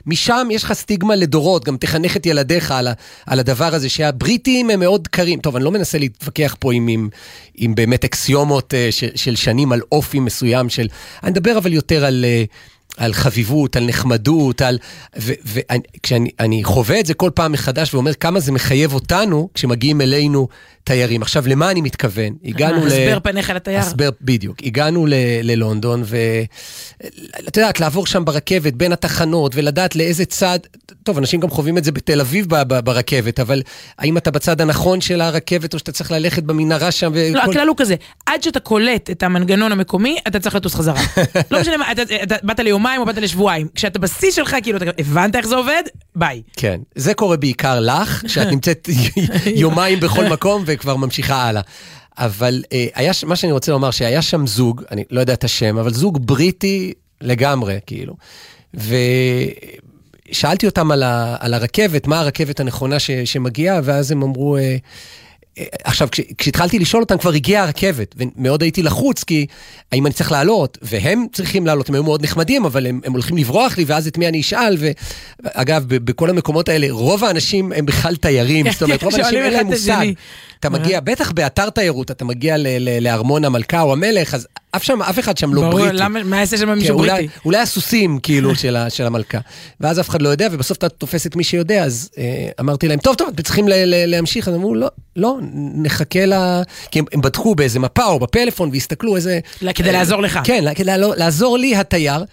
משם 0.05 0.47
יש 0.51 0.63
לך 0.63 0.73
סטיגמה 0.73 1.15
לדורות, 1.15 1.65
גם 1.65 1.77
תחנך 1.77 2.17
את 2.17 2.25
ילדיך 2.25 2.71
על, 2.71 2.87
על 3.25 3.39
הדבר 3.39 3.75
הזה, 3.75 3.89
שהבריטים 3.89 4.69
הם 4.69 4.79
מאוד 4.79 5.07
קרים. 5.07 5.39
טוב, 5.39 5.55
אני 5.55 5.65
לא 5.65 5.71
מנסה 5.71 5.97
להתווכח 5.97 6.55
פה 6.59 6.73
עם, 6.73 6.87
עם, 6.87 7.09
עם 7.55 7.75
באמת 7.75 8.03
אקסיומות 8.03 8.73
uh, 8.73 8.91
של, 8.91 9.09
של 9.15 9.35
שנים 9.35 9.71
על 9.71 9.81
אופי 9.91 10.19
מסוים 10.19 10.69
של... 10.69 10.87
אני 11.23 11.31
מדבר 11.31 11.57
אבל 11.57 11.73
יותר 11.73 12.05
על... 12.05 12.25
Uh, 12.49 12.72
על 12.97 13.13
חביבות, 13.13 13.75
על 13.75 13.85
נחמדות, 13.85 14.61
על... 14.61 14.77
וכשאני 15.15 16.63
חווה 16.63 16.99
את 16.99 17.05
זה 17.05 17.13
כל 17.13 17.29
פעם 17.35 17.51
מחדש 17.51 17.93
ואומר 17.93 18.13
כמה 18.13 18.39
זה 18.39 18.51
מחייב 18.51 18.93
אותנו 18.93 19.49
כשמגיעים 19.53 20.01
אלינו 20.01 20.47
תיירים. 20.83 21.21
עכשיו, 21.21 21.47
למה 21.47 21.71
אני 21.71 21.81
מתכוון? 21.81 22.33
הגענו 22.45 22.85
ל... 22.85 22.87
הסבר 22.87 23.17
פניך 23.23 23.49
לתייר. 23.49 23.79
הסבר, 23.79 24.09
בדיוק. 24.21 24.57
הגענו 24.63 25.05
ל... 25.05 25.13
ללונדון, 25.43 26.03
ואת 26.05 27.57
יודעת, 27.57 27.79
לעבור 27.79 28.07
שם 28.07 28.25
ברכבת 28.25 28.73
בין 28.73 28.91
התחנות 28.91 29.51
ולדעת 29.55 29.95
לאיזה 29.95 30.25
צד... 30.25 30.59
טוב, 31.03 31.17
אנשים 31.17 31.39
גם 31.39 31.49
חווים 31.49 31.77
את 31.77 31.83
זה 31.83 31.91
בתל 31.91 32.21
אביב 32.21 32.45
ב... 32.49 32.63
ב... 32.67 32.79
ברכבת, 32.79 33.39
אבל 33.39 33.61
האם 33.99 34.17
אתה 34.17 34.31
בצד 34.31 34.61
הנכון 34.61 35.01
של 35.01 35.21
הרכבת 35.21 35.73
או 35.73 35.79
שאתה 35.79 35.91
צריך 35.91 36.11
ללכת 36.11 36.43
במנהרה 36.43 36.91
שם? 36.91 37.11
וכל... 37.15 37.37
לא, 37.37 37.43
הכלל 37.43 37.67
הוא 37.67 37.77
כזה, 37.77 37.95
עד 38.25 38.43
שאתה 38.43 38.59
קולט 38.59 39.09
את 39.09 39.23
המנגנון 39.23 39.71
המקומי, 39.71 40.17
אתה 40.27 40.39
צריך 40.39 40.55
לטוס 40.55 40.75
חזרה. 40.75 41.01
לא 41.51 41.61
משנה 41.61 41.77
מה, 41.77 41.91
אתה, 41.91 42.01
אתה 42.23 42.35
באת 42.43 42.59
ליומיים 42.73 43.01
או 43.01 43.05
באת 43.05 43.17
לשבועיים. 43.17 43.67
כשאתה 43.75 43.99
בשיא 43.99 44.31
שלך, 44.31 44.55
כאילו, 44.63 44.77
אתה 44.77 44.85
הבנת 44.97 45.35
איך 45.35 45.47
זה 45.47 45.55
עובד? 45.55 45.83
ביי. 46.15 46.41
כן, 46.57 46.79
זה 46.95 47.13
קורה 47.13 47.37
בעיקר 47.37 47.79
לך, 47.79 48.23
שאת 48.27 48.47
נמצאת 48.55 48.89
יומיים 49.55 49.99
בכל 49.99 50.25
מקום, 50.25 50.63
וכבר 50.65 50.95
ממשיכה 50.95 51.43
הלאה. 51.43 51.61
אבל 52.17 52.63
אה, 52.73 52.85
היה, 52.95 53.11
מה 53.25 53.35
שאני 53.35 53.51
רוצה 53.51 53.71
לומר, 53.71 53.91
שהיה 53.91 54.21
שם 54.21 54.47
זוג, 54.47 54.83
אני 54.91 55.03
לא 55.11 55.19
יודע 55.19 55.33
את 55.33 55.43
השם, 55.43 55.77
אבל 55.77 55.93
זוג 55.93 56.27
בריטי 56.27 56.93
לגמרי, 57.21 57.79
כאילו. 57.85 58.15
ושאלתי 58.73 60.65
אותם 60.65 60.91
על, 60.91 61.03
ה, 61.03 61.35
על 61.39 61.53
הרכבת, 61.53 62.07
מה 62.07 62.19
הרכבת 62.19 62.59
הנכונה 62.59 62.99
ש, 62.99 63.11
שמגיעה, 63.11 63.79
ואז 63.83 64.11
הם 64.11 64.23
אמרו, 64.23 64.57
אה, 64.57 64.77
עכשיו, 65.83 66.07
כש, 66.11 66.19
כשהתחלתי 66.37 66.79
לשאול 66.79 67.03
אותם, 67.03 67.17
כבר 67.17 67.31
הגיעה 67.33 67.63
הרכבת, 67.63 68.15
ומאוד 68.17 68.61
הייתי 68.61 68.83
לחוץ, 68.83 69.23
כי 69.23 69.45
האם 69.91 70.05
אני 70.05 70.13
צריך 70.13 70.31
לעלות, 70.31 70.77
והם 70.81 71.25
צריכים 71.33 71.65
לעלות, 71.65 71.89
הם 71.89 71.95
היו 71.95 72.03
מאוד 72.03 72.23
נחמדים, 72.23 72.65
אבל 72.65 72.87
הם, 72.87 73.01
הם 73.05 73.13
הולכים 73.13 73.37
לברוח 73.37 73.77
לי, 73.77 73.83
ואז 73.87 74.07
את 74.07 74.17
מי 74.17 74.27
אני 74.27 74.41
אשאל, 74.41 74.77
ואגב, 75.39 75.85
בכל 75.87 76.29
המקומות 76.29 76.69
האלה, 76.69 76.87
רוב 76.89 77.23
האנשים 77.23 77.71
הם 77.71 77.85
בכלל 77.85 78.15
תיירים, 78.15 78.71
זאת 78.71 78.83
אומרת, 78.83 79.03
רוב 79.03 79.15
האנשים 79.15 79.39
אין 79.41 79.53
להם 79.53 79.65
מושג. 79.65 80.05
אתה 80.67 80.69
מגיע, 80.69 80.99
בטח 80.99 81.31
באתר 81.31 81.69
תיירות, 81.69 82.11
אתה 82.11 82.25
מגיע 82.25 82.55
לארמון 83.01 83.45
המלכה 83.45 83.81
או 83.81 83.93
המלך, 83.93 84.33
אז 84.33 84.47
אף, 84.75 84.83
שם, 84.83 85.01
אף 85.01 85.19
אחד 85.19 85.37
שם 85.37 85.53
לא 85.53 85.61
בריטי. 85.61 85.77
ברור, 85.77 85.87
למה, 85.93 86.23
מה 86.23 86.37
יעשה 86.39 86.57
שם 86.57 86.69
מישהו 86.69 86.97
בריטי? 86.97 87.27
אולי 87.45 87.57
הסוסים, 87.57 88.19
כאילו, 88.23 88.55
של, 88.89 89.05
המלכה. 89.05 89.37
ואז 89.79 89.99
אף 89.99 90.09
אחד 90.09 90.21
לא 90.21 90.29
יודע, 90.29 90.47
ובסוף 90.51 90.77
אתה 90.77 90.89
תופס 90.89 91.27
את 91.27 91.35
מי 91.35 91.43
שיודע, 91.43 91.83
אז 91.83 92.09
אה, 92.17 92.49
אמרתי 92.59 92.87
להם, 92.87 92.99
טוב, 92.99 93.15
טוב, 93.15 93.29
אתם 93.33 93.43
צריכים 93.43 93.65
להמשיך. 94.07 94.47
אז 94.47 94.55
אמרו, 94.55 94.75
לא, 94.75 94.87
לא, 95.15 95.37
נחכה 95.53 96.25
ל... 96.25 96.33
כי 96.91 96.99
הם, 96.99 97.21
בדקו 97.21 97.55
באיזה 97.55 97.79
מפה 97.79 98.05
או 98.05 98.19
בפלאפון 98.19 98.69
והסתכלו 98.73 99.15
איזה... 99.15 99.39
כדי 99.75 99.87
אה, 99.87 99.91
לעזור 99.91 100.21
לך. 100.21 100.39
כן, 100.43 100.73
כדי 100.75 100.91
לעזור 100.97 101.57
לי, 101.57 101.75
התייר, 101.75 102.25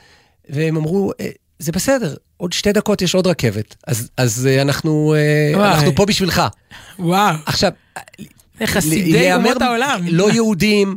והם 0.48 0.76
אמרו, 0.76 1.12
אה, 1.20 1.28
זה 1.58 1.72
בסדר, 1.72 2.14
עוד 2.36 2.52
שתי 2.52 2.72
דקות 2.72 3.02
יש 3.02 3.14
עוד 3.14 3.26
רכבת, 3.26 3.76
אז, 3.86 4.10
אז 4.16 4.48
אנחנו, 4.62 5.14
אנחנו 5.54 5.94
פה 5.94 6.06
בשבילך. 6.06 6.42
וואו. 6.98 7.34
עכשיו, 7.46 7.70
חסידי 8.64 9.34
אומות 9.34 9.62
העולם. 9.62 10.00
לא 10.08 10.30
יהודים, 10.32 10.96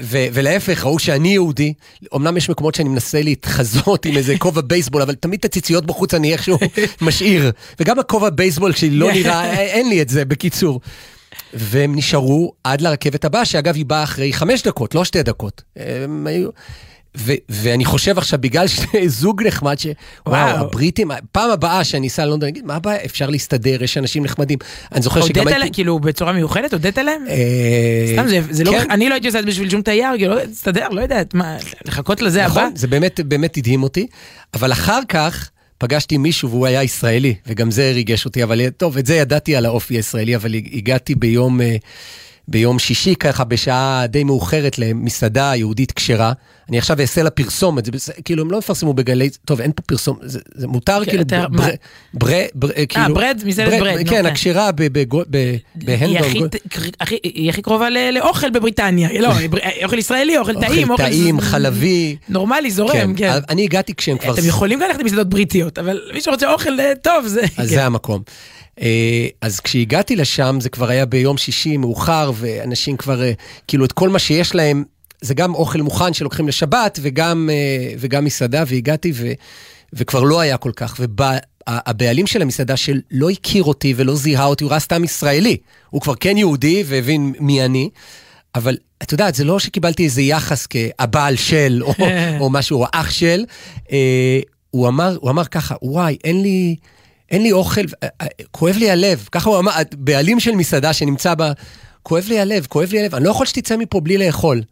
ו- 0.00 0.26
ולהפך, 0.32 0.84
ראו 0.84 0.98
שאני 0.98 1.28
יהודי. 1.28 1.72
אמנם 2.14 2.36
יש 2.36 2.50
מקומות 2.50 2.74
שאני 2.74 2.88
מנסה 2.88 3.22
להתחזות 3.22 4.06
עם 4.06 4.16
איזה 4.16 4.34
כובע 4.38 4.60
בייסבול, 4.60 5.02
אבל 5.02 5.14
תמיד 5.14 5.38
את 5.38 5.44
הציציות 5.44 5.86
בחוץ 5.86 6.14
אני 6.14 6.32
איכשהו 6.32 6.58
משאיר. 7.00 7.50
וגם 7.80 7.98
הכובע 7.98 8.30
בייסבול 8.30 8.72
שלי 8.72 8.90
לא 8.90 9.12
נראה, 9.16 9.60
אין 9.60 9.88
לי 9.88 10.02
את 10.02 10.08
זה, 10.08 10.24
בקיצור. 10.24 10.80
והם 11.54 11.96
נשארו 11.96 12.52
עד 12.64 12.80
לרכבת 12.80 13.24
הבאה, 13.24 13.44
שאגב 13.44 13.74
היא 13.74 13.86
באה 13.86 14.02
אחרי 14.02 14.32
חמש 14.32 14.62
דקות, 14.62 14.94
לא 14.94 15.04
שתי 15.04 15.22
דקות. 15.22 15.62
הם 15.76 16.26
היו... 16.26 16.48
ו- 17.16 17.32
ואני 17.48 17.84
חושב 17.84 18.18
עכשיו, 18.18 18.38
בגלל 18.38 18.66
זוג 19.06 19.42
נחמד, 19.42 19.76
שוואו, 19.78 20.48
הבריטים, 20.48 21.10
פעם 21.32 21.50
הבאה 21.50 21.84
שאני 21.84 22.06
אסע 22.08 22.24
ללונדון, 22.24 22.46
אני 22.46 22.52
אגיד, 22.52 22.66
מה 22.66 22.76
הבעיה, 22.76 22.98
אפשר 23.04 23.30
להסתדר, 23.30 23.82
יש 23.82 23.98
אנשים 23.98 24.24
נחמדים. 24.24 24.58
אני 24.92 25.02
זוכר 25.02 25.20
שגם 25.20 25.46
הייתי... 25.46 25.60
הודית 25.60 25.74
כאילו, 25.74 25.98
בצורה 25.98 26.32
מיוחדת, 26.32 26.72
הודית 26.72 26.98
להם? 26.98 27.24
אה, 27.28 28.12
סתם, 28.12 28.26
זה 28.50 28.64
לא, 28.64 28.70
כן. 28.70 28.90
אני 28.90 29.08
לא 29.08 29.14
הייתי 29.14 29.26
עושה 29.26 29.38
את 29.38 29.44
זה 29.44 29.50
בשביל 29.50 29.70
שום 29.70 29.82
תייר, 29.82 30.08
כאילו, 30.16 30.34
להסתדר, 30.34 30.88
לא 30.88 31.00
יודעת, 31.00 31.34
מה, 31.34 31.56
לחכות 31.84 32.22
לזה 32.22 32.46
הבא? 32.46 32.60
נכון, 32.60 32.76
זה 32.76 32.86
באמת, 32.86 33.20
באמת 33.20 33.56
הדהים 33.56 33.82
אותי, 33.82 34.06
אבל 34.54 34.72
אחר 34.72 35.00
כך... 35.08 35.50
פגשתי 35.78 36.18
מישהו 36.18 36.50
והוא 36.50 36.66
היה 36.66 36.82
ישראלי, 36.82 37.34
וגם 37.46 37.70
זה 37.70 37.92
ריגש 37.94 38.24
אותי, 38.24 38.42
אבל 38.42 38.68
טוב, 38.70 38.98
את 38.98 39.06
זה 39.06 39.14
ידעתי 39.14 39.56
על 39.56 39.66
האופי 39.66 39.94
הישראלי, 39.94 40.36
אבל 40.36 40.54
הגעתי 40.54 41.14
ביום, 41.14 41.60
אה, 41.60 41.76
ביום 42.48 42.78
שישי 42.78 43.14
ככה, 43.14 43.44
בשעה 43.44 44.06
די 44.08 44.24
מאוחרת 44.24 44.78
למסעדה 44.78 45.52
יהודית 45.56 45.92
כשרה. 45.92 46.32
אני 46.68 46.78
עכשיו 46.78 47.00
אעשה 47.00 47.22
לה 47.22 47.30
פרסומת, 47.30 47.84
זה 47.84 47.92
בסדר, 47.92 48.14
כאילו 48.24 48.42
הם 48.42 48.50
לא 48.50 48.56
יפרסמו 48.56 48.94
בגלי, 48.94 49.30
טוב 49.44 49.60
אין 49.60 49.72
פה 49.76 49.82
פרסום, 49.82 50.18
זה, 50.22 50.40
זה 50.54 50.66
מותר 50.66 51.04
כן, 51.04 51.10
כאילו, 51.10 51.24
בר, 51.26 51.48
בר, 51.48 51.68
בר, 52.14 52.26
בר, 52.54 52.70
אה, 52.76 52.86
כאילו, 52.86 53.04
אה, 53.04 53.14
ברד, 53.14 53.40
מסעדת 53.46 53.68
ברד, 53.68 53.80
ברד, 53.80 54.08
כן, 54.08 54.26
הכשרה 54.26 54.70
בהנדון. 55.74 56.48
היא 57.22 57.50
הכי 57.50 57.62
קרובה 57.62 57.90
לאוכל 58.12 58.50
בבריטניה, 58.50 59.20
לא, 59.20 59.28
אוכל 59.84 59.98
ישראלי, 59.98 60.38
אוכל 60.38 60.60
טעים, 60.60 60.90
אוכל 60.90 61.02
טעים, 61.02 61.40
חלבי. 61.40 62.16
נורמלי, 62.28 62.70
זורם, 62.70 63.14
כן. 63.14 63.32
כן. 63.32 63.38
אני 63.48 63.64
הגעתי 63.64 63.94
כשהם 63.94 64.18
כבר... 64.18 64.34
אתם 64.34 64.46
יכולים 64.46 64.80
גם 64.80 64.88
ללכת 64.88 65.00
למסעדות 65.00 65.28
בריטיות, 65.28 65.78
אבל 65.78 66.00
מי 66.14 66.20
שרוצה 66.20 66.52
אוכל 66.52 66.80
אה, 66.80 66.92
טוב, 67.02 67.26
זה... 67.26 67.42
אז 67.56 67.68
זה 67.68 67.84
המקום. 67.84 68.22
אז 69.40 69.60
כשהגעתי 69.60 70.16
לשם 70.16 70.58
זה 70.60 70.68
כבר 70.68 70.88
היה 70.88 71.06
ביום 71.06 71.36
שישי 71.36 71.76
מאוחר, 71.76 72.32
ואנשים 72.34 72.96
כבר, 72.96 73.22
כאילו 73.68 73.84
את 73.84 73.92
כל 73.92 74.08
מה 74.08 74.18
שיש 74.18 74.54
להם, 74.54 74.84
זה 75.20 75.34
גם 75.34 75.54
אוכל 75.54 75.82
מוכן 75.82 76.12
שלוקחים 76.12 76.48
לשבת 76.48 76.98
וגם, 77.02 77.50
אה, 77.52 77.94
וגם 77.98 78.24
מסעדה, 78.24 78.64
והגעתי 78.66 79.12
ו, 79.14 79.32
וכבר 79.92 80.22
לא 80.22 80.40
היה 80.40 80.56
כל 80.56 80.72
כך. 80.76 81.00
והבעלים 81.00 82.26
של 82.26 82.42
המסעדה 82.42 82.76
שלא 82.76 83.30
הכיר 83.30 83.64
אותי 83.64 83.94
ולא 83.96 84.16
זיהה 84.16 84.44
אותי, 84.44 84.64
הוא 84.64 84.70
ראה 84.70 84.80
סתם 84.80 85.04
ישראלי. 85.04 85.56
הוא 85.90 86.00
כבר 86.00 86.14
כן 86.14 86.36
יהודי 86.36 86.84
והבין 86.86 87.32
מי 87.40 87.64
אני, 87.64 87.90
אבל 88.54 88.76
את 89.02 89.12
יודעת, 89.12 89.34
זה 89.34 89.44
לא 89.44 89.58
שקיבלתי 89.58 90.04
איזה 90.04 90.22
יחס 90.22 90.66
כהבעל 90.70 91.36
של 91.36 91.82
או, 91.82 91.94
או 92.40 92.50
משהו, 92.50 92.80
או 92.80 92.86
אח 92.92 93.10
של. 93.10 93.44
אה, 93.92 94.40
הוא 94.70 94.88
אמר, 94.88 95.16
הוא 95.20 95.30
אמר 95.30 95.44
ככה, 95.44 95.74
וואי, 95.82 96.16
אין 96.24 96.42
לי... 96.42 96.76
אין 97.30 97.42
לי 97.42 97.52
אוכל, 97.52 97.80
אה, 98.02 98.26
כואב 98.50 98.76
לי 98.76 98.90
הלב. 98.90 99.28
ככה 99.32 99.50
הוא 99.50 99.58
אמר, 99.58 99.72
בעלים 99.96 100.40
של 100.40 100.54
מסעדה 100.54 100.92
שנמצא 100.92 101.34
בה, 101.34 101.52
כואב 102.02 102.24
לי 102.28 102.40
הלב, 102.40 102.66
כואב 102.68 102.92
לי 102.92 103.00
הלב, 103.00 103.14
אני 103.14 103.24
לא 103.24 103.30
יכול 103.30 103.46
שתצא 103.46 103.76
מפה 103.76 104.00
בלי 104.00 104.18
לאכול. 104.18 104.62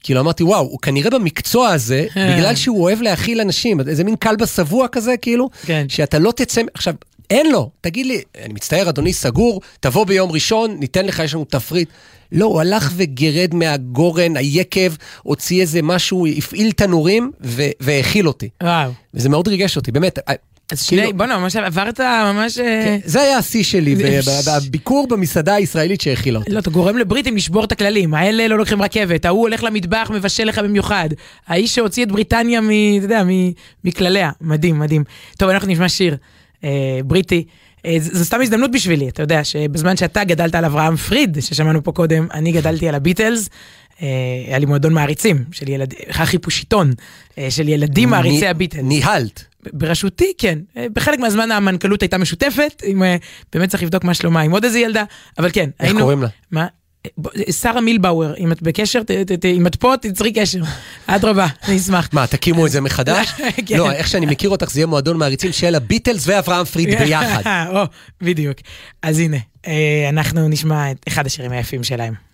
כאילו 0.00 0.20
אמרתי, 0.20 0.42
וואו, 0.42 0.60
הוא 0.60 0.78
כנראה 0.80 1.10
במקצוע 1.10 1.68
הזה, 1.68 2.06
בגלל 2.16 2.54
שהוא 2.56 2.82
אוהב 2.82 3.02
להאכיל 3.02 3.40
אנשים, 3.40 3.80
איזה 3.80 4.04
מין 4.04 4.16
כלבה 4.16 4.46
שבוע 4.46 4.88
כזה, 4.88 5.16
כאילו, 5.16 5.50
כן. 5.66 5.86
שאתה 5.88 6.18
לא 6.18 6.32
תצא... 6.32 6.60
עכשיו, 6.74 6.94
אין 7.30 7.50
לו, 7.52 7.70
תגיד 7.80 8.06
לי, 8.06 8.22
אני 8.44 8.54
מצטער, 8.54 8.88
אדוני, 8.88 9.12
סגור, 9.12 9.60
תבוא 9.80 10.06
ביום 10.06 10.32
ראשון, 10.32 10.76
ניתן 10.80 11.06
לך, 11.06 11.18
יש 11.18 11.34
לנו 11.34 11.44
תפריט. 11.44 11.88
לא, 12.32 12.44
הוא 12.44 12.60
הלך 12.60 12.92
וגירד 12.96 13.54
מהגורן, 13.54 14.36
היקב, 14.36 14.92
הוציא 15.22 15.60
איזה 15.60 15.82
משהו, 15.82 16.26
הפעיל 16.26 16.72
תנורים 16.72 17.30
והאכיל 17.80 18.28
אותי. 18.28 18.48
וואו. 18.62 18.92
וזה 19.14 19.28
מאוד 19.28 19.48
ריגש 19.48 19.76
אותי, 19.76 19.92
באמת. 19.92 20.18
אז 20.72 20.82
שני, 20.82 20.98
כאילו, 20.98 21.16
בוא'נה, 21.16 21.38
ממש 21.38 21.56
עברת 21.56 22.00
ממש... 22.00 22.58
אה, 22.58 22.82
כן, 22.84 22.98
זה 23.04 23.20
היה 23.20 23.38
השיא 23.38 23.62
שלי, 23.62 23.96
בביקור 24.46 25.06
במסעדה 25.06 25.54
הישראלית 25.54 26.00
שהאכילה 26.00 26.38
אותי. 26.38 26.50
לא, 26.50 26.58
אתה 26.58 26.70
גורם 26.70 26.98
לבריטים 26.98 27.36
לשבור 27.36 27.64
את 27.64 27.72
הכללים. 27.72 28.14
האלה 28.14 28.48
לא 28.48 28.58
לוקחים 28.58 28.82
רכבת, 28.82 29.24
ההוא 29.24 29.40
הולך 29.40 29.64
למטבח, 29.64 30.10
מבשל 30.14 30.44
לך 30.44 30.58
במיוחד. 30.58 31.08
האיש 31.46 31.74
שהוציא 31.74 32.04
את 32.04 32.12
בריטניה 32.12 32.60
מ... 32.60 32.70
אתה 32.98 33.04
יודע, 33.04 33.22
מכלליה. 33.84 34.30
מדהים, 34.40 34.78
מדהים. 34.78 35.04
טוב, 35.36 35.48
אנחנו 35.48 35.68
נשמע 35.68 35.88
שיר 35.88 36.16
אה, 36.64 37.00
בריטי. 37.04 37.44
אה, 37.86 37.96
זו 38.00 38.24
סתם 38.24 38.40
הזדמנות 38.40 38.70
בשבילי, 38.70 39.08
אתה 39.08 39.22
יודע, 39.22 39.44
שבזמן 39.44 39.96
שאתה 39.96 40.24
גדלת 40.24 40.54
על 40.54 40.64
אברהם 40.64 40.96
פריד, 40.96 41.38
ששמענו 41.40 41.84
פה 41.84 41.92
קודם, 41.92 42.26
אני 42.34 42.52
גדלתי 42.52 42.88
על 42.88 42.94
הביטלס. 42.94 43.48
היה 44.48 44.58
לי 44.58 44.66
מועדון 44.66 44.92
מעריצים 44.92 45.44
של 45.52 45.68
ילדים, 45.68 45.98
חכי 46.10 46.38
פושיטון, 46.38 46.92
של 47.48 47.68
ילדים 47.68 48.08
מעריצי 48.10 48.46
הביטלס. 48.46 48.82
ניהלת. 48.84 49.44
בראשותי, 49.72 50.32
כן. 50.38 50.58
אה, 50.76 50.86
בחלק 50.92 51.18
מהזמן 51.18 51.50
המנכ"לות 51.50 52.02
הייתה 52.02 52.18
משותפת, 52.18 52.82
אם, 52.86 53.02
אה, 53.02 53.16
באמת 53.52 53.68
צריך 53.68 53.82
לבדוק 53.82 54.04
מה 54.04 54.14
שלומה 54.14 54.40
עם 54.40 54.52
עוד 54.52 54.64
איזה 54.64 54.78
ילדה, 54.78 55.04
אבל 55.38 55.50
כן, 55.52 55.70
איך 55.80 55.92
קוראים 55.98 56.22
לה? 56.22 56.28
מה? 56.50 56.66
בוא, 57.18 57.30
שרה 57.60 57.80
מילבאואר, 57.80 58.34
אם 58.38 58.52
את 58.52 58.62
בקשר, 58.62 59.02
ת, 59.02 59.10
ת, 59.10 59.32
ת, 59.32 59.44
אם 59.44 59.66
את 59.66 59.76
פה, 59.76 59.94
תצרי 60.00 60.32
קשר. 60.32 60.60
אדרבה, 61.06 61.46
אני 61.68 61.76
אשמח. 61.76 62.08
מה, 62.12 62.26
תקימו 62.26 62.66
את 62.66 62.70
זה 62.70 62.80
מחדש? 62.80 63.28
כן. 63.66 63.76
לא, 63.76 63.92
איך 63.92 64.08
שאני 64.08 64.26
מכיר 64.26 64.50
אותך, 64.50 64.70
זה 64.70 64.80
יהיה 64.80 64.86
מועדון 64.86 65.16
מעריצים 65.16 65.52
של 65.52 65.74
הביטלס 65.74 66.28
ואברהם 66.28 66.64
פריד 66.64 66.98
ביחד. 67.00 67.42
או, 67.70 67.82
בדיוק. 68.20 68.58
אז 69.02 69.18
הנה, 69.18 69.36
אה, 69.66 70.06
אנחנו 70.08 70.48
נשמע 70.48 70.90
את 70.90 70.96
אחד 71.08 71.26
השירים 71.26 71.52
היפים 71.52 71.84
שלהם. 71.84 72.25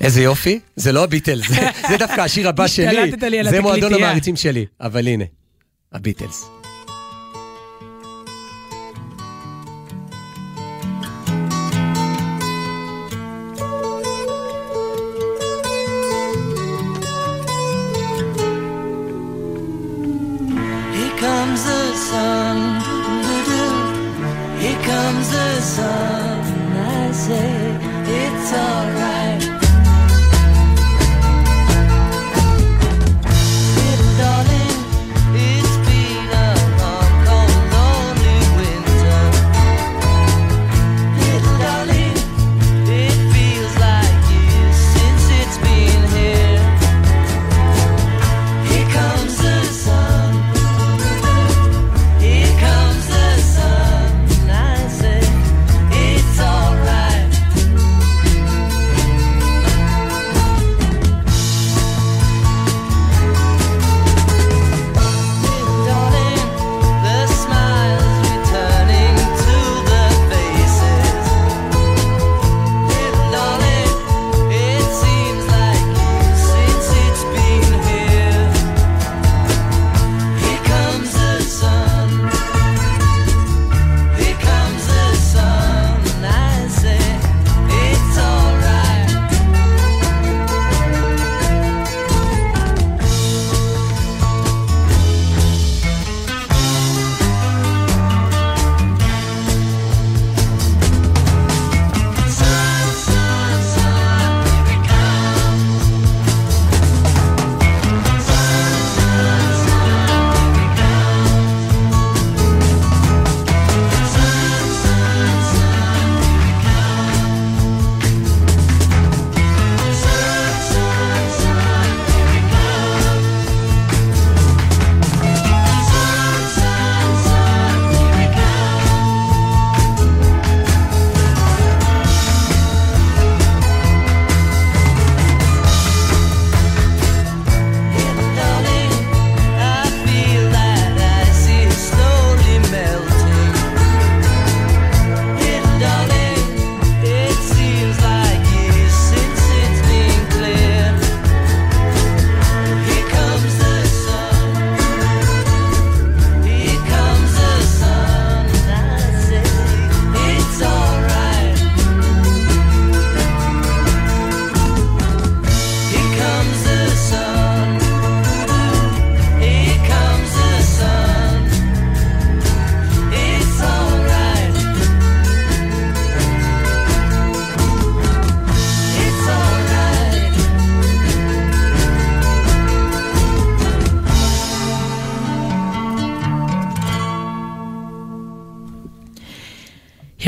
איזה 0.00 0.22
יופי, 0.22 0.60
זה 0.76 0.92
לא 0.92 1.04
הביטלס, 1.04 1.48
זה- 1.48 1.56
דווקא 1.98 2.20
השיר 2.20 2.48
הבא 2.48 2.66
שלי. 2.66 2.86
זה 3.50 3.60
מועדון. 3.60 3.92
המעריצים 3.94 4.36
שלי, 4.36 4.66
אבל 4.80 5.08
הנה, 5.08 5.24
הביטלס. 5.92 6.57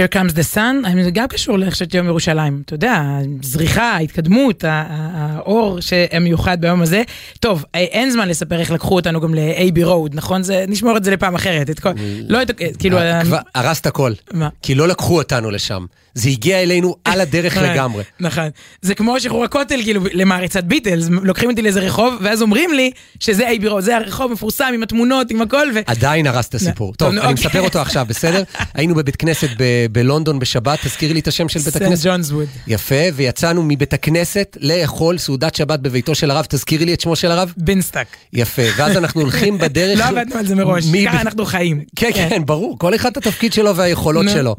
Here 0.01 0.15
comes 0.15 0.33
the 0.33 0.55
sun, 0.57 1.03
זה 1.05 1.11
גם 1.11 1.29
קשור 1.29 1.59
לחשת 1.59 1.95
יום 1.95 2.07
ירושלים. 2.07 2.63
אתה 2.65 2.75
יודע, 2.75 3.03
הזריחה, 3.43 3.83
ההתקדמות, 3.83 4.65
האור 4.67 5.79
המיוחד 6.13 6.61
ביום 6.61 6.83
הזה. 6.83 7.03
טוב, 7.41 7.65
אה, 7.75 7.81
אין 7.81 8.11
זמן 8.11 8.29
לספר 8.29 8.61
איך 8.61 8.71
לקחו 8.71 8.95
אותנו 8.95 9.21
גם 9.21 9.35
ל-AB 9.35 9.79
Road, 9.85 10.15
נכון? 10.15 10.43
זה, 10.43 10.65
נשמור 10.69 10.97
את 10.97 11.05
זה 11.05 11.11
לפעם 11.11 11.35
אחרת. 11.35 11.71
את 11.71 11.81
כל, 11.81 11.91
לא 12.29 12.43
את, 12.43 12.51
כאילו... 12.79 12.99
אה, 12.99 13.21
ה- 13.21 13.25
כבר 13.25 13.39
הרסת 13.55 13.87
הכל. 13.87 14.13
מה? 14.33 14.49
כי 14.63 14.75
לא 14.75 14.89
לקחו 14.89 15.19
אותנו 15.19 15.51
לשם. 15.51 15.85
זה 16.15 16.29
הגיע 16.29 16.63
אלינו 16.63 16.97
על 17.05 17.21
הדרך 17.21 17.57
נכון, 17.57 17.69
לגמרי. 17.69 18.05
נכון. 18.21 18.49
זה 18.83 18.95
כמו 18.95 19.21
שחרור 19.21 19.45
הכותל, 19.45 19.83
כאילו, 19.83 20.01
למעריצת 20.13 20.65
ביטלס, 20.65 21.09
לוקחים 21.23 21.51
אותי 21.51 21.63
לאיזה 21.63 21.81
רחוב, 21.81 22.15
ואז 22.21 22.43
אומרים 22.43 22.73
לי 22.73 22.91
שזה 23.21 23.49
אייבי 23.49 23.69
רוד, 23.69 23.83
זה 23.83 23.97
הרחוב 23.97 24.33
מפורסם 24.33 24.71
עם 24.75 24.83
התמונות, 24.83 25.31
עם 25.31 25.43
הכל, 25.43 25.69
ו... 25.75 25.79
עדיין 25.87 26.27
הרסת 26.27 26.49
את 26.51 26.55
הסיפור. 26.55 26.95
טוב, 26.95 27.09
אני 27.09 27.19
אוקיי. 27.19 27.33
מספר 27.35 27.61
אותו 27.61 27.81
עכשיו, 27.81 28.07
בסדר? 28.09 28.43
היינו 28.75 28.95
בבית 28.95 29.17
כנסת 29.17 29.49
בלונדון 29.93 30.39
בשבת, 30.39 30.79
תזכירי 30.85 31.15
לי 31.15 31.21
את 31.21 31.29
השם 31.29 31.49
של 31.49 31.61
בית 31.61 31.75
סנט 31.75 31.83
הכנסת. 31.83 32.07
ג'ונס 32.07 32.31
ווד. 32.31 32.49
יפה, 32.67 32.95
ויצאנו 33.15 33.63
מבית 33.63 33.93
הכנסת 33.93 34.57
לאכול 34.61 35.19
סעודת 35.19 35.55
שבת 35.55 35.81
בביתו 35.81 36.15
של 36.15 36.31
הרב, 36.31 36.47
תזכירי 36.49 36.85
לי 36.85 36.95
את 36.95 37.01
שמו 37.01 37.17
של 37.17 37.31
הרב? 37.31 37.53
בינסטאק. 37.57 38.07
יפה, 38.33 38.63
ואז 38.77 38.97
אנחנו 38.97 39.21
הולכים 39.21 39.59
בדרך... 39.63 39.99
לא 39.99 40.05
עבדנו 40.05 40.37
על 40.37 40.47
זה 40.47 40.55
מראש, 40.55 40.85
ככה 41.07 41.21
אנחנו 41.21 41.47
חיים. 41.47 41.85
כן, 41.97 42.11
כן, 42.15 42.43
ברור, 42.47 42.79
כל 42.79 42.95
אחד 42.95 43.17
התפקיד 43.17 43.53
שלו 43.53 43.77
והיכולות. 43.77 44.27
שלו. 44.29 44.57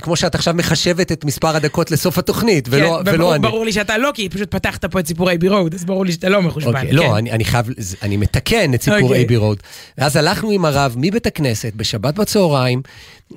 כמו 0.00 0.16
שאת 0.16 0.34
עכשיו 0.34 0.54
מחשבת 0.54 1.12
את 1.12 1.24
מספר 1.24 1.56
הדקות 1.56 1.90
לסוף 1.90 2.18
התוכנית, 2.18 2.68
ולא 2.70 3.00
כן, 3.04 3.20
אני. 3.20 3.38
ברור 3.38 3.64
לי 3.64 3.72
שאתה 3.72 3.98
לא, 3.98 4.10
כי 4.14 4.28
פשוט 4.28 4.50
פתחת 4.50 4.84
פה 4.84 5.00
את 5.00 5.06
סיפור 5.06 5.28
Abbey 5.28 5.48
Road, 5.48 5.74
אז 5.74 5.84
ברור 5.84 6.06
לי 6.06 6.12
שאתה 6.12 6.28
לא 6.28 6.42
מחושבן. 6.42 6.70
אוקיי, 6.70 6.90
כן. 6.90 6.96
לא, 6.96 7.18
אני, 7.18 7.44
חייב, 7.44 7.66
אני 8.02 8.16
מתקן 8.16 8.74
את 8.74 8.82
סיפור. 8.82 9.14
Abbey 9.14 9.36
Road. 9.36 9.58
ואז 9.98 10.16
הלכנו 10.16 10.50
עם 10.50 10.64
הרב 10.64 10.94
מבית 10.98 11.26
הכנסת 11.26 11.72
בשבת 11.76 12.14
בצהריים 12.14 12.82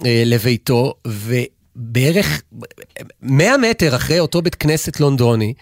אה, 0.06 0.24
לביתו, 0.26 0.94
ובערך 1.32 2.42
100 3.22 3.58
מטר 3.58 3.96
אחרי 3.96 4.20
אותו 4.20 4.42
בית 4.42 4.56
כנסת 4.56 5.00
לונדוני, 5.00 5.54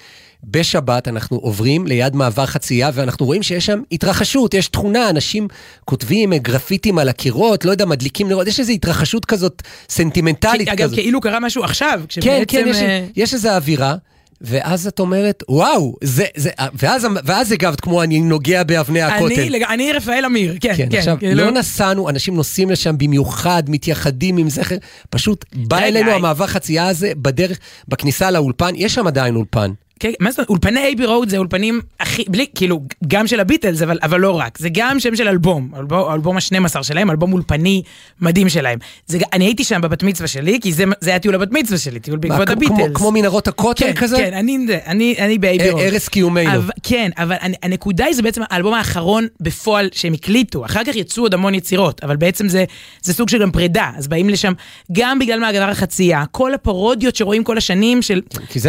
בשבת 0.44 1.08
אנחנו 1.08 1.38
עוברים 1.38 1.88
ליד 1.88 2.16
מעבר 2.16 2.46
חצייה, 2.46 2.90
ואנחנו 2.94 3.26
רואים 3.26 3.44
שיש 3.44 3.66
שם 3.66 3.82
התרחשות, 3.92 4.54
יש 4.54 4.68
תכונה, 4.68 5.10
אנשים 5.10 5.48
כותבים 5.86 6.34
גרפיטים 6.34 6.98
על 7.00 7.10
הקירות, 7.10 7.66
לא 7.66 7.72
יודע, 7.72 7.86
מדליקים 7.86 8.30
נרות, 8.30 8.48
יש 8.48 8.60
איזו 8.60 8.72
התרחשות 8.72 9.26
כזאת 9.26 9.62
סנטימנטלית 9.90 10.68
אגב, 10.70 10.86
כזאת. 10.88 11.00
כאילו 11.00 11.22
קרה 11.22 11.40
משהו 11.40 11.64
עכשיו, 11.64 12.02
כן, 12.10 12.22
כשבעצם... 12.22 12.46
כן, 12.48 12.68
יש, 12.68 12.78
אה, 12.78 13.06
יש 13.16 13.34
איזו 13.34 13.50
אווירה. 13.50 13.96
ואז 14.42 14.88
את 14.88 15.00
אומרת, 15.00 15.44
וואו, 15.50 15.96
זה, 16.04 16.26
זה, 16.36 16.50
ואז, 16.74 17.08
ואז 17.24 17.52
הגבת 17.52 17.82
כמו 17.82 18.04
אני 18.04 18.20
נוגע 18.20 18.64
באבני 18.64 19.02
הכותל. 19.02 19.42
אני, 19.42 19.66
אני 19.66 19.92
רפאל 19.94 20.26
אמיר, 20.26 20.56
כן, 20.62 20.74
כן, 20.78 20.88
כן. 20.92 20.98
עכשיו, 20.98 21.18
כאילו- 21.20 21.46
לא 21.46 21.52
נסענו, 21.52 22.10
אנשים 22.10 22.36
נוסעים 22.36 22.70
לשם 22.70 22.98
במיוחד, 22.98 23.64
מתייחדים 23.68 24.38
עם 24.38 24.50
זכר, 24.50 24.76
פשוט 25.10 25.46
בא 25.56 25.80
אלינו. 25.80 26.12
המעבר 26.12 26.48
חצייה 26.48 26.88
הזה 26.88 27.12
בדרך, 27.18 27.60
בכניסה 27.88 28.32
לאולפן, 28.32 28.74
יש 28.76 28.94
שם 28.94 29.08
עדיין 29.08 29.36
אולפן. 29.36 29.72
כן, 30.00 30.12
מה 30.20 30.32
זאת 30.32 30.38
אומרת, 30.40 30.50
אולפני 30.50 30.80
אייבי 30.80 31.06
רוד 31.06 31.30
זה 31.30 31.38
אולפנים 31.38 31.82
הכי, 32.00 32.24
בלי, 32.28 32.46
כאילו, 32.56 32.82
גם 33.08 33.28
של 33.28 33.40
הביטלס, 33.40 33.82
אבל, 33.82 33.98
אבל 34.04 34.20
לא 34.20 34.40
רק, 34.40 34.58
זה 34.58 34.70
גם 34.74 35.00
שם 35.00 35.16
של 35.16 35.28
אלבום, 35.28 35.72
אלבום, 35.78 36.12
אלבום 36.14 36.38
ה-12 36.38 36.84
שלהם, 36.84 37.12
אלבום 37.12 37.34
אולפני 37.34 37.82
מדהים 38.22 38.50
שלהם. 38.50 38.80
זה, 39.08 39.18
אני 39.34 39.46
הייתי 39.46 39.64
שם 39.64 39.82
בבת 39.82 40.04
מצווה 40.04 40.28
שלי, 40.28 40.60
כי 40.62 40.74
זה, 40.74 40.84
זה 41.00 41.10
היה 41.10 41.20
טיול 41.20 41.36
הבת 41.36 41.52
מצווה 41.52 41.78
שלי, 41.78 42.00
טיול 42.00 42.18
בעקבות 42.20 42.48
מה, 42.48 42.54
הביטלס. 42.54 42.78
כמו, 42.78 42.94
כמו 42.94 43.12
מנהרות 43.12 43.48
הכותל 43.48 43.86
כן, 43.86 43.94
כזה? 43.96 44.18
כן, 44.18 44.34
אני, 44.34 44.58
אני, 44.86 45.16
אני 45.20 45.38
ב 45.38 45.43
Abbey 45.43 45.70
Road. 45.70 45.82
ערש 45.84 46.08
קיומנו. 46.08 46.50
אבל, 46.56 46.72
כן, 46.84 47.10
אבל 47.18 47.36
הנ- 47.42 47.54
הנקודה 47.64 48.06
היא 48.06 48.16
זה 48.16 48.22
בעצם 48.22 48.42
האלבום 48.50 48.74
האחרון 48.74 49.28
בפועל 49.42 49.90
שהם 49.92 50.14
הקליטו. 50.14 50.66
אחר 50.66 50.82
כך 50.84 50.96
יצאו 50.96 51.24
עוד 51.24 51.34
המון 51.34 51.56
יצירות, 51.56 52.04
אבל 52.04 52.16
בעצם 52.16 52.50
זה, 52.50 52.64
זה 53.02 53.14
סוג 53.14 53.30
של 53.30 53.42
גם 53.42 53.52
פרידה. 53.52 53.92
אז 53.98 54.08
באים 54.08 54.30
לשם, 54.30 54.54
גם 54.92 55.20
בגלל 55.20 55.40
מעבר 55.40 55.70
החצייה, 55.70 56.24
כל 56.32 56.54
הפרודיות 56.54 57.16
שרואים 57.16 57.44
כל 57.44 57.58
השנים 57.58 58.02
של 58.02 58.22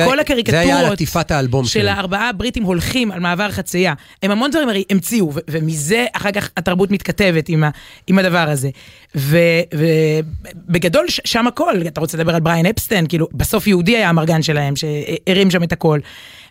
כל 0.06 0.20
הקריקטורות 0.20 1.00
עטיפת 1.20 1.30
האלבום 1.30 1.64
של. 1.64 1.88
הארבעה 1.88 2.28
הבריטים 2.28 2.62
הולכים 2.62 3.12
על 3.12 3.20
מעבר 3.20 3.50
חצייה. 3.50 3.94
הם 4.22 4.30
המון 4.30 4.50
דברים 4.50 4.68
הרי 4.68 4.84
המציאו, 4.90 5.32
ומזה 5.50 6.06
אחר 6.12 6.30
כך 6.32 6.50
התרבות 6.56 6.90
מתכתבת 6.90 7.48
עם, 7.48 7.64
ה- 7.64 7.70
עם 8.06 8.18
הדבר 8.18 8.46
הזה. 8.50 8.70
ובגדול 9.74 11.04
שם 11.08 11.46
הכל, 11.46 11.74
אתה 11.86 12.00
רוצה 12.00 12.18
לדבר 12.18 12.34
על 12.34 12.40
בריאן 12.40 12.66
אפשטיין, 12.66 13.06
כאילו 13.06 13.28
בסוף 13.34 13.66
יהודי 13.66 13.96
היה 13.96 14.08
האמרגן 14.08 14.42
שלהם, 14.42 14.74
שהרים 14.76 15.50
שם 15.50 15.62
את 15.62 15.72
הכל. 15.72 15.98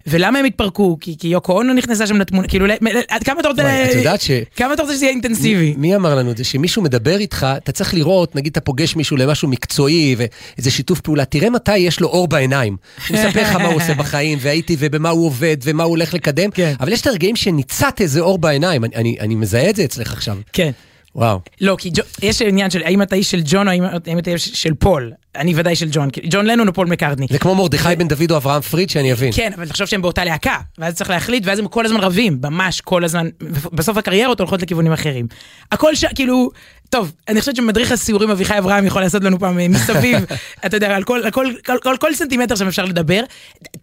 ולמה 0.07 0.39
הם 0.39 0.45
התפרקו? 0.45 0.97
כי, 1.01 1.15
כי 1.19 1.27
יוקו 1.27 1.51
אונו 1.53 1.73
נכנסה 1.73 2.07
שם 2.07 2.21
לתמונה, 2.21 2.47
כאילו, 2.47 2.65
עד 3.09 3.23
כמה 3.23 3.39
אתה 3.39 3.47
רוצה, 3.49 3.61
וואי, 3.61 3.85
את 3.91 3.95
יודעת 3.95 4.21
ש- 4.21 4.31
כמה 4.55 4.73
אתה 4.73 4.81
רוצה 4.81 4.93
שזה 4.93 5.05
יהיה 5.05 5.13
אינטנסיבי? 5.13 5.73
מי 5.77 5.95
אמר 5.95 6.15
לנו 6.15 6.31
את 6.31 6.37
זה? 6.37 6.43
שמישהו 6.43 6.81
מדבר 6.81 7.17
איתך, 7.19 7.47
אתה 7.57 7.71
צריך 7.71 7.93
לראות, 7.93 8.35
נגיד 8.35 8.51
אתה 8.51 8.61
פוגש 8.61 8.95
מישהו 8.95 9.17
למשהו 9.17 9.47
מקצועי 9.47 10.15
ואיזה 10.17 10.71
שיתוף 10.71 10.99
פעולה, 11.01 11.25
תראה 11.25 11.49
מתי 11.49 11.77
יש 11.77 11.99
לו 11.99 12.07
אור 12.07 12.27
בעיניים. 12.27 12.77
הוא 13.09 13.17
מספר 13.17 13.41
לך 13.41 13.55
מה 13.55 13.65
הוא 13.67 13.75
עושה 13.75 13.93
בחיים, 13.93 14.37
והייתי 14.41 14.75
ובמה 14.79 15.09
הוא 15.09 15.25
עובד 15.25 15.57
ומה 15.63 15.83
הוא 15.83 15.89
הולך 15.89 16.13
לקדם, 16.13 16.51
כן. 16.51 16.73
אבל 16.79 16.91
יש 16.93 17.01
את 17.01 17.07
הרגעים 17.07 17.35
שניצת 17.35 18.01
איזה 18.01 18.19
אור 18.19 18.37
בעיניים, 18.37 18.83
אני, 18.83 18.95
אני, 18.95 19.15
אני 19.19 19.35
מזהה 19.35 19.69
את 19.69 19.75
זה 19.75 19.83
אצלך 19.83 20.13
עכשיו. 20.13 20.37
כן. 20.53 20.71
וואו. 21.15 21.39
לא, 21.61 21.75
כי 21.79 21.89
ג'ו, 21.93 22.01
יש 22.21 22.41
עניין 22.41 22.69
של 22.69 22.81
האם 22.83 23.01
אתה 23.01 23.15
איש 23.15 23.31
של 23.31 23.41
ג'ון 23.45 23.67
או 23.67 23.73
האם 24.07 24.19
אתה 24.19 24.31
איש 24.31 24.49
של 24.53 24.73
פול. 24.73 25.11
אני 25.35 25.53
ודאי 25.55 25.75
של 25.75 25.87
ג'ון, 25.91 26.09
ג'ון 26.29 26.45
לנון 26.45 26.67
או 26.67 26.73
פול 26.73 26.87
מקארטני. 26.87 27.27
זה 27.29 27.39
כמו 27.39 27.55
מרדכי 27.55 27.95
בן 27.97 28.07
דוד 28.07 28.31
או 28.31 28.37
אברהם 28.37 28.61
פריד, 28.61 28.89
שאני 28.89 29.13
אבין. 29.13 29.31
כן, 29.35 29.51
אבל 29.55 29.67
תחשוב 29.67 29.87
שהם 29.87 30.01
באותה 30.01 30.25
להקה, 30.25 30.57
ואז 30.77 30.95
צריך 30.95 31.09
להחליט, 31.09 31.43
ואז 31.45 31.59
הם 31.59 31.67
כל 31.67 31.85
הזמן 31.85 31.99
רבים, 31.99 32.39
ממש 32.43 32.81
כל 32.81 33.03
הזמן, 33.03 33.29
בסוף 33.73 33.97
הקריירות 33.97 34.39
הולכות 34.39 34.61
לכיוונים 34.61 34.91
אחרים. 34.91 35.27
הכל 35.71 35.95
ש... 35.95 36.05
כאילו, 36.15 36.49
טוב, 36.89 37.11
אני 37.27 37.39
חושבת 37.39 37.55
שמדריך 37.55 37.91
הסיורים 37.91 38.29
אביחי 38.29 38.57
אברהם 38.57 38.85
יכול 38.85 39.01
לעשות 39.01 39.23
לנו 39.23 39.39
פעם 39.39 39.59
אה, 39.59 39.67
מסביב, 39.67 40.25
אתה 40.65 40.77
יודע, 40.77 40.95
על 40.95 41.03
כל, 41.03 41.21
על 41.23 41.31
כל, 41.31 41.47
כל, 41.65 41.77
כל, 41.83 41.95
כל 41.99 42.13
סנטימטר 42.13 42.55
שם 42.55 42.67
אפשר 42.67 42.85
לדבר. 42.85 43.21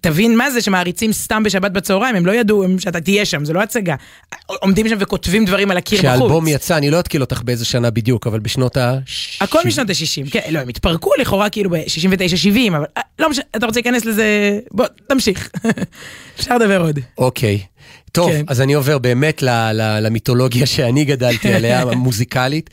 תבין 0.01 0.37
מה 0.37 0.51
זה 0.51 0.61
שמעריצים 0.61 1.13
סתם 1.13 1.43
בשבת 1.43 1.71
בצהריים, 1.71 2.17
הם 2.17 2.27
לא 2.27 2.33
ידעו 2.33 2.65
הם, 2.65 2.79
שאתה 2.79 3.01
תהיה 3.01 3.25
שם, 3.25 3.45
זה 3.45 3.53
לא 3.53 3.63
הצגה. 3.63 3.95
עומדים 4.47 4.89
שם 4.89 4.97
וכותבים 4.99 5.45
דברים 5.45 5.71
על 5.71 5.77
הקיר 5.77 5.99
בחוץ. 5.99 6.15
כשהאלבום 6.15 6.49
יצא, 6.49 6.77
אני 6.77 6.91
לא 6.91 7.01
אתקיל 7.01 7.21
אותך 7.21 7.43
באיזה 7.43 7.65
שנה 7.65 7.91
בדיוק, 7.91 8.27
אבל 8.27 8.39
בשנות 8.39 8.77
ה... 8.77 8.99
הכל 9.41 9.59
משנות 9.67 9.91
ה-60, 9.91 10.31
כן, 10.31 10.41
לא, 10.51 10.59
הם 10.59 10.69
התפרקו 10.69 11.11
לכאורה 11.19 11.36
כאילו 11.53 11.71
ב-69-70, 11.71 12.77
אבל 12.77 12.85
אה, 12.97 13.03
לא 13.19 13.31
משנה, 13.31 13.45
אתה 13.57 13.67
רוצה 13.67 13.81
להיכנס 13.81 14.05
לזה, 14.05 14.59
בוא, 14.71 14.87
תמשיך. 15.09 15.51
אפשר 16.39 16.59
לדבר 16.59 16.81
עוד. 16.81 16.99
אוקיי. 17.19 17.61
טוב, 18.13 18.31
כן. 18.31 18.45
אז 18.49 18.61
אני 18.61 18.75
עובר 18.75 18.99
באמת 18.99 19.43
ל- 19.43 19.73
ל- 19.73 19.99
למיתולוגיה 20.07 20.67
שאני 20.67 21.05
גדלתי 21.05 21.53
עליה, 21.55 21.83
המוזיקלית. 21.83 22.71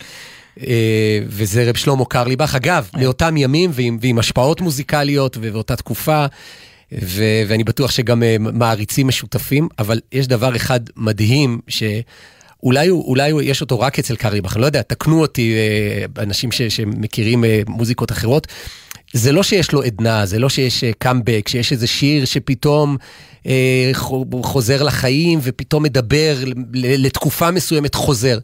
אה, 0.68 1.20
וזה 1.28 1.70
רב 1.70 1.76
שלמה 1.78 2.05
קרליבך. 2.05 2.55
אגב, 2.55 2.89
מאותם 2.97 3.38
ימים 3.38 3.70
ועם, 3.74 3.97
ועם 4.01 4.20
השפעות 4.20 4.61
מוזיקליות 4.61 5.38
ובאותה 5.41 5.76
תקופה, 5.76 6.26
ו, 7.01 7.24
ואני 7.47 7.64
בטוח 7.64 7.91
שגם 7.91 8.24
אה, 8.24 8.36
מעריצים 8.39 9.07
משותפים, 9.07 9.68
אבל 9.80 9.99
יש 10.11 10.28
דבר 10.28 10.55
אחד 10.55 10.80
מדהים, 10.97 11.59
שאולי 12.64 12.88
הוא, 12.88 13.05
אולי 13.05 13.32
הוא, 13.32 13.41
יש 13.41 13.61
אותו 13.61 13.80
רק 13.80 13.99
אצל 13.99 14.16
קרליבך, 14.16 14.53
אני 14.55 14.61
לא 14.61 14.66
יודע, 14.66 14.82
תקנו 14.82 15.22
אותי, 15.22 15.53
אה, 15.53 16.24
אנשים 16.24 16.51
ש, 16.51 16.61
שמכירים 16.61 17.45
אה, 17.45 17.61
מוזיקות 17.68 18.11
אחרות. 18.11 18.47
זה 19.14 19.32
לא 19.32 19.43
שיש 19.43 19.72
לו 19.72 19.84
עדנה, 19.84 20.26
זה 20.26 20.39
לא 20.39 20.49
שיש 20.49 20.84
קאמבק, 20.99 21.47
שיש 21.47 21.72
איזה 21.72 21.88
שיר 21.88 22.26
שפתאום 22.26 22.97
אה, 23.47 23.89
חו- 23.93 24.26
חוזר 24.43 24.84
לחיים 24.84 25.39
ופתאום 25.43 25.84
מדבר 25.84 26.38
לתקופה 26.74 27.51
מסוימת 27.51 27.95
חוזר. 27.95 28.39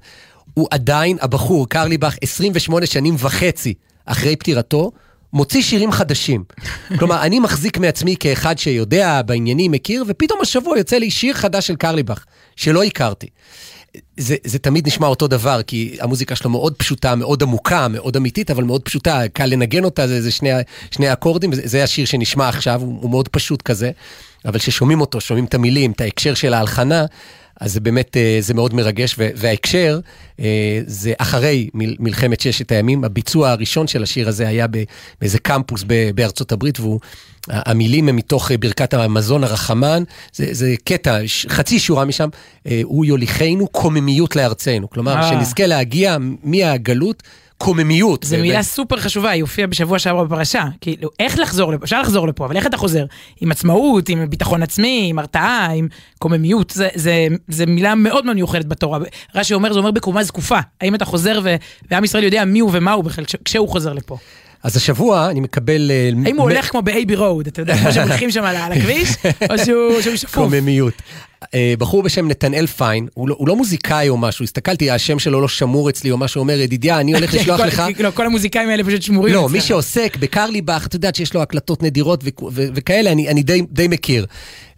הוא 0.54 0.68
עדיין, 0.72 1.18
הבחור, 1.22 1.70
קרליבך, 1.70 2.16
28 2.22 2.86
שנים 2.86 3.16
וחצי 3.20 3.74
אחרי 4.06 4.36
פטירתו, 4.36 4.92
מוציא 5.34 5.62
שירים 5.62 5.92
חדשים. 5.92 6.44
כלומר, 7.00 7.22
אני 7.22 7.40
מחזיק 7.40 7.78
מעצמי 7.78 8.16
כאחד 8.20 8.58
שיודע 8.58 9.22
בעניינים, 9.22 9.72
מכיר, 9.72 10.04
ופתאום 10.08 10.42
השבוע 10.42 10.78
יוצא 10.78 10.98
לי 10.98 11.12
שיר 11.12 11.34
חדש 11.34 11.68
של 11.68 11.76
קרליבך, 11.76 12.24
שלא 12.56 12.84
הכרתי. 12.84 13.28
זה, 14.18 14.36
זה 14.44 14.60
תמיד 14.60 14.88
נשמע 14.88 15.08
אותו 15.08 15.28
דבר, 15.28 15.62
כי 15.64 15.98
המוזיקה 16.00 16.36
שלו 16.36 16.50
מאוד 16.50 16.74
פשוטה, 16.76 17.16
מאוד 17.16 17.44
עמוקה, 17.44 17.88
מאוד 17.88 18.16
אמיתית, 18.16 18.52
אבל 18.52 18.64
מאוד 18.64 18.82
פשוטה, 18.82 19.22
קל 19.34 19.46
לנגן 19.46 19.84
אותה, 19.84 20.08
זה, 20.08 20.22
זה 20.22 20.32
שני, 20.32 20.50
שני 20.92 21.14
אקורדים, 21.14 21.54
זה, 21.54 21.62
זה 21.66 21.84
השיר 21.84 22.06
שנשמע 22.06 22.50
עכשיו, 22.50 22.82
הוא, 22.82 23.02
הוא 23.02 23.12
מאוד 23.12 23.28
פשוט 23.28 23.62
כזה, 23.62 23.92
אבל 24.46 24.60
כששומעים 24.60 25.02
אותו, 25.02 25.22
שומעים 25.22 25.46
את 25.46 25.54
המילים, 25.54 25.92
את 25.92 26.02
ההקשר 26.02 26.34
של 26.34 26.54
ההלחנה, 26.54 27.06
אז 27.60 27.74
זה 27.74 27.80
באמת, 27.80 28.18
אה, 28.18 28.38
זה 28.42 28.54
מאוד 28.54 28.74
מרגש, 28.74 29.16
וההקשר 29.18 30.00
אה, 30.40 30.46
זה 30.86 31.14
אחרי 31.18 31.70
מל- 31.74 31.96
מלחמת 32.00 32.42
ששת 32.42 32.72
הימים, 32.72 33.04
הביצוע 33.04 33.50
הראשון 33.52 33.88
של 33.88 34.04
השיר 34.04 34.28
הזה 34.28 34.48
היה 34.48 34.66
באיזה 35.22 35.40
קמפוס 35.40 35.84
בארצות 36.16 36.52
הברית, 36.52 36.80
והוא, 36.80 37.00
המילים 37.48 38.10
הם 38.10 38.16
מתוך 38.16 38.52
אה, 38.52 38.58
ברכת 38.58 38.94
המזון 38.94 39.44
הרחמן, 39.44 40.04
זה, 40.34 40.46
זה 40.52 40.76
קטע, 40.84 41.20
חצי 41.50 41.80
שורה 41.80 42.06
משם, 42.06 42.30
הוא 42.84 43.06
יוליכנו 43.06 43.68
קוממיות 43.68 44.36
לארצנו, 44.36 44.90
כלומר. 44.90 45.14
שנזכה 45.30 45.66
להגיע 45.66 46.18
מהגלות, 46.44 47.24
קוממיות. 47.64 48.24
זו 48.24 48.38
מילה 48.38 48.64
סופר 48.64 48.98
חשובה, 48.98 49.30
היא 49.30 49.42
הופיעה 49.42 49.68
בשבוע 49.68 50.00
שעבר 50.00 50.24
בפרשה. 50.24 50.64
כאילו, 50.82 51.10
איך 51.20 51.40
לחזור 51.40 51.74
לפה? 51.74 51.84
אפשר 51.84 52.02
לחזור 52.02 52.28
לפה, 52.28 52.46
אבל 52.46 52.58
איך 52.58 52.66
אתה 52.66 52.78
חוזר? 52.78 53.06
עם 53.42 53.52
עצמאות, 53.52 54.10
עם 54.10 54.30
ביטחון 54.30 54.64
עצמי, 54.64 55.08
עם 55.10 55.20
הרתעה, 55.20 55.68
עם 55.76 55.88
קוממיות. 56.20 56.78
זה 57.48 57.66
מילה 57.68 57.96
מאוד 57.96 58.26
מאוד 58.26 58.36
מיוחדת 58.36 58.66
בתורה. 58.66 59.00
רש"י 59.36 59.54
אומר, 59.54 59.74
זה 59.74 59.80
אומר 59.80 59.92
בקומה 59.92 60.24
זקופה. 60.24 60.60
האם 60.82 60.96
אתה 60.96 61.06
חוזר 61.06 61.40
ו- 61.44 61.56
ועם 61.92 62.04
ישראל 62.04 62.24
יודע 62.24 62.46
מי 62.46 62.60
הוא 62.60 62.70
ומה 62.74 62.92
הוא 62.94 63.04
בכלל 63.04 63.26
כש- 63.26 63.36
כשהוא 63.46 63.70
חוזר 63.70 63.94
לפה? 63.94 64.18
אז 64.64 64.78
השבוע 64.78 65.30
אני 65.30 65.40
מקבל... 65.40 65.92
אה, 65.92 66.10
האם 66.26 66.36
הוא 66.38 66.44
הולך 66.44 66.72
כמו 66.72 66.82
באייבי 66.82 67.16
רוד, 67.16 67.48
אתה 67.48 67.62
יודע, 67.62 67.78
כמו 67.78 67.92
שהולכים 67.94 68.32
שם 68.32 68.44
על 68.44 68.56
הכביש, 68.72 69.10
או 69.50 69.58
שהוא 70.02 70.16
שפוף? 70.16 70.36
קוממיות. 70.36 70.94
אה, 71.54 71.74
בחור 71.80 72.04
בשם 72.04 72.28
נתנאל 72.28 72.68
פיין, 72.68 73.08
הוא 73.14 73.30
לא, 73.30 73.36
הוא 73.40 73.48
לא 73.48 73.56
מוזיקאי 73.56 74.10
או 74.10 74.18
משהו, 74.18 74.44
הסתכלתי, 74.44 74.92
השם 74.92 75.20
שלו 75.20 75.42
לא 75.42 75.48
שמור 75.48 75.90
אצלי 75.90 76.12
או 76.12 76.18
משהו, 76.18 76.40
אומר, 76.40 76.60
ידידיה, 76.60 77.00
אני 77.00 77.14
הולך 77.14 77.34
לשלוח 77.36 77.62
כל- 77.62 77.66
לך... 77.68 77.84
לא, 78.00 78.12
כל 78.14 78.26
המוזיקאים 78.26 78.70
האלה 78.70 78.84
פשוט 78.84 79.02
שמורים. 79.02 79.34
לא. 79.34 79.50
מי 79.50 79.62
שעוסק 79.62 80.18
בקרליבך, 80.20 80.86
את 80.88 80.94
יודעת 80.94 81.16
שיש 81.16 81.34
לו 81.34 81.42
הקלטות 81.42 81.84
נדירות 81.84 82.24
וכאלה, 82.52 83.12
אני, 83.12 83.30
אני 83.30 83.44
די, 83.44 83.62
די 83.72 83.88
מכיר. 83.88 84.26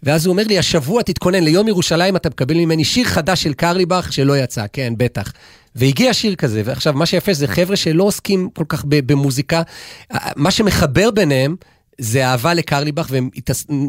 ואז 0.02 0.26
הוא 0.26 0.32
אומר 0.32 0.42
לי, 0.46 0.58
השבוע 0.58 1.02
תתכונן, 1.02 1.44
ליום 1.44 1.68
ירושלים 1.68 2.16
אתה 2.16 2.28
מקבל 2.28 2.54
ממני 2.56 2.84
שיר 2.84 3.04
חדש 3.06 3.42
של 3.42 3.52
קרליבך 3.54 4.12
שלא 4.12 4.38
יצא, 4.38 4.64
כן, 4.72 4.94
בטח. 4.96 5.32
והגיע 5.76 6.14
שיר 6.14 6.34
כזה, 6.34 6.62
ועכשיו, 6.64 6.92
מה 6.92 7.06
שיפה 7.06 7.32
זה 7.32 7.46
חבר'ה 7.46 7.76
שלא 7.76 8.04
עוסקים 8.04 8.48
כל 8.54 8.64
כך 8.68 8.84
במוזיקה, 8.88 9.62
מה 10.36 10.50
שמחבר 10.50 11.10
ביניהם... 11.10 11.56
זה 11.98 12.26
אהבה 12.26 12.54
לקרליבך, 12.54 13.06
והם 13.10 13.30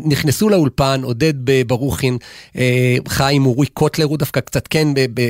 נכנסו 0.06 0.50
לאולפן, 0.50 1.02
עודד 1.04 1.34
ברוכין, 1.68 2.18
אה, 2.58 2.96
חיים, 3.08 3.46
אורי 3.46 3.68
קוטלר, 3.68 4.06
הוא 4.06 4.18
דווקא 4.18 4.40
קצת 4.40 4.68
כן 4.68 4.88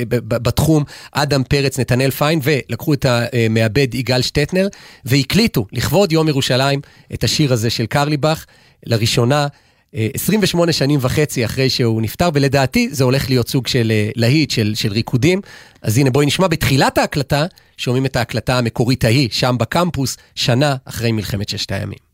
בתחום, 0.07 0.84
אדם 1.11 1.43
פרץ, 1.43 1.80
נתנאל 1.80 2.11
פיין, 2.11 2.39
ולקחו 2.43 2.93
את 2.93 3.05
המעבד 3.09 3.95
יגאל 3.95 4.21
שטטנר, 4.21 4.67
והקליטו, 5.05 5.65
לכבוד 5.71 6.11
יום 6.11 6.28
ירושלים, 6.28 6.82
את 7.13 7.24
השיר 7.24 7.53
הזה 7.53 7.69
של 7.69 7.86
קרליבך, 7.86 8.45
לראשונה. 8.86 9.47
אה, 9.95 10.07
28 10.13 10.71
שנים 10.71 10.99
וחצי 11.01 11.45
אחרי 11.45 11.69
שהוא 11.69 12.01
נפטר, 12.01 12.30
ולדעתי 12.34 12.89
זה 12.91 13.03
הולך 13.03 13.30
להיות 13.30 13.49
סוג 13.49 13.67
של 13.67 13.91
אה, 13.91 14.09
להיט, 14.15 14.51
של, 14.51 14.71
של 14.76 14.91
ריקודים. 14.91 15.41
אז 15.82 15.97
הנה 15.97 16.09
בואי 16.09 16.26
נשמע 16.26 16.47
בתחילת 16.47 16.97
ההקלטה, 16.97 17.45
שומעים 17.78 18.05
את 18.05 18.15
ההקלטה 18.15 18.57
המקורית 18.57 19.05
ההיא, 19.05 19.30
שם 19.32 19.55
בקמפוס, 19.59 20.17
שנה 20.36 20.76
אחרי 20.86 21.11
מלחמת 21.11 21.49
ששת 21.49 21.71
הימים. 21.71 22.12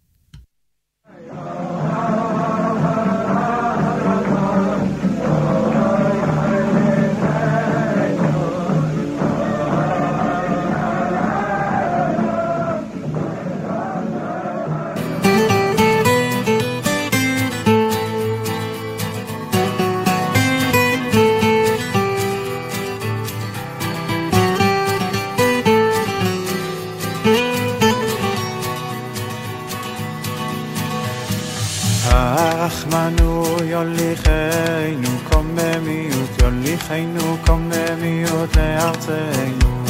יוליכנו 33.70 35.10
קוממיות 35.30 36.30
יוליכנו 36.42 37.38
קוממיות 37.46 38.56
לארצנו 38.56 39.84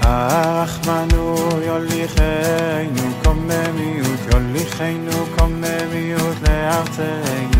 הרחמנו 0.00 1.36
יוליכנו 1.66 3.14
קוממיות 3.24 4.20
יוליכנו 4.32 5.26
קוממיות 5.38 6.36
לארצנו 6.48 7.53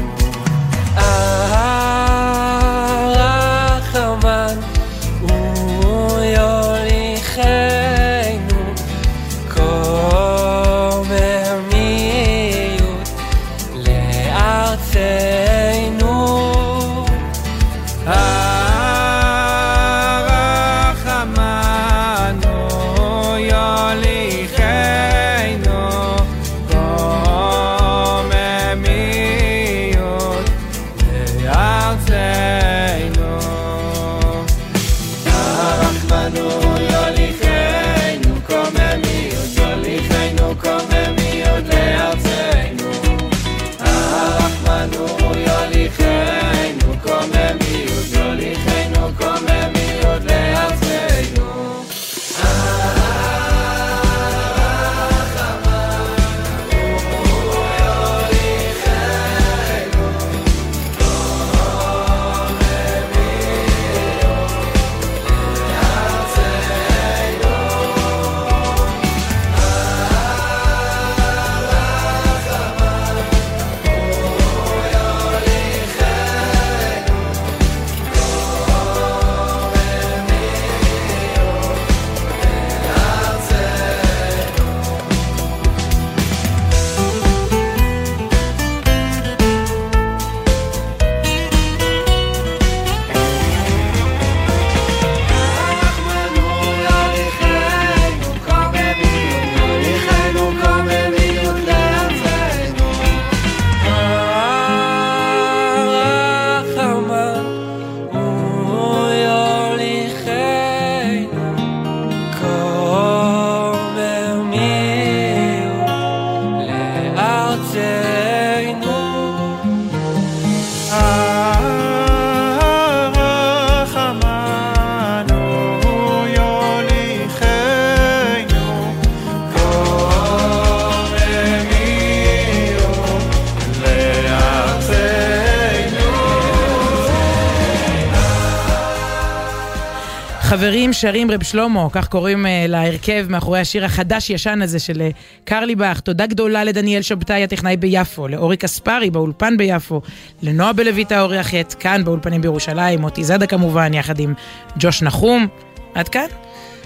שרים 140.95 141.30
רב 141.30 141.42
שלמה, 141.42 141.86
כך 141.92 142.09
קוראים 142.09 142.47
אה, 142.47 142.64
להרכב 142.68 143.26
מאחורי 143.28 143.61
השיר 143.61 143.84
החדש-ישן 143.84 144.62
הזה 144.62 144.78
של 144.78 145.03
אה, 145.03 145.09
קרליבך. 145.45 146.01
תודה 146.01 146.26
גדולה 146.26 146.64
לדניאל 146.64 147.03
שבתאי 147.03 147.45
הטכנאי 147.45 147.76
ביפו, 147.76 148.28
לאורי 148.28 148.57
קספרי 148.57 149.11
באולפן 149.11 149.57
ביפו, 149.57 150.01
לנועה 150.42 150.72
בלויטה 150.72 151.18
האורחת 151.18 151.74
כאן 151.74 152.05
באולפנים 152.05 152.40
בירושלים, 152.40 153.01
מוטי 153.01 153.24
זאדה 153.24 153.47
כמובן, 153.47 153.95
יחד 153.95 154.20
עם 154.20 154.34
ג'וש 154.78 155.03
נחום. 155.03 155.47
עד 155.95 156.09
כאן? 156.09 156.26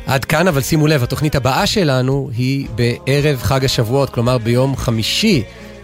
עד 0.06 0.24
כאן, 0.24 0.48
אבל 0.48 0.61
שימו 0.61 0.86
לב, 0.86 1.02
התוכנית 1.02 1.34
הבאה 1.34 1.66
שלנו 1.66 2.30
היא 2.36 2.66
בערב 2.74 3.38
חג 3.42 3.64
השבועות, 3.64 4.11
כלומר 4.11 4.38
ביום 4.38 4.76
חמישי 4.76 5.42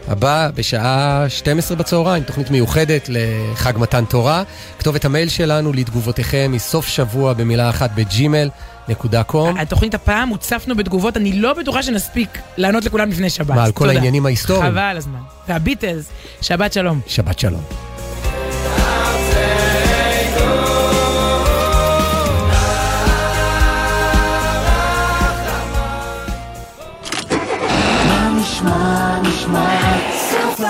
הבא 0.09 0.51
בשעה 0.55 1.25
12 1.29 1.77
בצהריים, 1.77 2.23
תוכנית 2.23 2.51
מיוחדת 2.51 3.09
לחג 3.09 3.73
מתן 3.79 4.05
תורה. 4.05 4.43
כתובת 4.79 5.05
המייל 5.05 5.29
שלנו 5.29 5.73
לתגובותיכם 5.73 6.51
היא 6.53 6.61
סוף 6.61 6.87
שבוע 6.89 7.33
במילה 7.33 7.71
אחת 7.71 7.91
בג'ימל. 7.95 8.49
נקודה 8.89 9.23
קום. 9.23 9.59
התוכנית 9.59 9.95
הפעם 9.95 10.29
הוצפנו 10.29 10.77
בתגובות, 10.77 11.17
אני 11.17 11.33
לא 11.33 11.53
בטוחה 11.53 11.83
שנספיק 11.83 12.39
לענות 12.57 12.85
לכולם 12.85 13.11
לפני 13.11 13.31
שבת. 13.31 13.51
מה, 13.51 13.65
על 13.65 13.73
כל 13.73 13.85
תודה. 13.85 13.97
העניינים 13.97 14.27
ההיסטוריים? 14.27 14.73
חבל 14.73 14.97
הזמן. 14.97 15.19
והביטלס, 15.49 16.11
שבת 16.41 16.73
שלום. 16.73 17.01
שבת 17.07 17.39
שלום. 17.39 17.63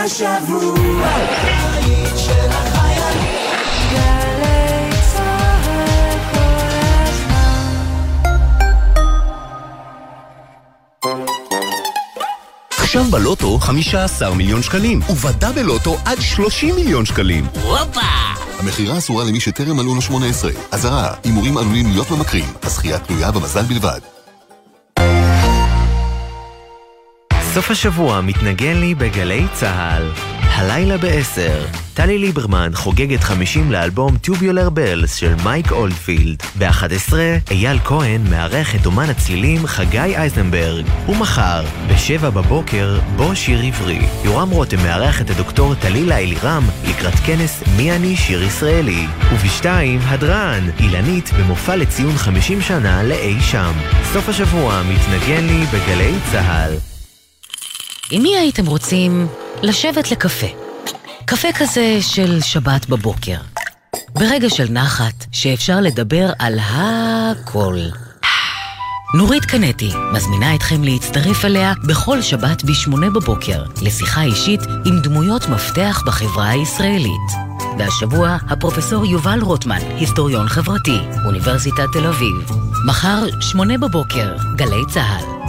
השבוע. 0.04 1.08
של 2.16 2.32
החיילים. 2.50 3.34
עכשיו 12.70 13.04
בלוטו 13.04 13.58
15 13.58 14.34
מיליון 14.34 14.62
שקלים, 14.62 15.00
ובדאבל 15.10 15.62
לוטו 15.62 15.96
עד 16.04 16.20
30 16.20 16.74
מיליון 16.74 17.06
שקלים. 17.06 17.46
הופה! 17.62 18.00
המכירה 18.58 18.98
אסורה 18.98 19.24
למי 19.24 19.40
שטרם 19.40 19.76
מלאו 19.76 19.94
לו 19.94 20.00
18. 20.00 20.50
אזהרה, 20.70 21.14
הימורים 21.24 21.56
עלולים 21.56 21.86
להיות 21.86 22.10
ממכרים. 22.10 22.52
הזכייה 22.62 22.98
תלויה 22.98 23.30
במזל 23.30 23.62
בלבד. 23.62 24.13
סוף 27.54 27.70
השבוע 27.70 28.20
מתנגן 28.20 28.76
לי 28.76 28.94
בגלי 28.94 29.46
צהל. 29.52 30.10
הלילה 30.40 30.98
ב-10, 30.98 31.76
טלי 31.94 32.18
ליברמן 32.18 32.70
חוגגת 32.74 33.20
50 33.20 33.72
לאלבום 33.72 34.16
Tubular 34.26 34.70
Bells 34.76 35.06
של 35.06 35.34
מייק 35.44 35.72
אולדפילד. 35.72 36.42
ב-11, 36.58 37.12
אייל 37.50 37.78
כהן 37.84 38.30
מארח 38.30 38.74
את 38.74 38.86
אומן 38.86 39.10
הצלילים 39.10 39.66
חגי 39.66 39.98
אייזנברג. 39.98 40.86
ומחר, 41.08 41.64
ב-7 41.88 42.30
בבוקר, 42.30 42.98
בוא 43.16 43.34
שיר 43.34 43.60
עברי. 43.60 44.00
יורם 44.24 44.50
רותם 44.50 44.78
מארח 44.82 45.20
את 45.20 45.30
הדוקטור 45.30 45.74
טלילה 45.74 46.18
אלירם 46.18 46.64
לקראת 46.88 47.14
כנס 47.26 47.62
מי 47.76 47.92
אני 47.92 48.16
שיר 48.16 48.42
ישראלי. 48.42 49.06
וב-2, 49.32 49.66
הדרן, 50.02 50.68
אילנית 50.80 51.30
במופע 51.38 51.76
לציון 51.76 52.16
50 52.16 52.60
שנה 52.60 53.02
לאי 53.02 53.40
שם. 53.40 53.72
סוף 54.12 54.28
השבוע 54.28 54.82
מתנגן 54.82 55.46
לי 55.46 55.64
בגלי 55.66 56.12
צהל. 56.32 56.93
עם 58.10 58.22
מי 58.22 58.36
הייתם 58.36 58.66
רוצים 58.66 59.26
לשבת 59.62 60.10
לקפה? 60.10 60.46
קפה 61.24 61.48
כזה 61.58 61.98
של 62.00 62.40
שבת 62.40 62.88
בבוקר. 62.88 63.36
ברגע 64.14 64.50
של 64.50 64.66
נחת, 64.70 65.24
שאפשר 65.32 65.80
לדבר 65.80 66.30
על 66.38 66.58
הכל. 66.60 67.78
נורית 69.14 69.44
קנטי 69.44 69.90
מזמינה 70.12 70.54
אתכם 70.54 70.84
להצטרף 70.84 71.44
אליה 71.44 71.72
בכל 71.88 72.22
שבת 72.22 72.64
ב-8 72.64 72.96
בבוקר 73.14 73.64
לשיחה 73.82 74.22
אישית 74.22 74.60
עם 74.84 75.00
דמויות 75.00 75.48
מפתח 75.48 76.02
בחברה 76.06 76.48
הישראלית. 76.48 77.30
והשבוע 77.78 78.36
הפרופסור 78.48 79.06
יובל 79.06 79.40
רוטמן, 79.42 79.80
היסטוריון 79.98 80.48
חברתי, 80.48 80.98
אוניברסיטת 81.26 81.86
תל 81.92 82.06
אביב. 82.06 82.50
מחר, 82.86 83.24
8 83.40 83.78
בבוקר, 83.78 84.36
גלי 84.56 84.82
צה"ל. 84.90 85.43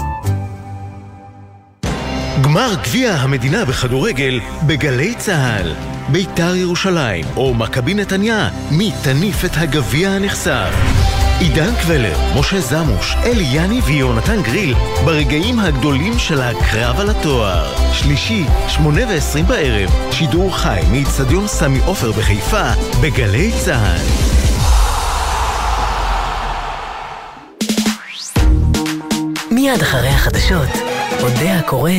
גמר 2.45 2.73
גביע 2.83 3.13
המדינה 3.13 3.65
בכדורגל 3.65 4.39
בגלי 4.67 5.15
צה"ל. 5.15 5.73
ביתר 6.09 6.55
ירושלים 6.55 7.25
או 7.35 7.53
מכבי 7.53 7.93
נתניה, 7.93 8.49
מי 8.71 8.91
תניף 9.03 9.45
את 9.45 9.51
הגביע 9.55 10.09
הנכסף? 10.09 10.69
עידן 11.39 11.75
קבלר, 11.81 12.17
משה 12.39 12.61
זמוש, 12.61 13.15
אלי 13.23 13.43
יני 13.51 13.81
ויונתן 13.81 14.41
גריל 14.41 14.73
ברגעים 15.05 15.59
הגדולים 15.59 16.19
של 16.19 16.41
הקרב 16.41 16.99
על 16.99 17.09
התואר. 17.09 17.93
שלישי, 17.93 18.43
שמונה 18.67 19.01
ועשרים 19.09 19.45
בערב, 19.45 19.89
שידור 20.11 20.57
חי 20.57 20.81
מאיצטדיון 20.91 21.47
סמי 21.47 21.79
עופר 21.85 22.11
בחיפה, 22.11 22.71
בגלי 23.01 23.51
צה"ל. 23.65 24.35
מיד 29.51 29.81
אחרי 29.81 30.09
החדשות, 30.09 30.69
אודיה 31.25 31.61
קורן 31.61 31.93